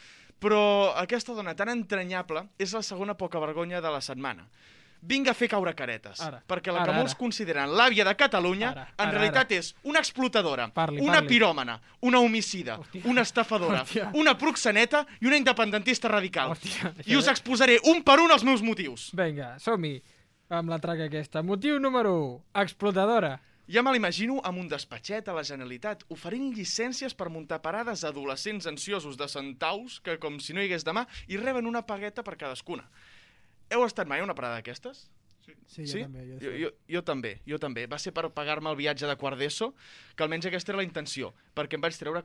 Però 0.42 0.90
aquesta 0.98 1.37
dona 1.37 1.55
tan 1.55 1.68
entranyable 1.70 2.48
és 2.59 2.74
la 2.74 2.83
segona 2.83 3.14
poca 3.14 3.38
vergonya 3.38 3.79
de 3.85 3.92
la 3.94 4.00
setmana. 4.03 4.48
Vinga 5.02 5.30
a 5.30 5.34
fer 5.34 5.48
caure 5.48 5.72
caretes. 5.74 6.20
Ara, 6.20 6.42
perquè 6.46 6.72
la 6.72 6.82
que 6.84 6.90
ara, 6.90 6.98
molts 6.98 7.14
ara. 7.14 7.18
consideren 7.18 7.70
l'àvia 7.72 8.04
de 8.04 8.14
Catalunya, 8.14 8.70
Ara, 8.70 8.82
en 8.98 9.08
ara, 9.08 9.18
realitat 9.18 9.50
ara. 9.50 9.58
és 9.58 9.74
una 9.82 9.98
explotadora, 9.98 10.68
Parli, 10.72 11.00
una 11.00 11.14
parli. 11.22 11.28
piròmana, 11.28 11.80
una 12.02 12.18
homicida, 12.20 12.78
una 13.04 13.22
estafadora, 13.22 13.82
Hòstia. 13.84 14.10
una 14.14 14.36
proxeneta 14.36 15.06
i 15.20 15.26
una 15.26 15.36
independentista 15.36 16.08
radical. 16.08 16.50
Hòstia, 16.50 16.92
I 17.06 17.16
us 17.16 17.28
exposaré 17.28 17.78
un 17.84 18.02
per 18.02 18.20
un 18.20 18.30
els 18.30 18.44
meus 18.44 18.62
motius. 18.62 19.10
Vinga, 19.14 19.58
som-hi. 19.58 20.02
Amb 20.50 20.68
la 20.68 20.78
traca 20.80 21.04
aquesta. 21.04 21.42
Motiu 21.42 21.78
número 21.78 22.12
1. 22.54 22.60
Explotadora. 22.62 23.40
Ja 23.70 23.84
me 23.86 23.92
l'imagino 23.92 24.40
amb 24.42 24.58
un 24.58 24.66
despatxet 24.66 25.28
a 25.28 25.32
la 25.32 25.44
Generalitat 25.46 26.02
oferint 26.10 26.48
llicències 26.56 27.14
per 27.14 27.28
muntar 27.30 27.60
parades 27.62 28.02
a 28.02 28.08
adolescents 28.08 28.66
ansiosos 28.66 29.16
de 29.16 29.28
centaus 29.28 30.00
que 30.00 30.18
com 30.18 30.40
si 30.40 30.52
no 30.52 30.60
hi 30.60 30.64
hagués 30.66 30.82
demà 30.84 31.04
i 31.28 31.36
reben 31.38 31.66
una 31.70 31.82
pagueta 31.86 32.24
per 32.24 32.36
cadascuna. 32.36 32.82
Heu 33.70 33.87
estat 33.87 34.11
mai 34.11 34.20
a 34.20 34.26
una 34.26 34.35
parada 34.35 34.59
d'aquestes? 34.59 35.06
Sí, 35.70 35.85
jo 35.87 36.02
també, 36.02 36.24
jo 36.26 36.37
jo, 36.42 36.50
sí. 36.50 36.62
jo, 36.62 36.70
jo 36.90 37.00
també, 37.06 37.30
jo 37.46 37.59
també. 37.62 37.85
Va 37.90 37.98
ser 38.02 38.12
per 38.14 38.26
pagar-me 38.35 38.70
el 38.70 38.78
viatge 38.78 39.06
de 39.09 39.16
quart 39.18 39.38
d'ESO, 39.38 39.70
que 40.16 40.26
almenys 40.26 40.48
aquesta 40.50 40.72
era 40.72 40.80
la 40.80 40.87
intenció, 40.87 41.30
perquè 41.56 41.78
em 41.78 41.85
vaig 41.85 41.96
treure 41.98 42.24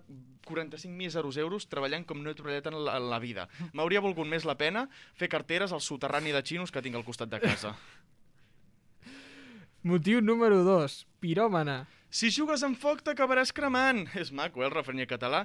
45 0.49 0.93
míseros 0.93 1.37
euros 1.41 1.67
treballant 1.69 2.05
com 2.09 2.21
no 2.21 2.31
he 2.31 2.37
treballat 2.37 2.69
en 2.71 2.79
la, 2.87 2.97
en 2.99 3.09
la 3.11 3.19
vida. 3.21 3.47
M'hauria 3.77 4.03
volgut 4.05 4.29
més 4.29 4.47
la 4.49 4.57
pena 4.59 4.87
fer 5.17 5.29
carteres 5.31 5.73
al 5.73 5.83
soterrani 5.85 6.33
de 6.35 6.43
xinos 6.45 6.73
que 6.73 6.83
tinc 6.85 6.97
al 6.97 7.07
costat 7.07 7.31
de 7.31 7.41
casa. 7.43 7.75
Motiu 9.85 10.21
número 10.21 10.63
2. 10.65 11.01
Piròmana. 11.21 11.83
Si 12.15 12.29
jugues 12.31 12.61
amb 12.63 12.77
foc 12.79 13.01
t'acabaràs 13.03 13.51
cremant. 13.51 14.05
És 14.15 14.29
maco, 14.31 14.61
eh, 14.63 14.69
el 14.69 14.71
refreny 14.71 15.03
català. 15.09 15.41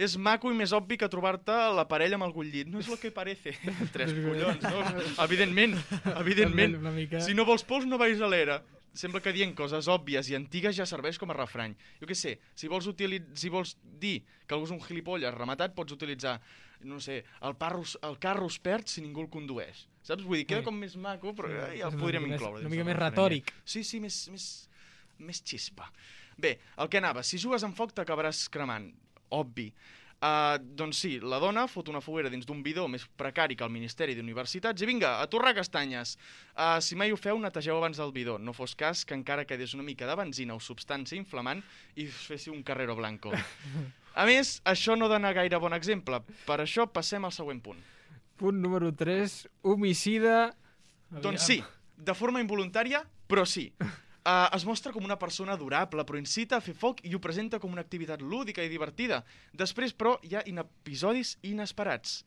És 0.00 0.14
maco 0.16 0.48
i 0.48 0.56
més 0.56 0.72
obvi 0.72 0.96
que 0.96 1.08
trobar-te 1.12 1.56
la 1.76 1.84
parella 1.90 2.16
amb 2.16 2.24
algun 2.24 2.48
llit. 2.48 2.70
No 2.72 2.80
és 2.80 2.88
el 2.88 2.96
que 3.02 3.10
parece. 3.12 3.52
Tres 3.94 4.14
collons, 4.24 4.64
no? 4.64 5.02
Evidentment, 5.26 5.76
evidentment. 6.14 6.78
Mica. 6.94 7.20
Si 7.20 7.36
no 7.36 7.44
vols 7.44 7.66
pols, 7.68 7.84
no 7.84 8.00
vais 8.00 8.22
a 8.24 8.30
l'era. 8.32 8.62
Sembla 8.96 9.20
que 9.20 9.34
dient 9.34 9.52
coses 9.58 9.88
òbvies 9.90 10.30
i 10.30 10.36
antigues 10.38 10.78
ja 10.78 10.86
serveix 10.86 11.18
com 11.20 11.32
a 11.34 11.36
refrany. 11.36 11.74
Jo 12.00 12.08
què 12.08 12.16
sé, 12.16 12.36
si 12.56 12.70
vols, 12.70 12.86
utili 12.88 13.18
si 13.34 13.50
vols 13.52 13.74
dir 13.82 14.20
que 14.46 14.54
algú 14.54 14.68
és 14.68 14.72
un 14.72 14.80
gilipolles 14.80 15.34
rematat, 15.34 15.74
pots 15.74 15.92
utilitzar, 15.96 16.38
no 16.86 17.00
sé, 17.02 17.18
el, 17.42 17.56
parro, 17.58 17.82
el 18.06 18.20
carro 18.22 18.46
es 18.46 18.60
perd 18.62 18.88
si 18.88 19.02
ningú 19.02 19.26
el 19.26 19.32
condueix. 19.34 19.88
Saps? 20.06 20.22
Vull 20.22 20.40
dir, 20.40 20.46
queda 20.46 20.64
com 20.64 20.78
més 20.78 20.94
maco, 20.96 21.34
però 21.36 21.50
ja 21.50 21.90
el 21.90 21.98
podríem 21.98 22.30
incloure. 22.30 22.62
una 22.62 22.70
mica 22.70 22.86
més 22.86 23.00
retòric. 23.02 23.50
Sí, 23.66 23.82
sí, 23.82 23.98
més, 24.04 24.20
més, 24.30 24.46
més 25.18 25.42
xispa. 25.42 25.90
Bé, 26.38 26.56
el 26.80 26.88
que 26.90 27.00
anava, 27.00 27.22
si 27.22 27.40
jugues 27.40 27.64
amb 27.66 27.76
foc 27.76 27.94
t'acabaràs 27.96 28.46
cremant, 28.52 28.90
obvi. 29.34 29.70
Uh, 30.24 30.56
doncs 30.78 31.02
sí, 31.02 31.18
la 31.20 31.36
dona 31.42 31.66
fot 31.68 31.90
una 31.92 32.00
foguera 32.00 32.30
dins 32.32 32.46
d'un 32.48 32.62
bidó 32.64 32.86
més 32.88 33.02
precari 33.18 33.58
que 33.58 33.64
el 33.66 33.72
Ministeri 33.74 34.14
d'Universitats 34.16 34.80
i 34.80 34.86
vinga, 34.88 35.18
a 35.20 35.26
torrar 35.28 35.52
castanyes. 35.58 36.14
Uh, 36.54 36.78
si 36.80 36.96
mai 36.96 37.12
ho 37.12 37.18
feu, 37.20 37.36
netegeu 37.42 37.76
abans 37.76 38.00
del 38.00 38.14
bidó. 38.14 38.38
No 38.40 38.54
fos 38.56 38.72
cas 38.78 39.02
que 39.04 39.18
encara 39.18 39.44
quedés 39.44 39.74
una 39.76 39.84
mica 39.84 40.08
de 40.08 40.16
benzina 40.16 40.56
o 40.56 40.62
substància 40.64 41.18
inflamant 41.18 41.60
i 41.96 42.06
us 42.08 42.22
féssiu 42.30 42.54
un 42.54 42.62
carrero 42.64 42.96
blanco. 42.96 43.34
A 44.14 44.24
més, 44.24 44.60
això 44.64 44.94
no 44.96 45.10
dona 45.10 45.34
gaire 45.36 45.58
bon 45.60 45.74
exemple. 45.76 46.22
Per 46.46 46.60
això 46.62 46.86
passem 46.86 47.26
al 47.26 47.34
següent 47.34 47.60
punt. 47.60 47.82
Punt 48.40 48.62
número 48.62 48.94
3. 48.94 49.40
Homicida... 49.66 50.54
Doncs 51.14 51.44
sí, 51.46 51.60
de 51.94 52.14
forma 52.16 52.40
involuntària, 52.42 53.04
però 53.30 53.44
sí. 53.46 53.68
Uh, 54.24 54.48
es 54.56 54.64
mostra 54.64 54.90
com 54.90 55.04
una 55.04 55.18
persona 55.20 55.52
adorable, 55.52 56.00
però 56.08 56.16
incita 56.16 56.56
a 56.56 56.64
fer 56.64 56.72
foc 56.72 57.02
i 57.04 57.12
ho 57.12 57.18
presenta 57.20 57.58
com 57.60 57.74
una 57.74 57.82
activitat 57.84 58.22
lúdica 58.24 58.64
i 58.64 58.70
divertida. 58.72 59.18
Després, 59.52 59.92
però, 59.92 60.14
hi 60.24 60.32
ha 60.38 60.42
in 60.48 60.62
episodis 60.62 61.34
inesperats. 61.44 62.22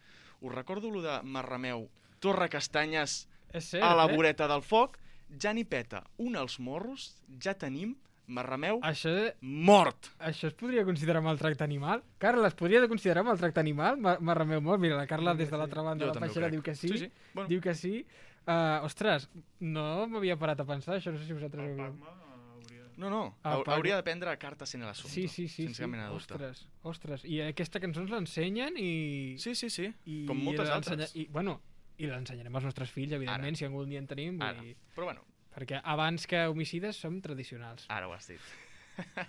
Us 0.45 0.53
recordo 0.53 0.91
lo 0.93 1.01
de 1.01 1.15
Marrameu, 1.23 1.87
Torre 2.21 2.49
Castanyes, 2.53 3.23
cert, 3.57 3.81
a 3.81 3.95
la 3.97 4.05
eh? 4.05 4.13
voreta 4.15 4.45
del 4.47 4.61
foc, 4.61 4.99
ja 5.41 5.55
n'hi 5.57 5.65
peta 5.65 6.03
un 6.21 6.37
als 6.37 6.59
morros, 6.61 7.15
ja 7.41 7.55
tenim 7.57 7.95
Marrameu 8.27 8.81
Això, 8.83 9.11
mort. 9.41 10.09
això 10.19 10.49
es 10.51 10.53
podria 10.59 10.83
considerar 10.85 11.21
maltracte 11.23 11.63
animal? 11.63 12.01
Carla, 12.19 12.49
es 12.51 12.55
podria 12.59 12.81
considerar 12.91 13.23
maltracte 13.23 13.61
animal? 13.63 13.97
Ma- 13.97 14.17
M'arremeu 14.19 14.59
molt. 14.61 14.81
Mira, 14.83 14.97
la 14.99 15.07
Carla 15.07 15.33
des 15.33 15.49
de 15.49 15.57
l'altra 15.57 15.81
banda 15.81 16.05
Jo 16.05 16.11
de 16.11 16.19
la 16.19 16.25
peixera 16.27 16.49
diu 16.51 16.61
que 16.61 16.75
sí. 16.75 16.89
Sí, 16.91 16.97
sí. 17.05 17.11
Bueno. 17.33 17.47
Diu 17.47 17.61
que 17.63 17.73
sí. 17.73 18.05
Uh, 18.47 18.79
ostres, 18.87 19.25
no 19.59 20.07
m'havia 20.07 20.37
parat 20.39 20.61
a 20.63 20.65
pensar, 20.65 20.95
això 20.95 21.11
no 21.11 21.19
sé 21.19 21.25
si 21.27 21.35
vosaltres 21.35 21.67
ho 21.67 21.75
veieu. 21.75 21.97
No, 22.97 23.09
no, 23.11 23.35
Paco- 23.43 23.69
hauria 23.75 23.95
de 23.99 24.01
prendre 24.07 24.31
cartes 24.41 24.71
en 24.73 24.81
l'assumpte. 24.87 25.13
Sí, 25.13 25.27
sí, 25.27 25.47
sí. 25.47 25.65
Sense 25.67 25.75
sí. 25.77 25.83
cap 25.83 25.91
mena 25.91 26.05
de 26.07 26.13
dubte. 26.15 26.33
Ostres, 26.33 26.61
ostres. 26.81 27.25
I 27.29 27.41
aquesta 27.45 27.77
cançó 27.83 28.01
ens 28.01 28.09
l'ensenyen 28.09 28.73
i... 28.81 29.35
Sí, 29.37 29.53
sí, 29.53 29.69
sí. 29.69 29.91
I 30.09 30.23
Com 30.25 30.39
moltes 30.41 30.71
altres. 30.73 31.11
I, 31.13 31.27
bueno, 31.29 31.59
i 32.01 32.07
l'ensenyarem 32.09 32.55
als 32.57 32.65
nostres 32.71 32.89
fills, 32.89 33.11
evidentment, 33.13 33.51
Ara. 33.53 33.59
si 33.59 33.67
algun 33.67 33.91
dia 33.91 33.99
en 34.01 34.07
tenim. 34.09 34.39
Vull 34.39 34.47
Ara. 34.47 34.63
dir, 34.65 34.73
Però 34.95 35.05
bueno, 35.11 35.21
perquè 35.53 35.81
abans 35.83 36.25
que 36.25 36.41
homicides 36.49 36.97
som 36.97 37.19
tradicionals. 37.21 37.85
ara 37.89 38.07
ho 38.09 38.13
has 38.17 38.31
dit. 38.31 38.41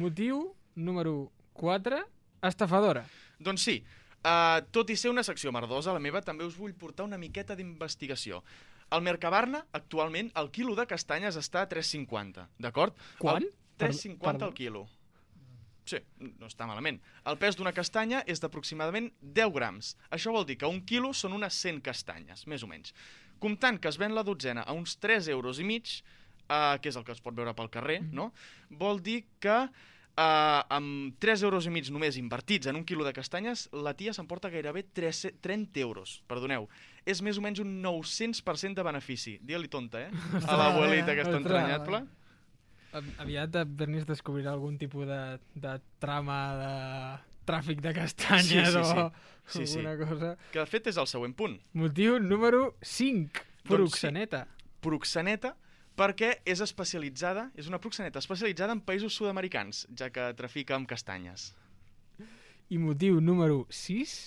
Motiu 0.00 0.54
número 0.76 1.30
4, 1.58 1.98
estafadora. 2.42 3.04
Doncs 3.38 3.62
sí, 3.68 3.82
uh, 4.28 4.60
tot 4.74 4.90
i 4.92 4.96
ser 5.00 5.10
una 5.10 5.24
secció 5.24 5.52
merdosa, 5.54 5.94
la 5.96 6.02
meva 6.04 6.20
també 6.24 6.44
us 6.44 6.58
vull 6.60 6.74
portar 6.76 7.06
una 7.08 7.18
miqueta 7.18 7.56
d'investigació. 7.56 8.42
Al 8.92 9.02
Mercabarna, 9.04 9.64
actualment, 9.76 10.30
el 10.40 10.50
quilo 10.52 10.76
de 10.76 10.86
castanyes 10.88 11.36
està 11.40 11.64
a 11.64 11.68
3,50, 11.68 12.46
d'acord? 12.60 12.96
El 13.20 13.48
Per- 13.48 13.50
3,50 13.88 14.18
perdó? 14.22 14.46
al 14.48 14.54
quilo. 14.56 14.86
Sí, 15.88 15.96
no 16.20 16.48
està 16.50 16.66
malament. 16.68 16.98
El 17.24 17.38
pes 17.40 17.56
d'una 17.56 17.72
castanya 17.72 18.20
és 18.28 18.40
d'aproximadament 18.42 19.06
10 19.22 19.52
grams. 19.54 19.94
Això 20.12 20.32
vol 20.34 20.44
dir 20.48 20.58
que 20.60 20.68
un 20.68 20.82
quilo 20.84 21.14
són 21.16 21.32
unes 21.36 21.56
100 21.62 21.80
castanyes, 21.84 22.46
més 22.46 22.64
o 22.64 22.68
menys. 22.68 22.92
Comptant 23.40 23.78
que 23.80 23.88
es 23.88 23.96
ven 23.96 24.12
la 24.16 24.24
dotzena 24.26 24.66
a 24.68 24.74
uns 24.76 24.98
3 25.00 25.28
euros 25.32 25.60
i 25.62 25.64
mig, 25.64 25.88
eh, 26.48 26.78
que 26.82 26.90
és 26.90 26.96
el 26.96 27.04
que 27.06 27.12
es 27.14 27.22
pot 27.24 27.36
veure 27.38 27.54
pel 27.56 27.70
carrer, 27.70 28.02
no? 28.12 28.32
vol 28.68 29.00
dir 29.00 29.22
que 29.40 29.68
eh, 30.18 30.62
amb 30.74 31.14
3 31.22 31.44
euros 31.46 31.66
i 31.68 31.70
mig 31.70 31.88
només 31.94 32.18
invertits 32.18 32.66
en 32.66 32.76
un 32.80 32.84
quilo 32.84 33.06
de 33.06 33.12
castanyes, 33.14 33.68
la 33.72 33.94
tia 33.94 34.12
s'emporta 34.16 34.50
gairebé 34.50 34.82
3, 34.92 35.24
30 35.40 35.80
euros. 35.84 36.18
Perdoneu, 36.26 36.66
és 37.06 37.22
més 37.22 37.38
o 37.38 37.44
menys 37.44 37.62
un 37.62 37.76
900% 37.84 38.74
de 38.74 38.82
benefici. 38.86 39.38
Digue-li 39.40 39.70
tonta, 39.70 40.02
eh? 40.08 40.10
A 40.44 40.56
l'abuelita 40.58 41.12
aquesta 41.14 41.36
Ostres. 41.38 41.44
entranyable. 41.46 42.02
Av- 42.98 43.08
Aviat 43.20 43.56
Bernis 43.68 44.06
descobrirà 44.08 44.52
algun 44.56 44.78
tipus 44.80 45.06
de, 45.06 45.38
de 45.54 45.74
trama 46.00 46.38
de 46.56 46.72
tràfic 47.48 47.80
de 47.84 47.92
castanyes 47.96 48.72
Sí, 48.72 48.74
sí, 48.74 48.84
sí. 48.84 48.98
o 48.98 49.12
Sí, 49.48 49.66
sí. 49.66 49.78
alguna 49.80 49.96
cosa. 50.04 50.30
Que 50.52 50.58
de 50.60 50.66
fet 50.68 50.86
és 50.90 50.96
el 51.00 51.06
següent 51.08 51.32
punt. 51.36 51.54
Motiu 51.72 52.18
número 52.20 52.74
5, 52.82 53.44
Doncs 53.64 53.68
proxeneta. 53.68 54.42
Proxeneta 54.84 55.54
perquè 55.98 56.38
és 56.46 56.62
especialitzada, 56.64 57.48
és 57.58 57.66
una 57.70 57.80
proxeneta 57.82 58.22
especialitzada 58.22 58.76
en 58.76 58.80
països 58.86 59.16
sud-americans, 59.18 59.86
ja 59.98 60.10
que 60.14 60.30
trafica 60.38 60.76
amb 60.78 60.88
castanyes. 60.90 61.50
I 62.70 62.78
motiu 62.78 63.20
número 63.24 63.64
6, 63.70 64.18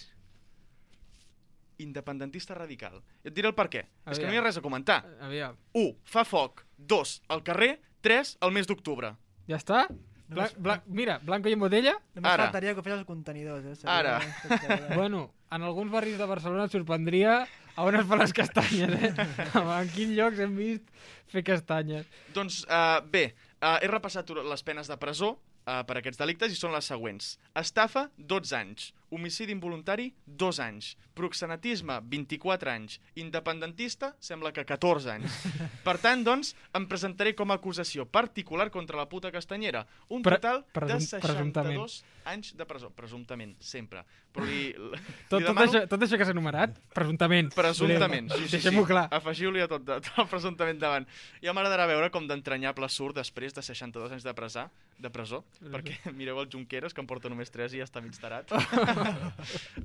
Independentista 1.82 2.54
radical. 2.54 3.00
I 3.24 3.32
et 3.32 3.34
diré 3.34 3.50
el 3.50 3.56
per 3.58 3.66
què. 3.74 3.82
És 4.06 4.20
que 4.20 4.28
no 4.28 4.34
hi 4.34 4.38
ha 4.38 4.42
Aviam. 4.44 4.46
res 4.46 4.58
a 4.60 4.62
comentar. 4.62 5.00
aviam, 5.26 5.56
1. 5.74 5.96
Fa 6.06 6.22
foc. 6.30 6.62
2. 6.78 7.14
Al 7.34 7.42
carrer. 7.42 7.80
3. 8.06 8.36
Al 8.42 8.52
mes 8.54 8.68
d'octubre. 8.70 9.16
ja 9.48 9.58
està? 9.58 9.88
Bla, 10.32 10.46
bla, 10.58 10.78
mira, 10.88 11.18
blanco 11.20 11.50
i 11.50 11.54
en 11.54 11.60
botella? 11.60 11.92
Només 12.16 12.32
Ara. 12.32 12.46
faltaria 12.46 12.74
que 12.74 12.80
ho 12.80 12.84
fes 12.84 12.94
els 12.94 13.06
contenidors, 13.06 13.66
eh? 13.66 13.76
Seria 13.76 13.98
Ara. 13.98 14.22
Bueno, 14.96 15.34
en 15.52 15.62
alguns 15.64 15.92
barris 15.92 16.18
de 16.18 16.26
Barcelona 16.26 16.70
et 16.70 16.72
sorprendria 16.72 17.34
a 17.76 17.86
on 17.88 17.98
es 18.00 18.08
fan 18.08 18.22
les 18.22 18.34
castanyes, 18.36 18.96
eh? 18.98 19.12
en 19.62 19.92
quins 19.94 20.16
llocs 20.18 20.42
hem 20.44 20.58
vist 20.58 20.88
fer 21.32 21.44
castanyes. 21.48 22.10
Doncs 22.36 22.64
uh, 22.68 23.00
bé, 23.14 23.30
uh, 23.62 23.78
he 23.82 23.90
repassat 23.92 24.32
les 24.36 24.66
penes 24.68 24.92
de 24.92 24.98
presó 25.02 25.36
uh, 25.36 25.82
per 25.88 26.00
aquests 26.00 26.20
delictes 26.22 26.54
i 26.54 26.60
són 26.60 26.76
les 26.76 26.88
següents. 26.92 27.36
Estafa, 27.58 28.10
12 28.18 28.58
anys. 28.60 28.92
Homicidi 29.12 29.52
involuntari, 29.52 30.14
2 30.26 30.60
anys. 30.64 30.94
Proxenetisme, 31.14 32.00
24 32.08 32.72
anys. 32.72 33.00
Independentista, 33.20 34.16
sembla 34.24 34.54
que 34.56 34.64
14 34.66 35.12
anys. 35.12 35.36
Per 35.86 35.98
tant, 36.00 36.24
doncs, 36.24 36.54
em 36.74 36.88
presentaré 36.88 37.34
com 37.36 37.52
a 37.52 37.58
acusació 37.60 38.06
particular 38.08 38.70
contra 38.72 38.98
la 38.98 39.10
puta 39.12 39.32
castanyera. 39.32 39.84
Un 40.10 40.24
Pre- 40.24 40.40
total 40.40 40.64
de 40.64 40.72
presum- 40.80 41.04
62 41.04 41.22
presumptament. 41.22 41.86
anys 42.32 42.54
de 42.56 42.66
presó. 42.66 42.90
Presumptament, 42.96 43.56
sempre. 43.60 44.06
Però 44.32 44.46
li, 44.48 44.72
li 44.72 45.00
Tot, 45.28 45.42
tot, 45.42 45.44
demano... 45.44 45.66
això, 45.68 45.82
tot 45.92 46.06
això 46.08 46.16
que 46.18 46.24
s'ha 46.24 46.32
enumerat, 46.32 46.78
presumptament. 46.96 47.50
Presumptament, 47.54 48.32
sí, 48.32 48.46
sí, 48.46 48.52
Deixem-ho 48.56 48.86
sí. 48.86 48.88
clar. 48.94 49.10
Afegiu-li 49.12 49.60
a 49.60 49.68
tot, 49.68 49.84
tot 49.84 50.08
el 50.24 50.30
presumptament 50.32 50.80
davant. 50.80 51.04
Ja 51.44 51.52
m'agradarà 51.52 51.90
veure 51.92 52.08
com 52.16 52.24
d'entranyable 52.30 52.88
surt 52.88 53.20
després 53.20 53.52
de 53.58 53.62
62 53.66 54.16
anys 54.16 54.24
de 54.24 54.34
presó, 54.38 54.70
de 55.04 55.12
presó 55.12 55.42
perquè 55.60 55.98
mireu 56.16 56.40
el 56.40 56.48
Junqueras, 56.48 56.94
que 56.96 57.04
en 57.04 57.08
porta 57.12 57.28
només 57.28 57.52
3 57.52 57.76
i 57.76 57.84
ja 57.84 57.90
està 57.90 58.00
mig 58.00 58.16
tarat. 58.24 58.48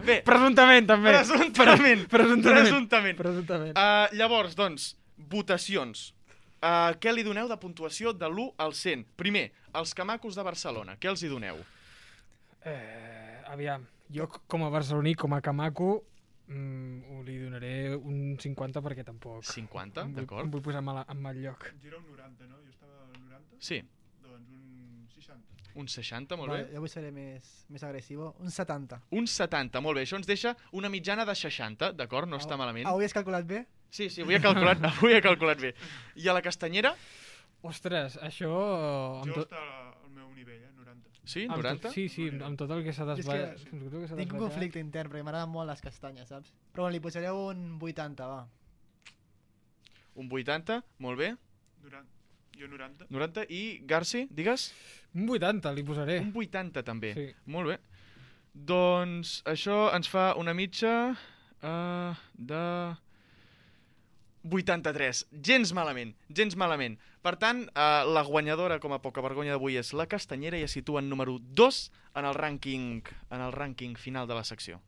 Bé, 0.07 0.21
Presumptament, 0.27 0.87
també. 0.89 1.13
Presumptament. 1.17 2.07
Presumptament. 2.11 2.67
Presumptament. 2.67 3.17
Presumptament. 3.19 3.73
Uh, 3.77 4.07
llavors, 4.19 4.55
doncs, 4.59 4.93
votacions. 5.17 6.13
Uh, 6.57 6.93
què 7.01 7.13
li 7.13 7.23
doneu 7.27 7.49
de 7.51 7.57
puntuació 7.61 8.13
de 8.17 8.27
l'1 8.31 8.51
al 8.65 8.73
100? 8.75 9.05
Primer, 9.21 9.51
els 9.77 9.93
camacos 9.95 10.35
de 10.39 10.43
Barcelona. 10.47 10.97
Què 11.01 11.11
els 11.13 11.23
hi 11.23 11.29
doneu? 11.31 11.59
Eh, 12.67 13.43
aviam, 13.53 13.85
jo 14.11 14.27
com 14.49 14.65
a 14.67 14.71
barceloní, 14.73 15.15
com 15.15 15.35
a 15.37 15.41
camaco, 15.45 16.03
mm, 16.49 17.21
li 17.27 17.37
donaré 17.45 17.75
un 17.95 18.37
50 18.43 18.83
perquè 18.83 19.05
tampoc... 19.07 19.45
50, 19.47 20.01
em 20.03 20.11
vull- 20.15 20.25
d'acord. 20.25 20.45
Em 20.47 20.51
vull 20.51 20.65
posar 20.65 20.83
mal, 20.83 21.05
en 21.07 21.21
mal 21.23 21.39
lloc. 21.39 21.69
Jo 21.83 21.93
era 21.93 22.01
un 22.01 22.09
90, 22.11 22.49
no? 22.51 22.57
Jo 22.65 22.73
estava 22.73 23.05
al 23.05 23.21
90? 23.21 23.61
Sí. 23.61 23.83
Doncs 24.25 24.51
un 24.51 25.07
60. 25.15 25.66
Un 25.77 25.89
60, 25.93 26.37
molt 26.41 26.49
Vale, 26.49 26.65
bé. 26.65 26.73
jo 26.73 26.81
avui 26.81 26.89
seré 26.89 27.11
més, 27.13 27.49
més 27.69 27.83
agressivo. 27.85 28.31
Un 28.41 28.51
70. 28.51 28.97
Un 29.13 29.27
70, 29.29 29.83
molt 29.85 29.99
bé. 29.99 30.07
Això 30.07 30.17
ens 30.17 30.27
deixa 30.29 30.55
una 30.73 30.89
mitjana 30.89 31.27
de 31.29 31.35
60, 31.37 31.91
d'acord? 31.99 32.31
No 32.33 32.39
està 32.41 32.57
malament. 32.57 32.89
Avui 32.89 33.05
has 33.05 33.13
calculat 33.13 33.45
bé? 33.45 33.67
Sí, 33.93 34.09
sí, 34.11 34.25
avui 34.25 34.39
he 34.39 34.41
calculat, 34.41 34.81
avui 34.93 35.13
he 35.13 35.21
calculat 35.25 35.61
bé. 35.61 35.75
I 36.17 36.31
a 36.33 36.37
la 36.37 36.43
castanyera? 36.45 36.95
Ostres, 37.67 38.17
això... 38.25 38.51
Amb 39.21 39.29
Jo 39.29 39.43
tot, 39.43 39.53
està 39.53 39.63
al 40.07 40.11
meu 40.17 40.33
nivell, 40.33 40.63
eh? 40.65 40.73
90. 40.81 41.13
Sí, 41.27 41.45
amb 41.45 41.61
90? 41.61 41.85
Tot, 41.85 41.93
sí, 41.99 42.09
sí, 42.09 42.29
amb 42.49 42.57
tot 42.61 42.73
el 42.73 42.83
que 42.87 42.97
s'ha 42.97 43.05
desballat. 43.13 43.61
tinc 43.69 43.83
un 43.83 43.89
desballat. 44.01 44.35
conflicte 44.39 44.81
intern 44.81 45.13
perquè 45.13 45.25
m'agraden 45.29 45.53
molt 45.53 45.69
les 45.69 45.85
castanyes, 45.85 46.29
saps? 46.33 46.53
Però 46.73 46.87
bueno, 46.87 46.97
li 46.97 47.05
posaré 47.05 47.33
un 47.35 47.67
80, 47.83 48.33
va. 48.33 48.43
Un 50.17 50.33
80, 50.33 50.81
molt 51.05 51.21
bé. 51.21 51.35
90. 51.85 52.16
Jo 52.57 52.69
90. 52.73 53.11
90 53.13 53.47
i 53.53 53.63
Garci, 53.85 54.27
digues? 54.33 54.71
Un 55.15 55.29
80 55.29 55.73
li 55.77 55.85
posaré. 55.85 56.21
Un 56.25 56.33
80 56.33 56.85
també. 56.87 57.13
Sí. 57.17 57.27
Molt 57.53 57.73
bé. 57.73 57.77
Doncs 58.57 59.43
això 59.45 59.91
ens 59.93 60.09
fa 60.09 60.31
una 60.41 60.55
mitja 60.57 60.93
uh, 61.13 62.17
de 62.33 62.63
83. 64.49 65.27
Gens 65.45 65.75
malament, 65.77 66.15
gens 66.33 66.57
malament. 66.57 66.97
Per 67.21 67.35
tant, 67.43 67.65
uh, 67.69 68.07
la 68.09 68.25
guanyadora 68.25 68.81
com 68.81 68.95
a 68.97 69.03
poca 69.05 69.25
vergonya 69.25 69.57
d'avui 69.57 69.77
és 69.77 69.93
la 69.93 70.09
Castanyera 70.09 70.57
i 70.57 70.65
es 70.65 70.77
situa 70.79 71.03
en 71.05 71.11
número 71.13 71.37
2 71.61 71.81
en 72.17 72.25
el 72.25 72.37
rànquing 72.39 73.03
en 73.05 73.41
el 73.43 73.53
rànquing 73.53 73.99
final 74.01 74.31
de 74.31 74.39
la 74.39 74.47
secció. 74.49 74.81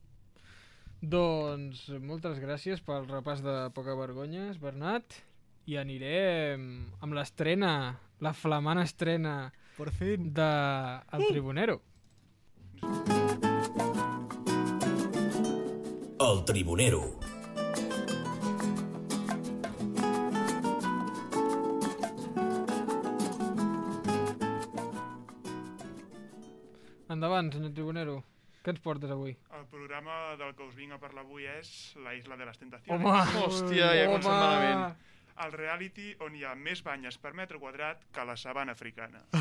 Doncs 0.99 1.85
moltes 2.03 2.41
gràcies 2.43 2.81
pel 2.83 3.05
repàs 3.07 3.45
de 3.45 3.69
Poca 3.75 3.95
Vergonyes, 3.95 4.57
Bernat. 4.59 5.21
I 5.69 5.77
anirem 5.77 6.63
amb 7.05 7.13
l'estrena, 7.17 7.71
la 8.25 8.33
flamant 8.33 8.81
estrena 8.81 9.53
Por 9.77 9.91
fin. 9.93 10.31
de 10.33 10.47
El 11.13 11.27
Tribunero. 11.29 11.83
El 16.29 16.45
Tribunero. 16.49 17.03
Endavant, 27.09 27.53
senyor 27.53 27.73
Tribunero. 27.77 28.17
Què 28.65 28.73
ens 28.73 28.81
portes 28.85 29.13
avui? 29.13 29.37
El 29.57 29.69
programa 29.69 30.17
del 30.41 30.57
que 30.57 30.65
us 30.65 30.75
vinc 30.77 30.97
a 30.97 30.99
parlar 31.03 31.23
avui 31.27 31.45
és 31.59 31.69
La 32.05 32.17
Isla 32.17 32.37
de 32.41 32.49
les 32.49 32.59
Tentacions. 32.61 32.97
Home! 32.97 33.45
Hòstia, 33.45 33.93
ja 34.01 34.09
comencem 34.09 34.33
malament. 34.33 34.97
El 35.45 35.53
reality 35.53 36.13
on 36.25 36.35
hi 36.37 36.45
ha 36.47 36.55
més 36.59 36.83
banyes 36.85 37.19
per 37.21 37.33
metre 37.37 37.61
quadrat 37.61 38.03
que 38.15 38.25
la 38.27 38.37
sabana 38.37 38.75
africana. 38.77 39.25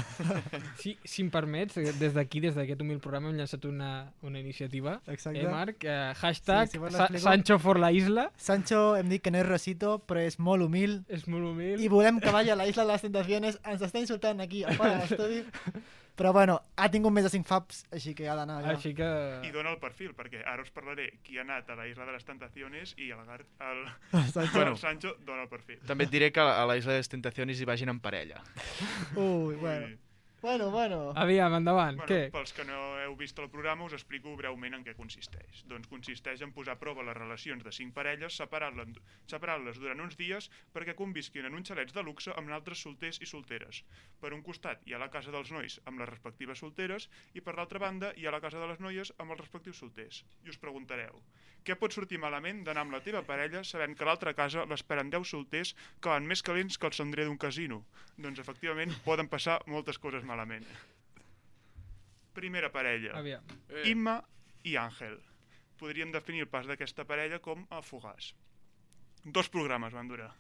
Si, 0.82 0.96
si 1.06 1.22
em 1.22 1.30
permets, 1.34 1.78
eh, 1.78 1.92
des 1.98 2.14
d'aquí, 2.16 2.40
des 2.42 2.56
d'aquest 2.58 2.82
humil 2.82 2.98
programa, 3.02 3.30
hem 3.30 3.38
llançat 3.38 3.66
una, 3.70 4.12
una 4.26 4.40
iniciativa. 4.40 4.96
Exacte. 5.14 5.42
Eh, 5.42 5.52
Marc? 5.52 5.86
Eh, 5.86 6.14
hashtag 6.18 6.72
Sí, 6.72 6.80
si 6.80 6.94
Sa. 6.96 7.08
Sancho 7.22 7.60
for 7.62 7.80
la 7.80 7.92
isla. 7.94 8.28
Sancho 8.38 8.96
em 8.98 9.10
dic 9.10 9.24
que 9.26 9.34
no 9.34 9.42
és 9.42 9.48
Rosito, 9.48 9.98
però 10.10 10.24
és 10.26 10.40
molt 10.40 10.66
humil. 10.66 11.00
És 11.08 11.28
molt 11.30 11.52
humil. 11.52 11.82
I 11.82 11.90
volem 11.92 12.22
que 12.24 12.34
vagi 12.34 12.54
a 12.54 12.58
la 12.58 12.68
Isla 12.70 12.86
de 12.86 12.92
les 12.96 13.06
Tentaciones. 13.06 13.62
Ens 13.66 13.86
està 13.86 14.02
insultant 14.02 14.42
aquí, 14.42 14.64
a 14.64 14.74
fora 14.74 14.98
de 14.98 15.06
l'estudi. 15.06 15.44
Però 16.18 16.32
bueno, 16.34 16.56
ha 16.82 16.88
tingut 16.90 17.14
més 17.14 17.28
de 17.28 17.30
5 17.30 17.46
faps, 17.46 17.84
així 17.94 18.16
que 18.18 18.26
ha 18.26 18.34
d'anar 18.40 18.56
allà. 18.60 18.74
Així 18.74 18.96
que... 18.98 19.08
I 19.46 19.52
dona 19.54 19.76
el 19.76 19.78
perfil, 19.78 20.16
perquè 20.18 20.42
ara 20.42 20.66
us 20.66 20.74
parlaré 20.74 21.12
qui 21.22 21.38
ha 21.38 21.44
anat 21.46 21.70
a 21.70 21.78
la 21.78 21.86
Isla 21.86 22.08
de 22.10 22.16
les 22.16 22.26
Tentaciones 22.26 22.96
i 22.98 23.12
el, 23.14 23.22
Gar 23.28 23.44
el, 23.70 23.84
Sancho. 24.34 24.56
bueno, 24.56 24.72
el 24.72 24.82
Sancho 24.82 25.14
dona 25.28 25.46
el 25.46 25.52
perfil. 25.52 25.78
També 25.86 26.10
et 26.10 26.16
diré 26.16 26.32
que 26.34 26.42
a 26.42 26.66
la 26.66 26.80
Isla 26.80 26.98
de 26.98 27.04
les 27.06 27.14
Tentaciones 27.14 27.62
hi 27.62 27.70
vagin 27.70 27.94
en 27.94 28.02
parella. 28.02 28.42
Ui, 29.16 29.56
bueno. 29.62 29.94
Bueno, 30.40 30.70
bueno. 30.70 31.14
Aviam, 31.16 31.56
endavant. 31.58 31.98
Bueno, 31.98 32.08
Què? 32.08 32.30
pels 32.30 32.52
que 32.54 32.64
no 32.68 32.78
heu 33.02 33.16
vist 33.18 33.40
el 33.42 33.50
programa 33.50 33.88
us 33.88 33.96
explico 33.98 34.36
breument 34.38 34.76
en 34.78 34.84
què 34.86 34.94
consisteix. 34.94 35.64
Doncs 35.66 35.90
consisteix 35.90 36.44
en 36.46 36.52
posar 36.54 36.76
a 36.76 36.80
prova 36.82 37.06
les 37.08 37.18
relacions 37.18 37.66
de 37.66 37.74
cinc 37.74 37.96
parelles 37.96 38.38
separant-les 38.38 39.00
separant 39.26 39.66
durant 39.80 40.04
uns 40.06 40.18
dies 40.20 40.50
perquè 40.76 40.94
convisquin 41.00 41.50
en 41.50 41.58
uns 41.58 41.72
xalets 41.72 41.96
de 41.96 42.04
luxe 42.06 42.36
amb 42.38 42.54
altres 42.54 42.86
solters 42.86 43.18
i 43.26 43.26
solteres. 43.26 43.82
Per 44.22 44.34
un 44.38 44.46
costat 44.46 44.86
hi 44.86 44.94
ha 44.94 45.02
la 45.02 45.10
casa 45.10 45.34
dels 45.34 45.50
nois 45.52 45.80
amb 45.86 46.04
les 46.04 46.10
respectives 46.10 46.62
solteres 46.62 47.10
i 47.34 47.42
per 47.42 47.58
l'altra 47.58 47.82
banda 47.82 48.14
hi 48.16 48.28
ha 48.28 48.36
la 48.38 48.44
casa 48.44 48.62
de 48.62 48.70
les 48.70 48.80
noies 48.80 49.14
amb 49.18 49.34
els 49.34 49.42
respectius 49.42 49.82
solters. 49.82 50.22
I 50.46 50.54
us 50.54 50.62
preguntareu, 50.62 51.18
què 51.66 51.76
pot 51.80 51.94
sortir 51.94 52.20
malament 52.22 52.64
d'anar 52.66 52.86
amb 52.86 52.96
la 52.96 53.02
teva 53.04 53.24
parella 53.28 53.64
sabent 53.68 53.96
que 53.98 54.06
a 54.06 54.10
l'altra 54.10 54.34
casa 54.38 54.66
l'esperen 54.70 55.10
10 55.14 55.28
solters 55.32 55.74
que 56.00 56.12
van 56.14 56.28
més 56.30 56.44
calents 56.44 56.78
que 56.78 56.88
el 56.90 56.96
cendrer 56.96 57.26
d'un 57.28 57.40
casino? 57.42 57.84
Doncs 58.18 58.40
efectivament 58.44 58.94
poden 59.06 59.30
passar 59.32 59.60
moltes 59.68 60.00
coses 60.00 60.24
malament. 60.24 60.66
Primera 62.38 62.70
parella. 62.72 63.16
Aviam. 63.18 63.56
Imma 63.90 64.20
i 64.64 64.78
Àngel. 64.78 65.18
Podríem 65.78 66.12
definir 66.14 66.46
el 66.46 66.52
pas 66.52 66.68
d'aquesta 66.70 67.06
parella 67.06 67.40
com 67.44 67.66
a 67.70 67.82
fugaç. 67.86 68.34
Dos 69.24 69.50
programes 69.54 69.94
van 69.94 70.08
durar. 70.10 70.32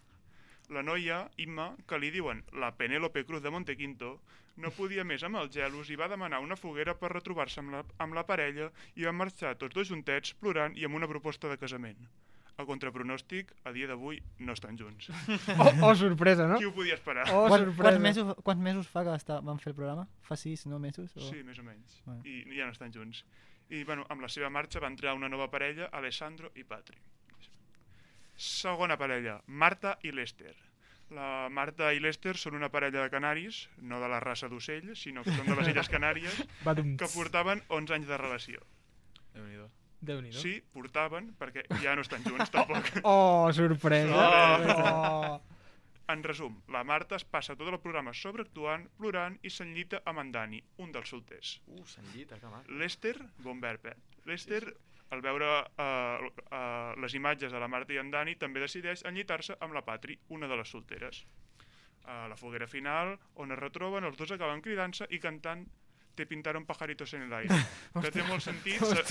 La 0.69 0.83
noia, 0.83 1.21
Imma, 1.39 1.69
que 1.87 1.97
li 1.99 2.09
diuen 2.11 2.41
la 2.59 2.73
Penélope 2.75 3.23
Cruz 3.25 3.41
de 3.41 3.51
Montequinto, 3.53 4.17
no 4.57 4.71
podia 4.75 5.05
més 5.07 5.23
amb 5.23 5.39
els 5.39 5.53
gelos 5.53 5.89
i 5.93 5.95
va 5.95 6.09
demanar 6.11 6.41
una 6.43 6.57
foguera 6.59 6.95
per 6.97 7.11
retrobar-se 7.13 7.61
amb, 7.61 7.71
la, 7.75 7.83
amb 8.03 8.17
la 8.17 8.25
parella 8.27 8.71
i 8.95 9.05
van 9.07 9.15
marxar 9.15 9.53
tots 9.61 9.75
dos 9.77 9.87
juntets 9.91 10.33
plorant 10.41 10.75
i 10.75 10.83
amb 10.87 10.97
una 10.99 11.07
proposta 11.07 11.47
de 11.47 11.57
casament. 11.61 12.01
A 12.57 12.65
contrapronòstic, 12.65 13.51
a 13.69 13.71
dia 13.71 13.85
d'avui 13.87 14.17
no 14.41 14.55
estan 14.57 14.79
junts. 14.79 15.11
Oh, 15.61 15.91
oh, 15.91 15.93
sorpresa, 15.95 16.47
no? 16.49 16.57
Qui 16.57 16.65
ho 16.65 16.73
podia 16.73 16.95
esperar? 16.97 17.27
Oh, 17.29 17.45
Quant, 17.47 17.67
sorpresa. 17.67 17.83
quants, 17.83 18.01
mesos, 18.01 18.31
quants 18.43 18.63
mesos 18.65 18.89
fa 18.89 19.03
que 19.05 19.13
està, 19.13 19.37
van 19.45 19.61
fer 19.61 19.71
el 19.71 19.77
programa? 19.77 20.07
Fa 20.25 20.35
sis, 20.35 20.65
no 20.65 20.79
mesos? 20.81 21.13
O... 21.15 21.21
Sí, 21.29 21.43
més 21.45 21.61
o 21.61 21.67
menys. 21.67 22.01
Bueno. 22.07 22.23
I 22.25 22.57
ja 22.57 22.65
no 22.65 22.73
estan 22.73 22.91
junts. 22.91 23.21
I 23.69 23.83
bueno, 23.85 24.07
amb 24.09 24.25
la 24.25 24.31
seva 24.33 24.49
marxa 24.49 24.81
va 24.81 24.89
entrar 24.89 25.13
una 25.13 25.29
nova 25.29 25.47
parella, 25.53 25.91
Alessandro 25.93 26.49
i 26.55 26.65
Patri. 26.65 26.97
Segona 28.37 28.97
parella, 29.01 29.41
Marta 29.47 29.97
i 30.05 30.11
Lester. 30.13 30.53
La 31.09 31.47
Marta 31.49 31.89
i 31.95 32.01
Lester 32.03 32.35
són 32.37 32.57
una 32.59 32.69
parella 32.69 33.01
de 33.01 33.09
canaris, 33.09 33.63
no 33.79 33.97
de 34.03 34.09
la 34.11 34.19
raça 34.21 34.49
d'ocell, 34.51 34.91
sinó 34.99 35.23
que 35.25 35.33
són 35.33 35.47
de 35.49 35.55
les 35.57 35.71
Illes 35.71 35.89
Canàries, 35.89 36.39
que 37.01 37.09
portaven 37.15 37.63
11 37.79 37.95
anys 37.97 38.09
de 38.11 38.19
relació. 38.21 38.63
Déu-n'hi-do. 39.33 39.67
Déu-n'hi-do. 40.07 40.37
Sí, 40.37 40.57
portaven, 40.75 41.31
perquè 41.39 41.65
ja 41.81 41.95
no 41.97 42.05
estan 42.05 42.25
junts 42.27 42.53
tampoc. 42.53 42.91
Oh, 43.07 43.49
sorpresa. 43.55 44.27
Oh. 44.93 45.37
En 46.13 46.21
resum, 46.23 46.61
la 46.71 46.83
Marta 46.87 47.17
es 47.17 47.25
passa 47.27 47.55
tot 47.59 47.67
el 47.71 47.79
programa 47.83 48.13
sobreactuant, 48.15 48.85
plorant 48.99 49.39
i 49.43 49.51
s'enllita 49.51 50.03
amb 50.07 50.21
en 50.21 50.29
Dani, 50.35 50.61
un 50.83 50.93
dels 50.95 51.09
solters. 51.11 51.57
Uh, 51.67 51.81
s'enllita, 51.89 52.37
que 52.39 52.51
maco. 52.51 52.77
Lester, 52.79 53.17
bon 53.43 53.59
verb, 53.63 53.89
eh? 53.91 53.97
Lester, 54.29 54.61
al 55.11 55.21
veure 55.21 55.47
uh, 55.47 56.27
uh, 56.51 56.93
les 57.01 57.13
imatges 57.15 57.51
de 57.51 57.59
la 57.59 57.67
Marta 57.67 57.93
i 57.93 57.97
en 58.01 58.11
Dani, 58.11 58.35
també 58.35 58.59
decideix 58.59 59.03
enllitar-se 59.07 59.55
amb 59.61 59.73
la 59.73 59.83
Patri, 59.85 60.17
una 60.29 60.47
de 60.47 60.57
les 60.59 60.69
solteres. 60.69 61.23
A 62.07 62.27
la 62.31 62.35
foguera 62.39 62.67
final, 62.67 63.17
on 63.35 63.51
es 63.51 63.59
retroben, 63.59 64.03
els 64.07 64.17
dos 64.17 64.31
acaben 64.31 64.61
cridant-se 64.61 65.07
i 65.11 65.19
cantant 65.19 65.65
Te 66.17 66.25
pintaron 66.25 66.63
pajaritos 66.65 67.11
en 67.13 67.21
el 67.27 67.33
aire. 67.37 67.53
que 68.01 68.09
té 68.09 68.23
molt 68.25 68.41
sentit... 68.41 68.79
sa- 68.81 69.03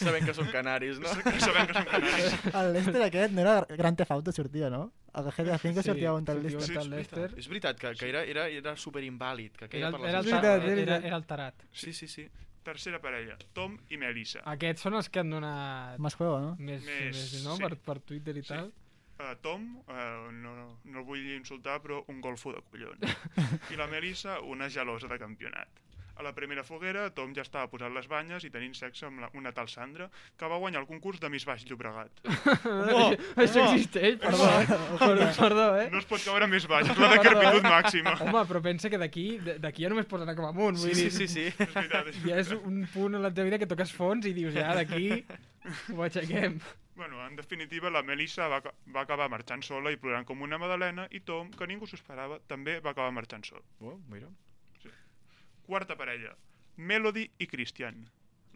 Sabent 0.00 0.24
que 0.26 0.32
són 0.34 0.48
canaris, 0.50 0.98
no? 0.98 1.06
Sabent 1.44 1.68
que 1.70 1.74
són 1.76 1.84
canaris. 1.86 2.34
El 2.50 2.72
Lester 2.74 3.02
aquest 3.04 3.36
no 3.36 3.44
era 3.44 3.52
Gran 3.78 3.94
Theft 3.94 4.10
Auto 4.16 4.32
sortia, 4.34 4.66
no? 4.68 4.80
A 5.14 5.22
GTA 5.22 5.54
5 5.62 5.84
Sí, 5.84 5.86
sortia 5.92 6.12
un 6.18 6.24
tal 6.26 6.42
Lester. 6.42 6.74
tal 6.74 6.90
Lester. 6.90 7.28
És 7.38 7.46
veritat 7.46 7.78
que, 7.78 7.92
que 8.00 8.08
era, 8.10 8.24
era, 8.26 8.48
era 8.50 8.74
superinvàlid. 8.74 9.54
Que 9.54 9.70
Era, 9.78 9.92
el- 9.92 9.94
per 9.94 10.02
les 10.02 10.32
era, 10.32 10.54
el 10.56 10.78
era, 10.82 10.96
era 10.98 11.16
el 11.22 11.26
tarat. 11.30 11.62
Sí, 11.70 11.92
sí, 11.94 12.08
sí. 12.10 12.26
Tercera 12.68 13.00
parella, 13.00 13.38
Tom 13.56 13.78
i 13.88 13.96
Melissa. 14.00 14.42
Aquests 14.52 14.84
són 14.84 14.98
els 14.98 15.08
que 15.08 15.22
han 15.22 15.30
donat 15.32 15.96
Más 16.04 16.14
juego, 16.18 16.36
no? 16.44 16.50
més, 16.58 16.84
Més, 16.84 17.16
més 17.16 17.44
no? 17.46 17.56
sí. 17.56 17.62
per, 17.64 17.78
per 17.88 17.98
Twitter 18.04 18.36
i 18.36 18.42
Sí. 18.44 18.52
tal. 18.52 18.68
Uh, 19.18 19.32
Tom, 19.42 19.64
uh, 19.88 20.28
no, 20.30 20.52
no 20.84 21.00
el 21.00 21.04
vull 21.08 21.24
insultar, 21.34 21.80
però 21.82 22.04
un 22.12 22.20
golfo 22.22 22.52
de 22.54 22.60
collons. 22.70 23.16
I 23.72 23.78
la 23.80 23.88
Melissa, 23.90 24.36
una 24.46 24.68
gelosa 24.70 25.08
de 25.10 25.18
campionat. 25.18 25.80
A 26.18 26.22
la 26.26 26.32
primera 26.34 26.64
foguera, 26.66 27.04
Tom 27.14 27.30
ja 27.36 27.44
estava 27.44 27.68
posant 27.70 27.92
les 27.94 28.08
banyes 28.10 28.42
i 28.42 28.48
tenint 28.50 28.72
sexe 28.74 29.04
amb 29.06 29.20
la, 29.22 29.28
una 29.38 29.52
tal 29.54 29.68
Sandra, 29.70 30.08
que 30.36 30.48
va 30.50 30.56
guanyar 30.58 30.80
el 30.82 30.88
concurs 30.88 31.20
de 31.22 31.28
Miss 31.30 31.46
Baix 31.46 31.62
Llobregat. 31.68 32.10
Oh, 32.98 33.12
Això 33.38 33.62
existeix, 33.68 34.16
perdó, 34.18 34.48
eh? 34.58 34.64
Perdó, 34.98 35.28
perdó, 35.38 35.66
eh? 35.78 35.84
No 35.92 36.00
es 36.02 36.08
pot 36.10 36.22
caure 36.24 36.48
més 36.50 36.66
baix, 36.66 36.88
és 36.90 36.98
la 36.98 37.10
decrepitud 37.14 37.68
màxima. 37.68 38.16
Home, 38.24 38.42
però 38.50 38.62
pensa 38.64 38.90
que 38.90 38.98
d'aquí 38.98 39.26
d'aquí 39.62 39.84
ja 39.86 39.92
només 39.92 40.08
pots 40.10 40.24
anar 40.26 40.34
cap 40.38 40.48
amunt. 40.50 40.80
Vull 40.80 40.90
Sí, 40.96 41.04
dir, 41.04 41.12
sí, 41.14 41.28
sí, 41.28 41.46
sí. 41.52 41.64
És 41.68 41.72
veritat, 41.76 42.10
és 42.10 42.18
Ja 42.26 42.40
és 42.42 42.50
un 42.56 42.82
punt 42.92 43.14
en 43.14 43.22
la 43.22 43.30
teva 43.34 43.46
vida 43.52 43.60
que 43.62 43.70
toques 43.70 43.94
fons 43.94 44.26
i 44.26 44.34
dius, 44.36 44.56
ja, 44.58 44.72
d'aquí 44.74 45.22
ho 45.94 46.02
aixequem. 46.08 46.58
Bueno, 46.98 47.22
en 47.28 47.36
definitiva, 47.38 47.92
la 47.94 48.02
Melissa 48.02 48.48
va, 48.50 48.58
va 48.90 49.04
acabar 49.06 49.30
marxant 49.30 49.62
sola 49.62 49.92
i 49.94 50.00
plorant 50.02 50.26
com 50.26 50.42
una 50.42 50.58
madalena, 50.58 51.06
i 51.14 51.20
Tom, 51.22 51.52
que 51.54 51.70
ningú 51.70 51.86
s'ho 51.86 51.94
esperava, 52.00 52.40
també 52.50 52.80
va 52.82 52.90
acabar 52.90 53.14
marxant 53.14 53.46
sol. 53.46 53.62
Oh, 53.80 53.94
mira. 54.10 54.26
Quarta 55.68 55.98
parella, 56.00 56.30
Melody 56.76 57.26
i 57.44 57.46
Christian. 57.46 58.06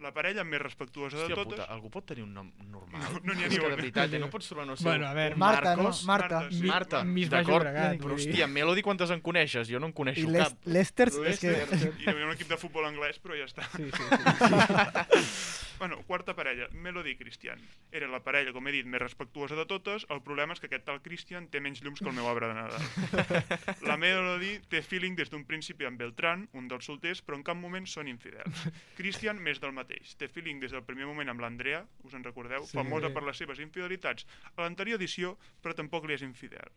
La 0.01 0.09
parella 0.11 0.41
més 0.43 0.57
respectuosa 0.59 1.19
Hòstia 1.19 1.29
de 1.29 1.35
totes... 1.37 1.59
puta, 1.59 1.67
algú 1.71 1.91
pot 1.93 2.07
tenir 2.09 2.23
un 2.25 2.31
nom 2.33 2.47
normal? 2.71 3.03
No, 3.05 3.19
no 3.21 3.35
n'hi 3.37 3.45
ha 3.45 3.49
És 3.51 3.53
ni 3.53 3.59
un. 3.61 3.69
de 3.69 3.77
veritat, 3.77 4.15
eh, 4.17 4.19
no 4.19 4.31
pots 4.33 4.49
trobar, 4.49 4.65
no 4.65 4.73
sé, 4.75 4.87
Bueno, 4.87 5.05
a 5.05 5.13
veure, 5.13 5.37
Marta, 5.37 5.75
no? 5.77 5.83
Marcos... 5.85 6.01
Marta. 6.09 6.39
Marta, 6.41 6.55
sí. 6.57 6.63
Marta, 6.71 7.03
d'acord, 7.35 7.69
però 8.01 8.17
hòstia, 8.17 8.47
Melody 8.49 8.81
quantes 8.83 9.13
en 9.13 9.21
coneixes? 9.21 9.69
Jo 9.69 9.79
no 9.79 9.91
en 9.91 9.93
I 9.93 9.97
coneixo 10.01 10.25
Les 10.33 10.47
cap. 10.49 10.65
Lester, 10.65 11.07
és 11.29 11.43
que... 11.43 11.53
I 11.53 11.91
hi 12.01 12.09
havia 12.09 12.25
un 12.25 12.33
equip 12.33 12.49
de 12.49 12.57
futbol 12.57 12.89
anglès, 12.89 13.21
però 13.21 13.37
ja 13.37 13.45
està. 13.45 13.69
Sí, 13.77 13.91
sí, 13.93 14.09
sí. 14.09 15.61
Bueno, 15.83 16.01
quarta 16.07 16.33
parella, 16.33 16.69
Melody 16.71 17.09
i 17.09 17.15
Christian. 17.17 17.59
Era 17.91 18.07
la 18.07 18.21
parella, 18.23 18.53
com 18.55 18.69
he 18.69 18.71
dit, 18.71 18.85
més 18.87 19.01
respectuosa 19.01 19.57
de 19.57 19.65
totes. 19.67 20.05
El 20.15 20.21
problema 20.23 20.55
és 20.55 20.61
que 20.63 20.69
aquest 20.69 20.85
tal 20.87 21.01
Christian 21.03 21.49
té 21.51 21.59
menys 21.59 21.81
llums 21.83 21.99
que 21.99 22.07
el 22.07 22.15
meu 22.15 22.29
arbre 22.31 22.47
de 22.47 22.55
Nadal. 22.55 23.33
La 23.89 23.97
Melody 23.99 24.53
té 24.71 24.79
feeling 24.79 25.17
des 25.19 25.27
d'un 25.33 25.43
principi 25.49 25.83
amb 25.89 25.99
Beltran, 25.99 26.45
un 26.55 26.71
dels 26.71 26.87
solters, 26.87 27.19
però 27.19 27.35
en 27.35 27.43
cap 27.49 27.59
moment 27.59 27.83
són 27.83 28.07
infidels. 28.07 28.63
Christian, 28.95 29.43
més 29.43 29.59
del 29.59 29.75
mateix. 29.75 30.15
Té 30.15 30.31
feeling 30.31 30.63
des 30.63 30.71
del 30.71 30.87
primer 30.87 31.11
moment 31.11 31.35
amb 31.35 31.43
l'Andrea, 31.43 31.83
us 32.07 32.15
en 32.15 32.23
recordeu? 32.23 32.63
Sí. 32.63 32.79
Famosa 32.79 33.11
per 33.11 33.27
les 33.27 33.43
seves 33.43 33.59
infidelitats 33.59 34.23
a 34.55 34.61
l'anterior 34.63 35.03
edició, 35.03 35.35
però 35.59 35.75
tampoc 35.75 36.07
li 36.07 36.15
és 36.15 36.23
infidel. 36.23 36.71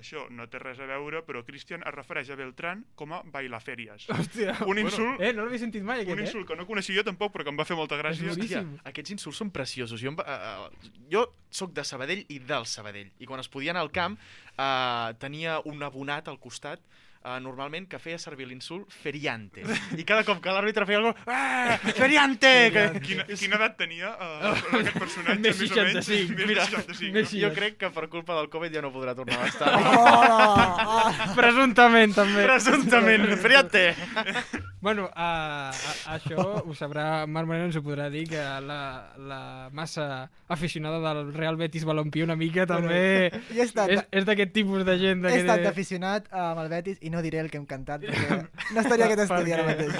Això 0.00 0.24
no 0.32 0.46
té 0.50 0.58
res 0.62 0.80
a 0.80 0.86
veure, 0.88 1.20
però 1.26 1.42
Christian 1.46 1.84
es 1.86 1.94
refereix 1.94 2.30
a 2.32 2.36
Beltran 2.38 2.84
com 2.96 3.12
a 3.12 3.20
bailafèries. 3.34 4.06
Hòstia. 4.10 4.56
Un 4.70 4.80
insult, 4.82 5.20
Eh, 5.20 5.32
no 5.36 5.44
l'havia 5.44 5.60
sentit 5.60 5.84
mai, 5.84 6.02
un 6.06 6.08
aquest, 6.14 6.30
insult 6.30 6.48
que 6.48 6.56
no 6.56 6.66
coneixia 6.68 6.96
jo 6.96 7.04
tampoc, 7.06 7.34
però 7.34 7.44
que 7.44 7.52
em 7.52 7.60
va 7.60 7.66
fer 7.68 7.76
molta 7.78 7.98
gràcia. 8.00 8.30
És 8.32 8.38
Hòstia, 8.38 8.64
aquests 8.88 9.14
insults 9.18 9.42
són 9.44 9.52
preciosos. 9.54 10.00
Jo, 10.00 10.14
em 10.14 10.18
eh, 10.24 10.38
eh, 10.38 10.94
jo 11.12 11.26
sóc 11.50 11.74
de 11.76 11.84
Sabadell 11.84 12.24
i 12.28 12.40
del 12.40 12.66
Sabadell. 12.66 13.12
I 13.20 13.28
quan 13.28 13.40
es 13.44 13.48
podia 13.52 13.74
anar 13.74 13.84
al 13.84 13.92
camp, 13.92 14.18
eh, 14.56 15.12
tenia 15.20 15.60
un 15.68 15.82
abonat 15.82 16.28
al 16.28 16.40
costat 16.40 16.80
Uh, 17.20 17.34
normalment 17.44 17.84
que 17.84 17.98
feia 18.00 18.16
servir 18.16 18.46
l'insult 18.48 18.88
feriante. 19.02 19.60
I 19.92 20.06
cada 20.08 20.22
cop 20.24 20.38
que 20.40 20.54
l'àrbitre 20.56 20.86
feia 20.88 21.02
algo, 21.02 21.10
ah, 21.28 21.76
feriante! 22.00 22.52
Que... 22.72 22.84
Quina, 23.04 23.26
quina 23.28 23.58
edat 23.58 23.76
tenia 23.82 24.14
uh, 24.14 24.54
aquest 24.80 24.96
personatge, 24.96 25.36
Més 25.44 25.60
més, 25.60 25.74
o 25.76 25.84
menys? 25.84 26.08
65. 26.08 26.38
Més 26.38 26.48
Mira, 26.54 26.64
65. 26.70 27.12
més 27.18 27.34
no? 27.34 27.42
Jo 27.44 27.52
crec 27.60 27.76
que 27.84 27.92
per 27.92 28.08
culpa 28.08 28.40
del 28.40 28.48
Covid 28.56 28.80
ja 28.80 28.86
no 28.86 28.94
podrà 28.96 29.12
tornar 29.18 29.36
a 29.36 29.44
l'estat. 29.44 29.92
Oh, 29.92 31.30
Presumptament, 31.42 32.16
també. 32.16 32.48
Presumptament, 32.48 33.28
feriante! 33.44 33.84
Bueno, 34.80 35.10
a, 35.12 35.68
a, 35.68 35.94
això 36.16 36.40
ho 36.64 36.72
sabrà 36.74 37.26
Marc 37.28 37.46
Moreno, 37.50 37.66
ens 37.68 37.76
ho 37.76 37.82
podrà 37.84 38.06
dir, 38.08 38.22
que 38.30 38.40
la, 38.64 38.78
la 39.20 39.40
massa 39.76 40.30
aficionada 40.48 41.02
del 41.04 41.34
Real 41.36 41.58
Betis 41.60 41.84
Balompié 41.84 42.24
una 42.24 42.36
mica 42.40 42.64
també 42.70 43.28
he 43.52 43.60
estat, 43.60 43.92
és, 43.92 44.00
és 44.22 44.24
d'aquest 44.24 44.54
tipus 44.56 44.86
de 44.88 44.96
gent. 45.02 45.26
he 45.28 45.42
estat 45.42 45.60
d'aficionat 45.66 46.30
amb 46.32 46.62
el 46.64 46.70
Betis 46.72 46.96
i 47.04 47.12
no 47.12 47.20
diré 47.20 47.42
el 47.44 47.50
que 47.52 47.60
hem 47.60 47.66
cantat 47.68 48.06
perquè 48.08 48.40
no 48.74 48.80
estaria 48.80 49.10
aquest 49.10 49.26
estudi 49.26 49.52
ara 49.58 49.68
mateix. 49.68 49.92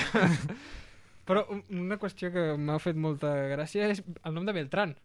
Però 1.31 1.45
un- 1.53 1.62
una 1.85 2.01
qüestió 2.01 2.33
que 2.35 2.47
m'ha 2.59 2.78
fet 2.83 2.97
molta 2.99 3.35
gràcia 3.53 3.87
és 3.93 4.01
el 4.24 4.33
nom 4.35 4.49
de 4.49 4.57
Beltran. 4.57 4.97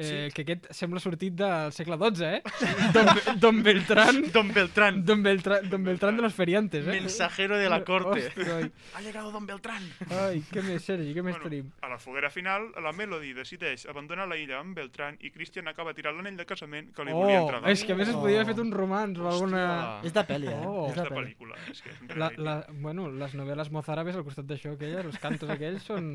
Eh, 0.00 0.30
que 0.32 0.42
aquest 0.44 0.66
sembla 0.70 1.00
sortit 1.02 1.34
del 1.34 1.72
segle 1.74 1.96
XII, 1.98 2.26
eh? 2.28 2.42
Don, 2.94 3.08
Don 3.42 3.62
Beltrán. 3.66 4.20
Don 4.32 4.52
Beltrán. 4.54 5.00
Don 5.04 5.22
Beltrán, 5.24 5.68
Don 5.68 5.82
Beltrán 5.82 6.16
de 6.16 6.22
los 6.22 6.34
feriantes, 6.34 6.86
eh? 6.86 6.90
Mensajero 7.00 7.58
de 7.58 7.68
la 7.68 7.82
corte. 7.84 8.28
Hòstia, 8.28 8.70
Ha 8.94 9.00
llegado 9.02 9.32
Don 9.32 9.46
Beltrán. 9.46 9.82
ai, 10.10 10.42
què 10.52 10.62
més, 10.62 10.84
Sergi, 10.84 11.10
què 11.16 11.22
més 11.26 11.34
Bueno, 11.34 11.48
tenim? 11.50 11.72
A 11.82 11.88
la 11.90 11.98
foguera 11.98 12.30
final, 12.30 12.68
la 12.82 12.92
Melody 12.92 13.32
decideix 13.34 13.86
abandonar 13.90 14.28
la 14.28 14.36
illa 14.38 14.60
amb 14.60 14.76
Beltran 14.78 15.18
i 15.20 15.32
Christian 15.34 15.66
acaba 15.68 15.92
tirant 15.94 16.16
l'anell 16.16 16.36
de 16.38 16.46
casament 16.46 16.92
que 16.94 17.04
li 17.04 17.12
volia 17.12 17.40
Oh, 17.42 17.48
entregar. 17.48 17.70
és 17.74 17.82
que 17.84 17.92
a 17.92 17.96
més 17.98 18.08
es 18.08 18.14
podia 18.14 18.40
haver 18.42 18.54
fet 18.54 18.62
un 18.62 18.70
romanç 18.72 19.18
o 19.18 19.26
alguna... 19.28 19.64
És 20.06 20.14
de 20.14 20.22
pel·li, 20.30 20.46
eh? 20.46 20.62
Oh. 20.64 20.86
És 20.90 20.94
de 20.96 21.08
pel·lícula. 21.10 21.58
És 21.70 21.82
que 21.82 21.90
és 21.90 22.16
La, 22.16 22.30
la, 22.38 22.56
bueno, 22.70 23.10
les 23.10 23.34
novel·les 23.34 23.70
mozárabes 23.74 24.14
al 24.14 24.22
costat 24.24 24.46
d'això, 24.46 24.76
aquelles, 24.78 25.04
els 25.10 25.18
cantos 25.18 25.50
aquells 25.50 25.82
són... 25.90 26.08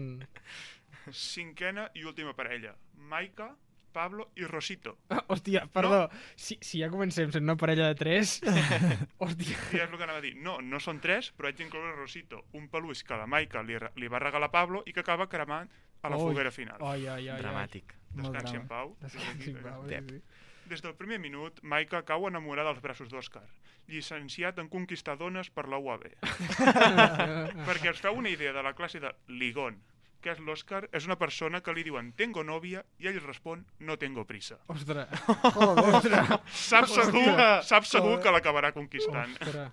Cinquena 1.11 1.89
i 1.99 2.03
última 2.07 2.31
parella. 2.33 2.73
Maika, 3.09 3.49
Pablo 3.93 4.27
i 4.35 4.47
Rosito. 4.49 4.97
Ah, 5.13 5.21
hòstia, 5.31 5.63
perdó, 5.71 6.07
si, 6.35 6.57
si 6.61 6.81
ja 6.81 6.89
comencem 6.91 7.31
sent 7.31 7.45
una 7.45 7.55
parella 7.59 7.87
de 7.91 7.97
tres... 7.99 8.39
hòstia. 9.23 9.57
I 9.71 9.83
és 9.83 9.87
el 9.87 9.95
que 9.95 10.03
anava 10.07 10.19
a 10.19 10.25
dir. 10.25 10.33
No, 10.41 10.57
no 10.61 10.81
són 10.83 10.99
tres, 11.03 11.31
però 11.37 11.49
haig 11.51 11.61
d'incloure 11.61 11.95
Rosito, 11.95 12.43
un 12.59 12.67
peluix 12.73 13.05
que 13.07 13.17
la 13.19 13.29
Maika 13.29 13.63
li, 13.63 13.77
li 14.01 14.11
va 14.11 14.21
regalar 14.23 14.49
a 14.51 14.55
Pablo 14.57 14.83
i 14.89 14.93
que 14.95 15.05
acaba 15.05 15.29
cremant 15.31 15.69
a 16.03 16.09
la 16.11 16.17
Ui. 16.19 16.31
foguera 16.33 16.51
final. 16.51 16.81
Ai, 16.83 17.07
ai, 17.07 17.29
ai. 17.29 17.39
Dramàtic. 17.39 17.93
Molt 18.17 18.33
Descansi 18.33 18.57
drama. 18.57 18.63
en 18.63 18.67
pau. 18.69 18.95
Descansi 19.01 19.53
en 19.53 19.61
pau, 19.63 19.85
sí, 19.87 20.01
sí. 20.09 20.21
Des 20.69 20.81
del 20.81 20.93
primer 20.95 21.17
minut, 21.19 21.57
Maika 21.63 22.03
cau 22.07 22.27
enamorada 22.29 22.71
dels 22.71 22.83
braços 22.83 23.09
d'Òscar, 23.11 23.43
llicenciat 23.91 24.59
en 24.63 24.69
conquistar 24.71 25.17
dones 25.19 25.49
per 25.51 25.65
la 25.67 25.79
UAB. 25.81 26.05
Perquè 27.67 27.91
es 27.91 27.99
feu 28.03 28.15
una 28.15 28.31
idea 28.31 28.53
de 28.55 28.63
la 28.63 28.71
classe 28.77 29.01
de 29.03 29.11
Ligón, 29.27 29.81
que 30.23 30.31
és 30.31 30.39
l'Òscar, 30.39 30.85
és 30.95 31.05
una 31.05 31.17
persona 31.19 31.59
que 31.61 31.73
li 31.75 31.83
diuen 31.83 32.13
tengo 32.15 32.43
novia 32.47 32.81
i 33.03 33.09
ell 33.11 33.19
respon 33.25 33.65
no 33.83 33.97
tengo 33.99 34.23
prisa. 34.25 34.57
Ostres. 34.71 35.11
Joder. 35.53 36.23
Sap 36.63 36.87
segur, 36.87 37.27
sap 37.67 37.85
segur 37.85 38.17
que 38.23 38.31
l'acabarà 38.31 38.71
conquistant. 38.73 39.35
Ostres. 39.41 39.71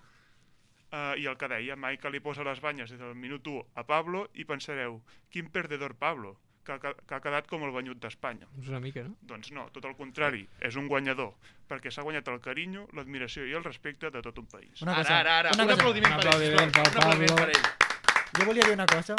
Uh, 0.90 1.14
I 1.22 1.26
el 1.30 1.36
que 1.38 1.46
deia, 1.46 1.76
Maika 1.78 2.10
li 2.10 2.18
posa 2.18 2.42
les 2.42 2.58
banyes 2.60 2.90
des 2.90 2.98
del 2.98 3.14
minut 3.14 3.46
1 3.46 3.60
a 3.78 3.84
Pablo 3.86 4.24
i 4.34 4.42
pensareu, 4.44 4.96
quin 5.30 5.46
perdedor 5.54 5.94
Pablo, 5.94 6.32
que, 6.66 6.72
ha- 6.74 6.80
que 6.98 7.14
ha 7.14 7.20
quedat 7.22 7.46
com 7.46 7.62
el 7.62 7.70
banyut 7.70 8.00
d'Espanya. 8.02 8.48
És 8.58 8.66
una 8.72 8.80
mica, 8.82 9.04
no? 9.06 9.14
Doncs 9.22 9.52
no, 9.54 9.68
tot 9.70 9.86
el 9.86 9.94
contrari, 9.94 10.42
és 10.66 10.74
un 10.74 10.88
guanyador, 10.90 11.30
perquè 11.70 11.92
s'ha 11.94 12.02
guanyat 12.02 12.26
el 12.34 12.40
carinyo, 12.42 12.88
l'admiració 12.98 13.46
i 13.46 13.54
el 13.54 13.62
respecte 13.62 14.10
de 14.10 14.20
tot 14.26 14.42
un 14.42 14.50
país. 14.50 14.82
Una 14.82 14.96
Ara, 14.98 15.04
cosa, 15.04 15.18
ara, 15.20 15.38
ara. 15.44 15.50
una 15.54 15.62
Un 15.62 15.70
cosa. 15.70 15.78
aplaudiment 15.80 16.10
Un 16.12 16.18
per 16.18 16.26
ell, 16.26 16.32
aplaudiment 16.34 16.74
sisplau. 16.74 16.82
pel 16.82 16.90
Un 16.90 17.02
aplaudiment 17.04 17.30
Pablo. 17.30 17.46
per 17.46 17.54
ell. 17.54 18.40
Jo 18.40 18.48
volia 18.50 18.66
dir 18.66 18.74
una 18.74 18.86
cosa. 18.90 19.16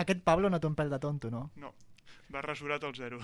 Aquest 0.00 0.22
Pablo 0.24 0.48
no 0.50 0.60
té 0.60 0.68
un 0.68 0.76
pèl 0.78 0.90
de 0.92 0.98
tonto, 1.02 1.30
no? 1.30 1.50
No, 1.60 1.72
va 2.32 2.42
rasurat 2.44 2.84
al 2.84 2.94
zero. 2.96 3.20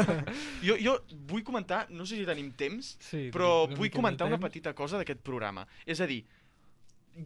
Jo, 0.66 0.74
jo 0.80 0.96
vull 1.30 1.44
comentar, 1.44 1.84
no 1.90 2.06
sé 2.08 2.18
si 2.18 2.26
tenim 2.26 2.50
temps, 2.58 2.96
Sí, 3.04 3.28
però 3.34 3.66
una 3.66 3.76
vull 3.78 3.92
comentar 3.94 4.28
una 4.28 4.40
petita 4.40 4.74
cosa 4.74 4.98
d'aquest 5.00 5.20
programa. 5.24 5.66
És 5.86 6.00
a 6.00 6.08
dir, 6.10 6.22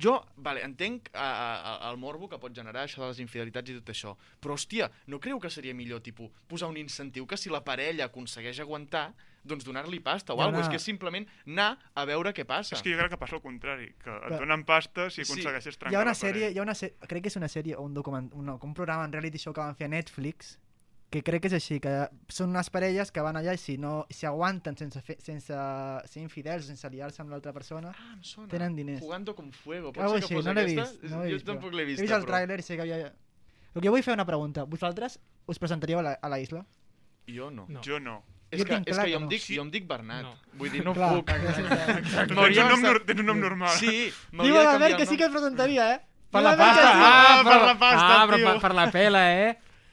jo, 0.00 0.16
vale, 0.36 0.62
entenc 0.64 1.10
a, 1.12 1.28
a, 1.28 1.90
el 1.90 1.98
morbo 2.00 2.28
que 2.28 2.40
pot 2.40 2.54
generar 2.56 2.86
això 2.86 3.02
de 3.02 3.10
les 3.12 3.20
infidelitats 3.24 3.70
i 3.70 3.78
tot 3.80 3.92
això, 3.94 4.14
però, 4.40 4.56
hòstia, 4.56 4.88
no 5.12 5.20
creu 5.20 5.40
que 5.40 5.50
seria 5.52 5.76
millor, 5.76 6.02
tipus, 6.04 6.32
posar 6.48 6.70
un 6.72 6.78
incentiu 6.80 7.26
que 7.28 7.38
si 7.40 7.52
la 7.52 7.62
parella 7.64 8.08
aconsegueix 8.08 8.62
aguantar, 8.64 9.10
doncs 9.44 9.64
donar-li 9.64 9.98
pasta 10.00 10.32
o 10.34 10.40
ha 10.40 10.44
alguna 10.44 10.58
una- 10.58 10.66
cosa. 10.66 10.70
És 10.70 10.70
que 10.70 10.76
és 10.76 10.82
simplement 10.82 11.26
anar 11.46 11.78
a 11.94 12.04
veure 12.04 12.32
què 12.32 12.44
passa. 12.46 12.74
És 12.76 12.82
que 12.82 12.90
jo 12.92 12.98
crec 12.98 13.10
que 13.10 13.18
passa 13.18 13.36
el 13.36 13.42
contrari, 13.42 13.92
que 14.02 14.10
et 14.10 14.38
donen 14.38 14.64
pasta 14.64 15.10
si 15.10 15.24
Sí. 15.24 15.32
aconsegueixes 15.32 15.78
trencar 15.78 15.92
Hi 15.92 15.96
ha 15.96 16.02
una 16.02 16.14
sèrie, 16.14 16.50
hi 16.52 16.58
ha 16.58 16.62
una 16.62 16.74
sèrie, 16.74 16.94
crec 17.08 17.22
que 17.22 17.28
és 17.28 17.36
una 17.36 17.48
sèrie 17.48 17.74
o 17.76 17.82
un 17.82 17.94
document, 17.94 18.32
un, 18.34 18.44
no, 18.46 18.58
un 18.62 18.74
programa 18.74 19.04
en 19.04 19.12
reality 19.12 19.38
show 19.38 19.52
que 19.52 19.60
van 19.60 19.74
fer 19.76 19.86
a 19.86 19.88
Netflix, 19.88 20.58
que 21.10 21.22
crec 21.22 21.42
que 21.42 21.48
és 21.48 21.52
així, 21.52 21.78
que 21.78 22.08
són 22.28 22.48
unes 22.50 22.70
parelles 22.70 23.10
que 23.12 23.20
van 23.20 23.36
allà 23.36 23.52
i 23.52 23.58
si 23.58 23.76
no 23.76 24.06
si 24.08 24.24
aguanten 24.24 24.78
sense, 24.78 25.02
fer, 25.02 25.18
sense 25.20 25.52
ser 26.06 26.22
infidels, 26.22 26.64
sense 26.64 26.88
liar-se 26.88 27.20
amb 27.20 27.30
l'altra 27.30 27.52
persona, 27.52 27.90
Ah, 27.90 28.12
em 28.14 28.22
sona. 28.22 28.48
tenen 28.48 28.74
diners. 28.74 29.00
Jugando 29.00 29.34
con 29.34 29.52
fuego. 29.52 29.92
Pot 29.92 30.02
Algo 30.04 30.14
ser 30.14 30.20
que 30.20 30.24
així, 30.24 30.34
fos 30.36 30.44
no 30.46 30.54
l'he 30.54 30.62
aquesta? 30.62 30.90
vist. 30.92 31.02
No 31.12 31.18
jo 31.18 31.32
vist, 31.34 31.44
tampoc 31.46 31.72
l'he 31.74 31.84
vist. 31.84 31.98
He 31.98 32.02
vist 32.02 32.14
el 32.14 32.24
tràiler 32.24 32.58
i 32.58 32.62
sé 32.62 32.76
que 32.76 32.82
havia... 32.82 33.12
El 33.74 33.80
que 33.82 33.88
jo 33.88 33.92
vull 33.92 34.02
fer 34.02 34.14
una 34.14 34.24
pregunta. 34.24 34.64
Vosaltres 34.64 35.18
us 35.46 35.58
presentaríeu 35.58 35.98
a 35.98 36.02
la, 36.02 36.12
a 36.22 36.28
la 36.30 36.40
isla? 36.40 36.64
Jo 37.28 37.50
no. 37.50 37.66
No. 37.68 37.80
Jo 37.84 37.98
no. 38.00 38.22
És 38.52 38.60
Jo 38.60 38.66
que, 38.68 38.76
és 38.84 38.96
que 38.98 39.04
que 39.06 39.10
jo 39.10 39.16
em 39.16 39.22
no. 39.24 39.28
dic, 39.32 39.40
Sí. 39.40 39.56
jo 39.56 39.62
em 39.64 39.70
dic 39.72 39.86
Bernat. 39.88 40.22
No. 40.28 40.34
Vull 40.60 40.70
dir, 40.70 40.84
no 40.84 40.92
Clar, 40.92 41.10
puc. 41.16 41.26
Tens 41.32 42.32
M'hauria 42.36 42.66
un, 42.68 42.82
nom, 42.82 42.98
tens 43.06 43.20
un 43.20 43.26
nom 43.26 43.40
normal. 43.40 43.74
Sí, 43.80 44.12
Diu 44.30 44.54
de 44.54 44.62
l'Albert 44.62 44.96
que 45.00 45.06
sí 45.08 45.16
que 45.16 45.24
es 45.24 45.32
presentaria, 45.32 45.94
eh? 45.94 46.00
Per 46.32 46.42
la 46.44 46.56
pasta! 46.56 46.82
sí. 46.92 47.02
Ah, 47.04 47.42
per 47.44 47.60
la 47.62 47.74
pasta, 47.78 48.22
ah, 48.22 48.26
però 48.28 48.36
tio. 48.36 48.46
per, 48.46 48.60
per 48.60 48.74
la 48.76 48.90
pela, 48.92 49.22
eh? 49.32 49.48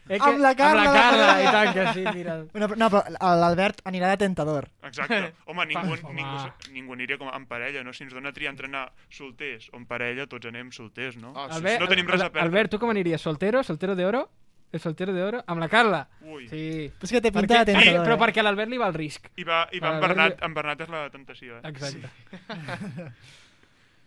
eh 0.09 0.17
que, 0.19 0.29
Amb 0.29 0.39
la 0.43 0.51
Carla, 0.55 0.83
Amb 0.83 0.87
la 0.87 0.93
la 0.93 0.99
Carla, 0.99 1.33
i 1.41 1.47
tant 1.55 1.73
que 1.75 1.87
sí, 1.93 2.03
mira. 2.17 2.35
No, 2.39 2.67
però- 2.67 2.77
no, 2.81 2.89
però 2.89 3.35
l'Albert 3.39 3.81
anirà 3.85 4.09
de 4.09 4.17
tentador. 4.25 4.69
Exacte. 4.83 5.33
Home, 5.45 5.65
ningú, 5.71 5.95
Home. 6.03 6.13
ningú, 6.15 6.51
ningú 6.71 6.93
aniria 6.99 7.17
com 7.17 7.31
en 7.31 7.45
parella, 7.45 7.83
no? 7.83 7.93
Si 7.93 8.03
ens 8.03 8.13
dona 8.13 8.29
a 8.29 8.33
triar 8.33 8.51
entre 8.51 8.67
anar 8.67 8.91
solters 9.09 9.69
o 9.71 9.77
en 9.77 9.85
parella, 9.85 10.27
tots 10.27 10.47
anem 10.47 10.71
solters, 10.71 11.15
no? 11.17 11.33
Ah, 11.35 11.47
sí, 11.49 11.57
Albert, 11.59 11.81
no 11.83 11.87
tenim 11.87 12.07
res 12.07 12.21
a 12.21 12.29
perdre. 12.31 12.47
Albert, 12.47 12.71
tu 12.71 12.79
com 12.79 12.89
aniries? 12.89 13.21
Soltero? 13.21 13.63
Soltero 13.63 13.95
de 13.95 14.05
oro? 14.05 14.29
El 14.71 14.79
soltero 14.79 15.13
de 15.13 15.23
oro? 15.25 15.43
Amb 15.49 15.63
la 15.63 15.67
Carla? 15.71 16.03
Ui. 16.21 16.47
Sí. 16.49 16.63
Però 16.99 17.09
és 17.09 17.13
que 17.15 17.21
té 17.25 17.31
Perquè, 17.33 17.47
pinta 17.47 17.63
de 17.65 17.73
tentador, 17.73 18.05
però 18.05 18.15
eh? 18.17 18.21
perquè 18.21 18.43
a 18.43 18.45
l'Albert 18.45 18.69
li 18.69 18.77
va 18.77 18.89
el 18.91 18.97
risc. 18.97 19.31
I 19.35 19.45
va, 19.47 19.63
i 19.73 19.81
va 19.81 19.95
en, 19.95 20.01
Bernat, 20.03 20.41
en 20.45 20.53
Bernat 20.57 20.83
és 20.85 20.91
la 20.93 21.05
tentació, 21.13 21.57
eh? 21.57 21.71
Exacte. 21.71 22.09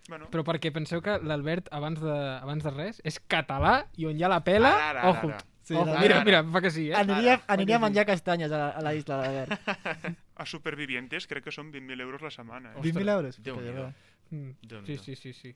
Bueno, 0.08 0.26
Però 0.32 0.42
perquè 0.42 0.72
penseu 0.74 1.00
que 1.02 1.14
l'Albert, 1.22 1.68
abans, 1.70 2.00
de, 2.02 2.14
abans 2.42 2.64
de 2.66 2.72
res, 2.74 2.98
és 3.06 3.20
català 3.30 3.84
i 3.96 4.08
on 4.10 4.18
hi 4.18 4.24
ha 4.26 4.30
la 4.32 4.40
pela... 4.44 4.72
Ara, 4.74 4.88
ara, 4.90 5.10
ojo. 5.12 5.28
ara. 5.30 5.38
Sí, 5.62 5.76
ojo. 5.76 5.84
ara, 5.92 6.00
Mira, 6.02 6.16
ara. 6.16 6.24
mira, 6.26 6.40
fa 6.50 6.60
que 6.64 6.72
sí, 6.74 6.88
eh? 6.90 6.96
Aniria, 6.98 7.36
Ara, 7.38 7.44
aniria 7.54 7.76
a 7.78 7.82
menjar 7.84 8.04
castanyes 8.08 8.50
a, 8.50 8.64
a 8.74 8.82
la 8.82 8.94
isla, 8.98 9.20
l'Albert. 9.22 9.68
a 10.42 10.46
Supervivientes 10.50 11.28
crec 11.30 11.46
que 11.46 11.54
són 11.54 11.70
20.000 11.70 12.02
euros 12.02 12.24
la 12.26 12.32
setmana, 12.34 12.74
eh? 12.74 12.82
20.000 12.82 13.14
euros? 13.14 13.38
Déu-n'hi-do. 13.46 13.86
Mm. 14.32 14.54
Sí, 14.86 14.96
sí, 14.96 15.14
sí, 15.14 15.32
sí. 15.36 15.50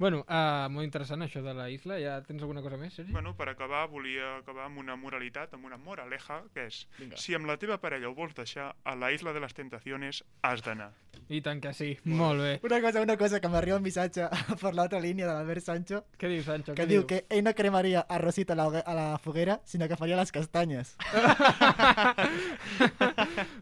Bueno, 0.00 0.22
uh, 0.24 0.70
molt 0.72 0.86
interessant 0.86 1.20
això 1.22 1.42
de 1.44 1.52
la 1.54 1.66
isla. 1.70 1.98
Ja 2.00 2.14
tens 2.24 2.40
alguna 2.42 2.62
cosa 2.64 2.78
més, 2.80 2.94
Sergi? 2.96 3.12
Bueno, 3.12 3.34
per 3.36 3.50
acabar, 3.52 3.82
volia 3.92 4.38
acabar 4.38 4.64
amb 4.70 4.78
una 4.80 4.96
moralitat, 4.96 5.52
amb 5.54 5.66
una 5.68 5.76
moraleja, 5.76 6.38
que 6.54 6.64
és, 6.70 6.78
Vinga. 6.98 7.16
si 7.20 7.34
amb 7.36 7.46
la 7.46 7.58
teva 7.60 7.76
parella 7.78 8.08
ho 8.08 8.14
vols 8.16 8.32
deixar, 8.34 8.70
a 8.88 8.94
la 8.96 9.12
isla 9.12 9.34
de 9.36 9.40
les 9.44 9.52
tentaciones 9.54 10.22
has 10.48 10.62
d'anar. 10.64 10.88
I 11.28 11.42
tant 11.44 11.60
que 11.62 11.74
sí. 11.76 11.92
Molt 12.08 12.40
bé. 12.40 12.54
Una 12.64 12.80
cosa, 12.80 13.02
una 13.04 13.16
cosa, 13.20 13.38
que 13.40 13.48
m'arriba 13.52 13.76
un 13.76 13.84
missatge 13.84 14.26
per 14.64 14.72
l'altra 14.74 14.98
línia 15.00 15.28
de 15.28 15.34
l'Albert 15.36 15.62
Sancho, 15.68 16.02
Què 16.18 16.28
diu, 16.32 16.42
Sancho? 16.42 16.72
que 16.74 16.82
Què 16.82 16.88
diu 16.88 17.04
que 17.06 17.26
ell 17.28 17.44
no 17.44 17.52
cremaria 17.54 18.00
a 18.08 18.18
Rosita 18.18 18.54
a 18.56 18.58
la, 18.58 18.66
a 18.80 18.94
la 18.96 19.06
foguera, 19.22 19.60
sinó 19.64 19.86
que 19.88 19.96
faria 20.00 20.16
les 20.18 20.32
castanyes. 20.32 20.96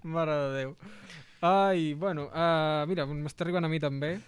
Mare 0.03 0.33
de 0.33 0.57
Déu. 0.57 0.77
Ai, 1.43 1.95
bueno, 1.95 2.27
uh, 2.29 2.85
mira, 2.89 3.07
m'està 3.09 3.47
arribant 3.47 3.64
a 3.64 3.71
mi 3.73 3.81
també. 3.81 4.18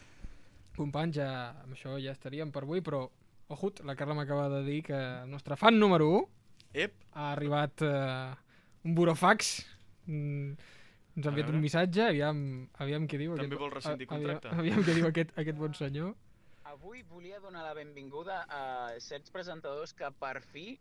Companys, 0.77 1.17
ja, 1.21 1.31
amb 1.65 1.75
això 1.77 1.97
ja 2.01 2.13
estaríem 2.15 2.51
per 2.53 2.63
avui, 2.65 2.81
però, 2.81 3.05
ojut, 3.53 3.83
la 3.85 3.95
Carla 3.99 4.15
m'acaba 4.17 4.49
de 4.49 4.63
dir 4.65 4.83
que 4.87 4.97
el 4.97 5.31
nostre 5.31 5.57
fan 5.61 5.79
número 5.79 6.09
1 6.19 6.29
Ep, 6.87 6.95
ha 7.13 7.33
arribat 7.35 7.83
uh, 7.85 8.33
un 8.85 8.95
burofax. 8.97 9.51
Mm, 10.07 10.55
ens 11.17 11.27
ha 11.27 11.33
enviat 11.35 11.51
un 11.53 11.61
missatge, 11.61 12.07
aviam, 12.09 12.39
aviam 12.81 13.05
què 13.07 13.19
diu. 13.21 13.35
També 13.37 13.59
vol 13.61 13.71
rescindir 13.75 14.07
a- 14.09 14.15
aviam- 14.17 14.39
contracte. 14.41 14.55
Aviam, 14.63 14.81
què 14.87 14.95
diu 14.97 15.09
aquest, 15.11 15.35
aquest 15.37 15.59
bon 15.61 15.75
senyor. 15.77 16.15
Avui 16.73 17.03
volia 17.03 17.41
donar 17.43 17.67
la 17.67 17.75
benvinguda 17.77 18.47
a 18.49 18.63
certs 19.05 19.31
presentadors 19.35 19.93
que 19.93 20.09
per 20.19 20.41
fi 20.41 20.79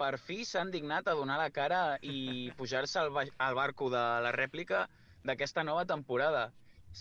per 0.00 0.16
fi 0.18 0.44
s'han 0.48 0.70
dignat 0.72 1.08
a 1.08 1.14
donar 1.16 1.36
la 1.36 1.50
cara 1.52 1.98
i 2.00 2.50
pujar-se 2.56 2.98
al, 2.98 3.10
al 3.36 3.54
barco 3.54 3.90
de 3.92 4.00
la 4.24 4.30
rèplica 4.32 4.86
d'aquesta 5.24 5.64
nova 5.64 5.84
temporada. 5.84 6.46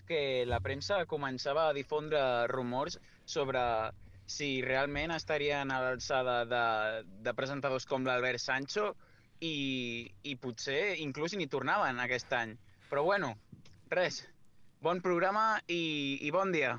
Que 0.07 0.45
la 0.45 0.59
premsa 0.63 1.03
començava 1.09 1.67
a 1.67 1.75
difondre 1.75 2.21
rumors 2.51 2.99
sobre 3.25 3.61
si 4.29 4.61
realment 4.61 5.11
estarien 5.15 5.71
a 5.73 5.79
l'alçada 5.81 6.43
de, 6.45 6.65
de 7.25 7.33
presentadors 7.33 7.87
com 7.89 8.05
l'Albert 8.05 8.41
Sancho 8.41 8.91
i, 9.41 10.05
i 10.23 10.35
potser 10.37 10.99
inclús 11.01 11.33
ni 11.37 11.49
tornaven 11.49 11.99
aquest 12.03 12.33
any. 12.37 12.53
Però 12.89 13.03
bueno, 13.07 13.33
res, 13.89 14.21
bon 14.85 15.01
programa 15.01 15.59
i, 15.67 16.19
i 16.21 16.31
bon 16.35 16.53
dia. 16.53 16.75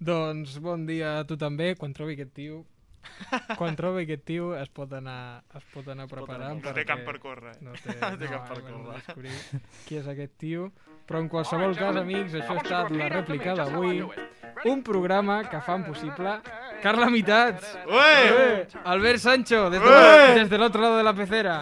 Doncs 0.00 0.58
bon 0.64 0.86
dia 0.88 1.18
a 1.20 1.24
tu 1.28 1.36
també, 1.40 1.74
quan 1.76 1.96
trobi 1.96 2.16
aquest 2.16 2.36
tio. 2.36 2.62
Quan 3.58 3.76
trobi 3.78 4.04
aquest 4.04 4.24
tio 4.28 4.52
es 4.58 4.70
pot 4.74 4.92
anar, 4.96 5.42
es 5.56 5.64
pot 5.74 5.88
anar 5.92 6.06
preparant. 6.10 6.60
No 6.64 6.72
té 6.76 6.84
camp 6.88 7.02
per 7.06 7.18
córrer. 7.22 7.56
No 7.64 7.74
té, 7.76 7.96
No 8.04 8.16
té 8.20 8.30
camp 8.30 8.46
per 8.48 8.60
bueno, 8.62 8.94
córrer. 9.06 9.34
qui 9.86 10.00
és 10.00 10.08
aquest 10.10 10.36
tio. 10.40 10.70
Però 11.10 11.18
en 11.18 11.28
qualsevol 11.28 11.74
cas, 11.74 11.96
amics, 11.98 12.36
això 12.38 12.54
ha 12.54 12.62
estat 12.62 12.92
la 12.94 13.08
rèplica 13.10 13.56
d'avui. 13.58 14.04
Un 14.70 14.82
programa 14.86 15.40
que 15.48 15.58
fan 15.64 15.82
possible 15.86 16.36
Carla 16.82 17.08
Mitats, 17.10 17.66
Ué! 17.88 18.66
Albert 18.84 19.18
Sancho, 19.18 19.68
des 19.72 19.80
de, 19.82 19.88
Ué! 19.88 20.34
des 20.38 20.50
de 20.50 20.58
l'altre 20.60 20.80
lado 20.84 20.96
de 20.98 21.04
la 21.04 21.14
pecera, 21.16 21.56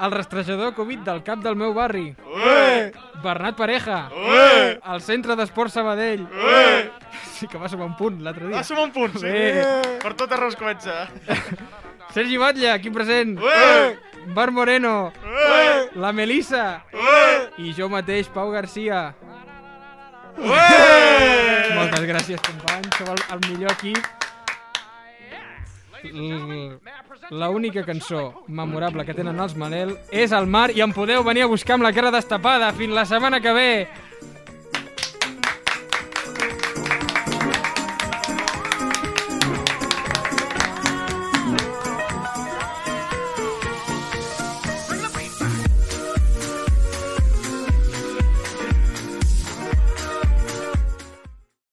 el 0.00 0.10
rastrejador 0.10 0.74
Covid 0.74 1.04
del 1.06 1.22
cap 1.22 1.38
del 1.44 1.56
meu 1.56 1.74
barri, 1.74 2.14
Ué! 2.34 2.92
Bernat 3.22 3.56
Pareja, 3.56 4.08
Ué! 4.12 4.78
el 4.80 5.00
centre 5.00 5.36
d'esport 5.38 5.70
Sabadell, 5.72 6.26
Ué! 6.26 6.90
sí 7.34 7.46
que 7.48 7.58
va 7.58 7.68
sumar 7.68 7.86
un 7.86 7.96
punt 7.96 8.20
l'altre 8.22 8.48
dia. 8.48 8.56
Va 8.58 8.64
sumar 8.64 8.84
un 8.88 8.92
punt, 8.94 9.14
sí. 9.18 9.26
Bé. 9.30 9.98
Per 10.02 10.14
tot 10.18 10.32
arròs 10.34 10.56
comença. 10.58 11.06
Sergi 12.14 12.36
Batlle, 12.38 12.70
aquí 12.70 12.90
present. 12.94 13.38
Ué! 13.42 13.98
Bar 14.34 14.50
Moreno. 14.50 15.12
Ué! 15.24 15.90
la 16.00 16.12
Melissa 16.12 16.82
i 17.58 17.72
jo 17.76 17.88
mateix, 17.92 18.28
Pau 18.32 18.50
Garcia. 18.54 19.12
Moltes 20.34 22.06
gràcies, 22.08 22.40
companys. 22.42 22.90
Sou 22.98 23.10
el, 23.12 23.20
el 23.36 23.42
millor 23.50 23.74
equip. 23.76 24.23
La 27.30 27.48
única 27.50 27.84
cançó 27.84 28.44
memorable 28.48 29.04
que 29.06 29.14
tenen 29.16 29.40
els 29.40 29.54
Manel 29.56 29.94
és 30.12 30.32
el 30.36 30.46
mar 30.46 30.68
i 30.74 30.82
em 30.84 30.92
podeu 30.92 31.24
venir 31.24 31.46
a 31.46 31.50
buscar 31.50 31.78
amb 31.78 31.86
la 31.86 31.92
cara 31.96 32.12
destapada. 32.14 32.72
Fins 32.76 32.92
la 32.94 33.06
setmana 33.08 33.40
que 33.40 33.52
ve. 33.56 33.70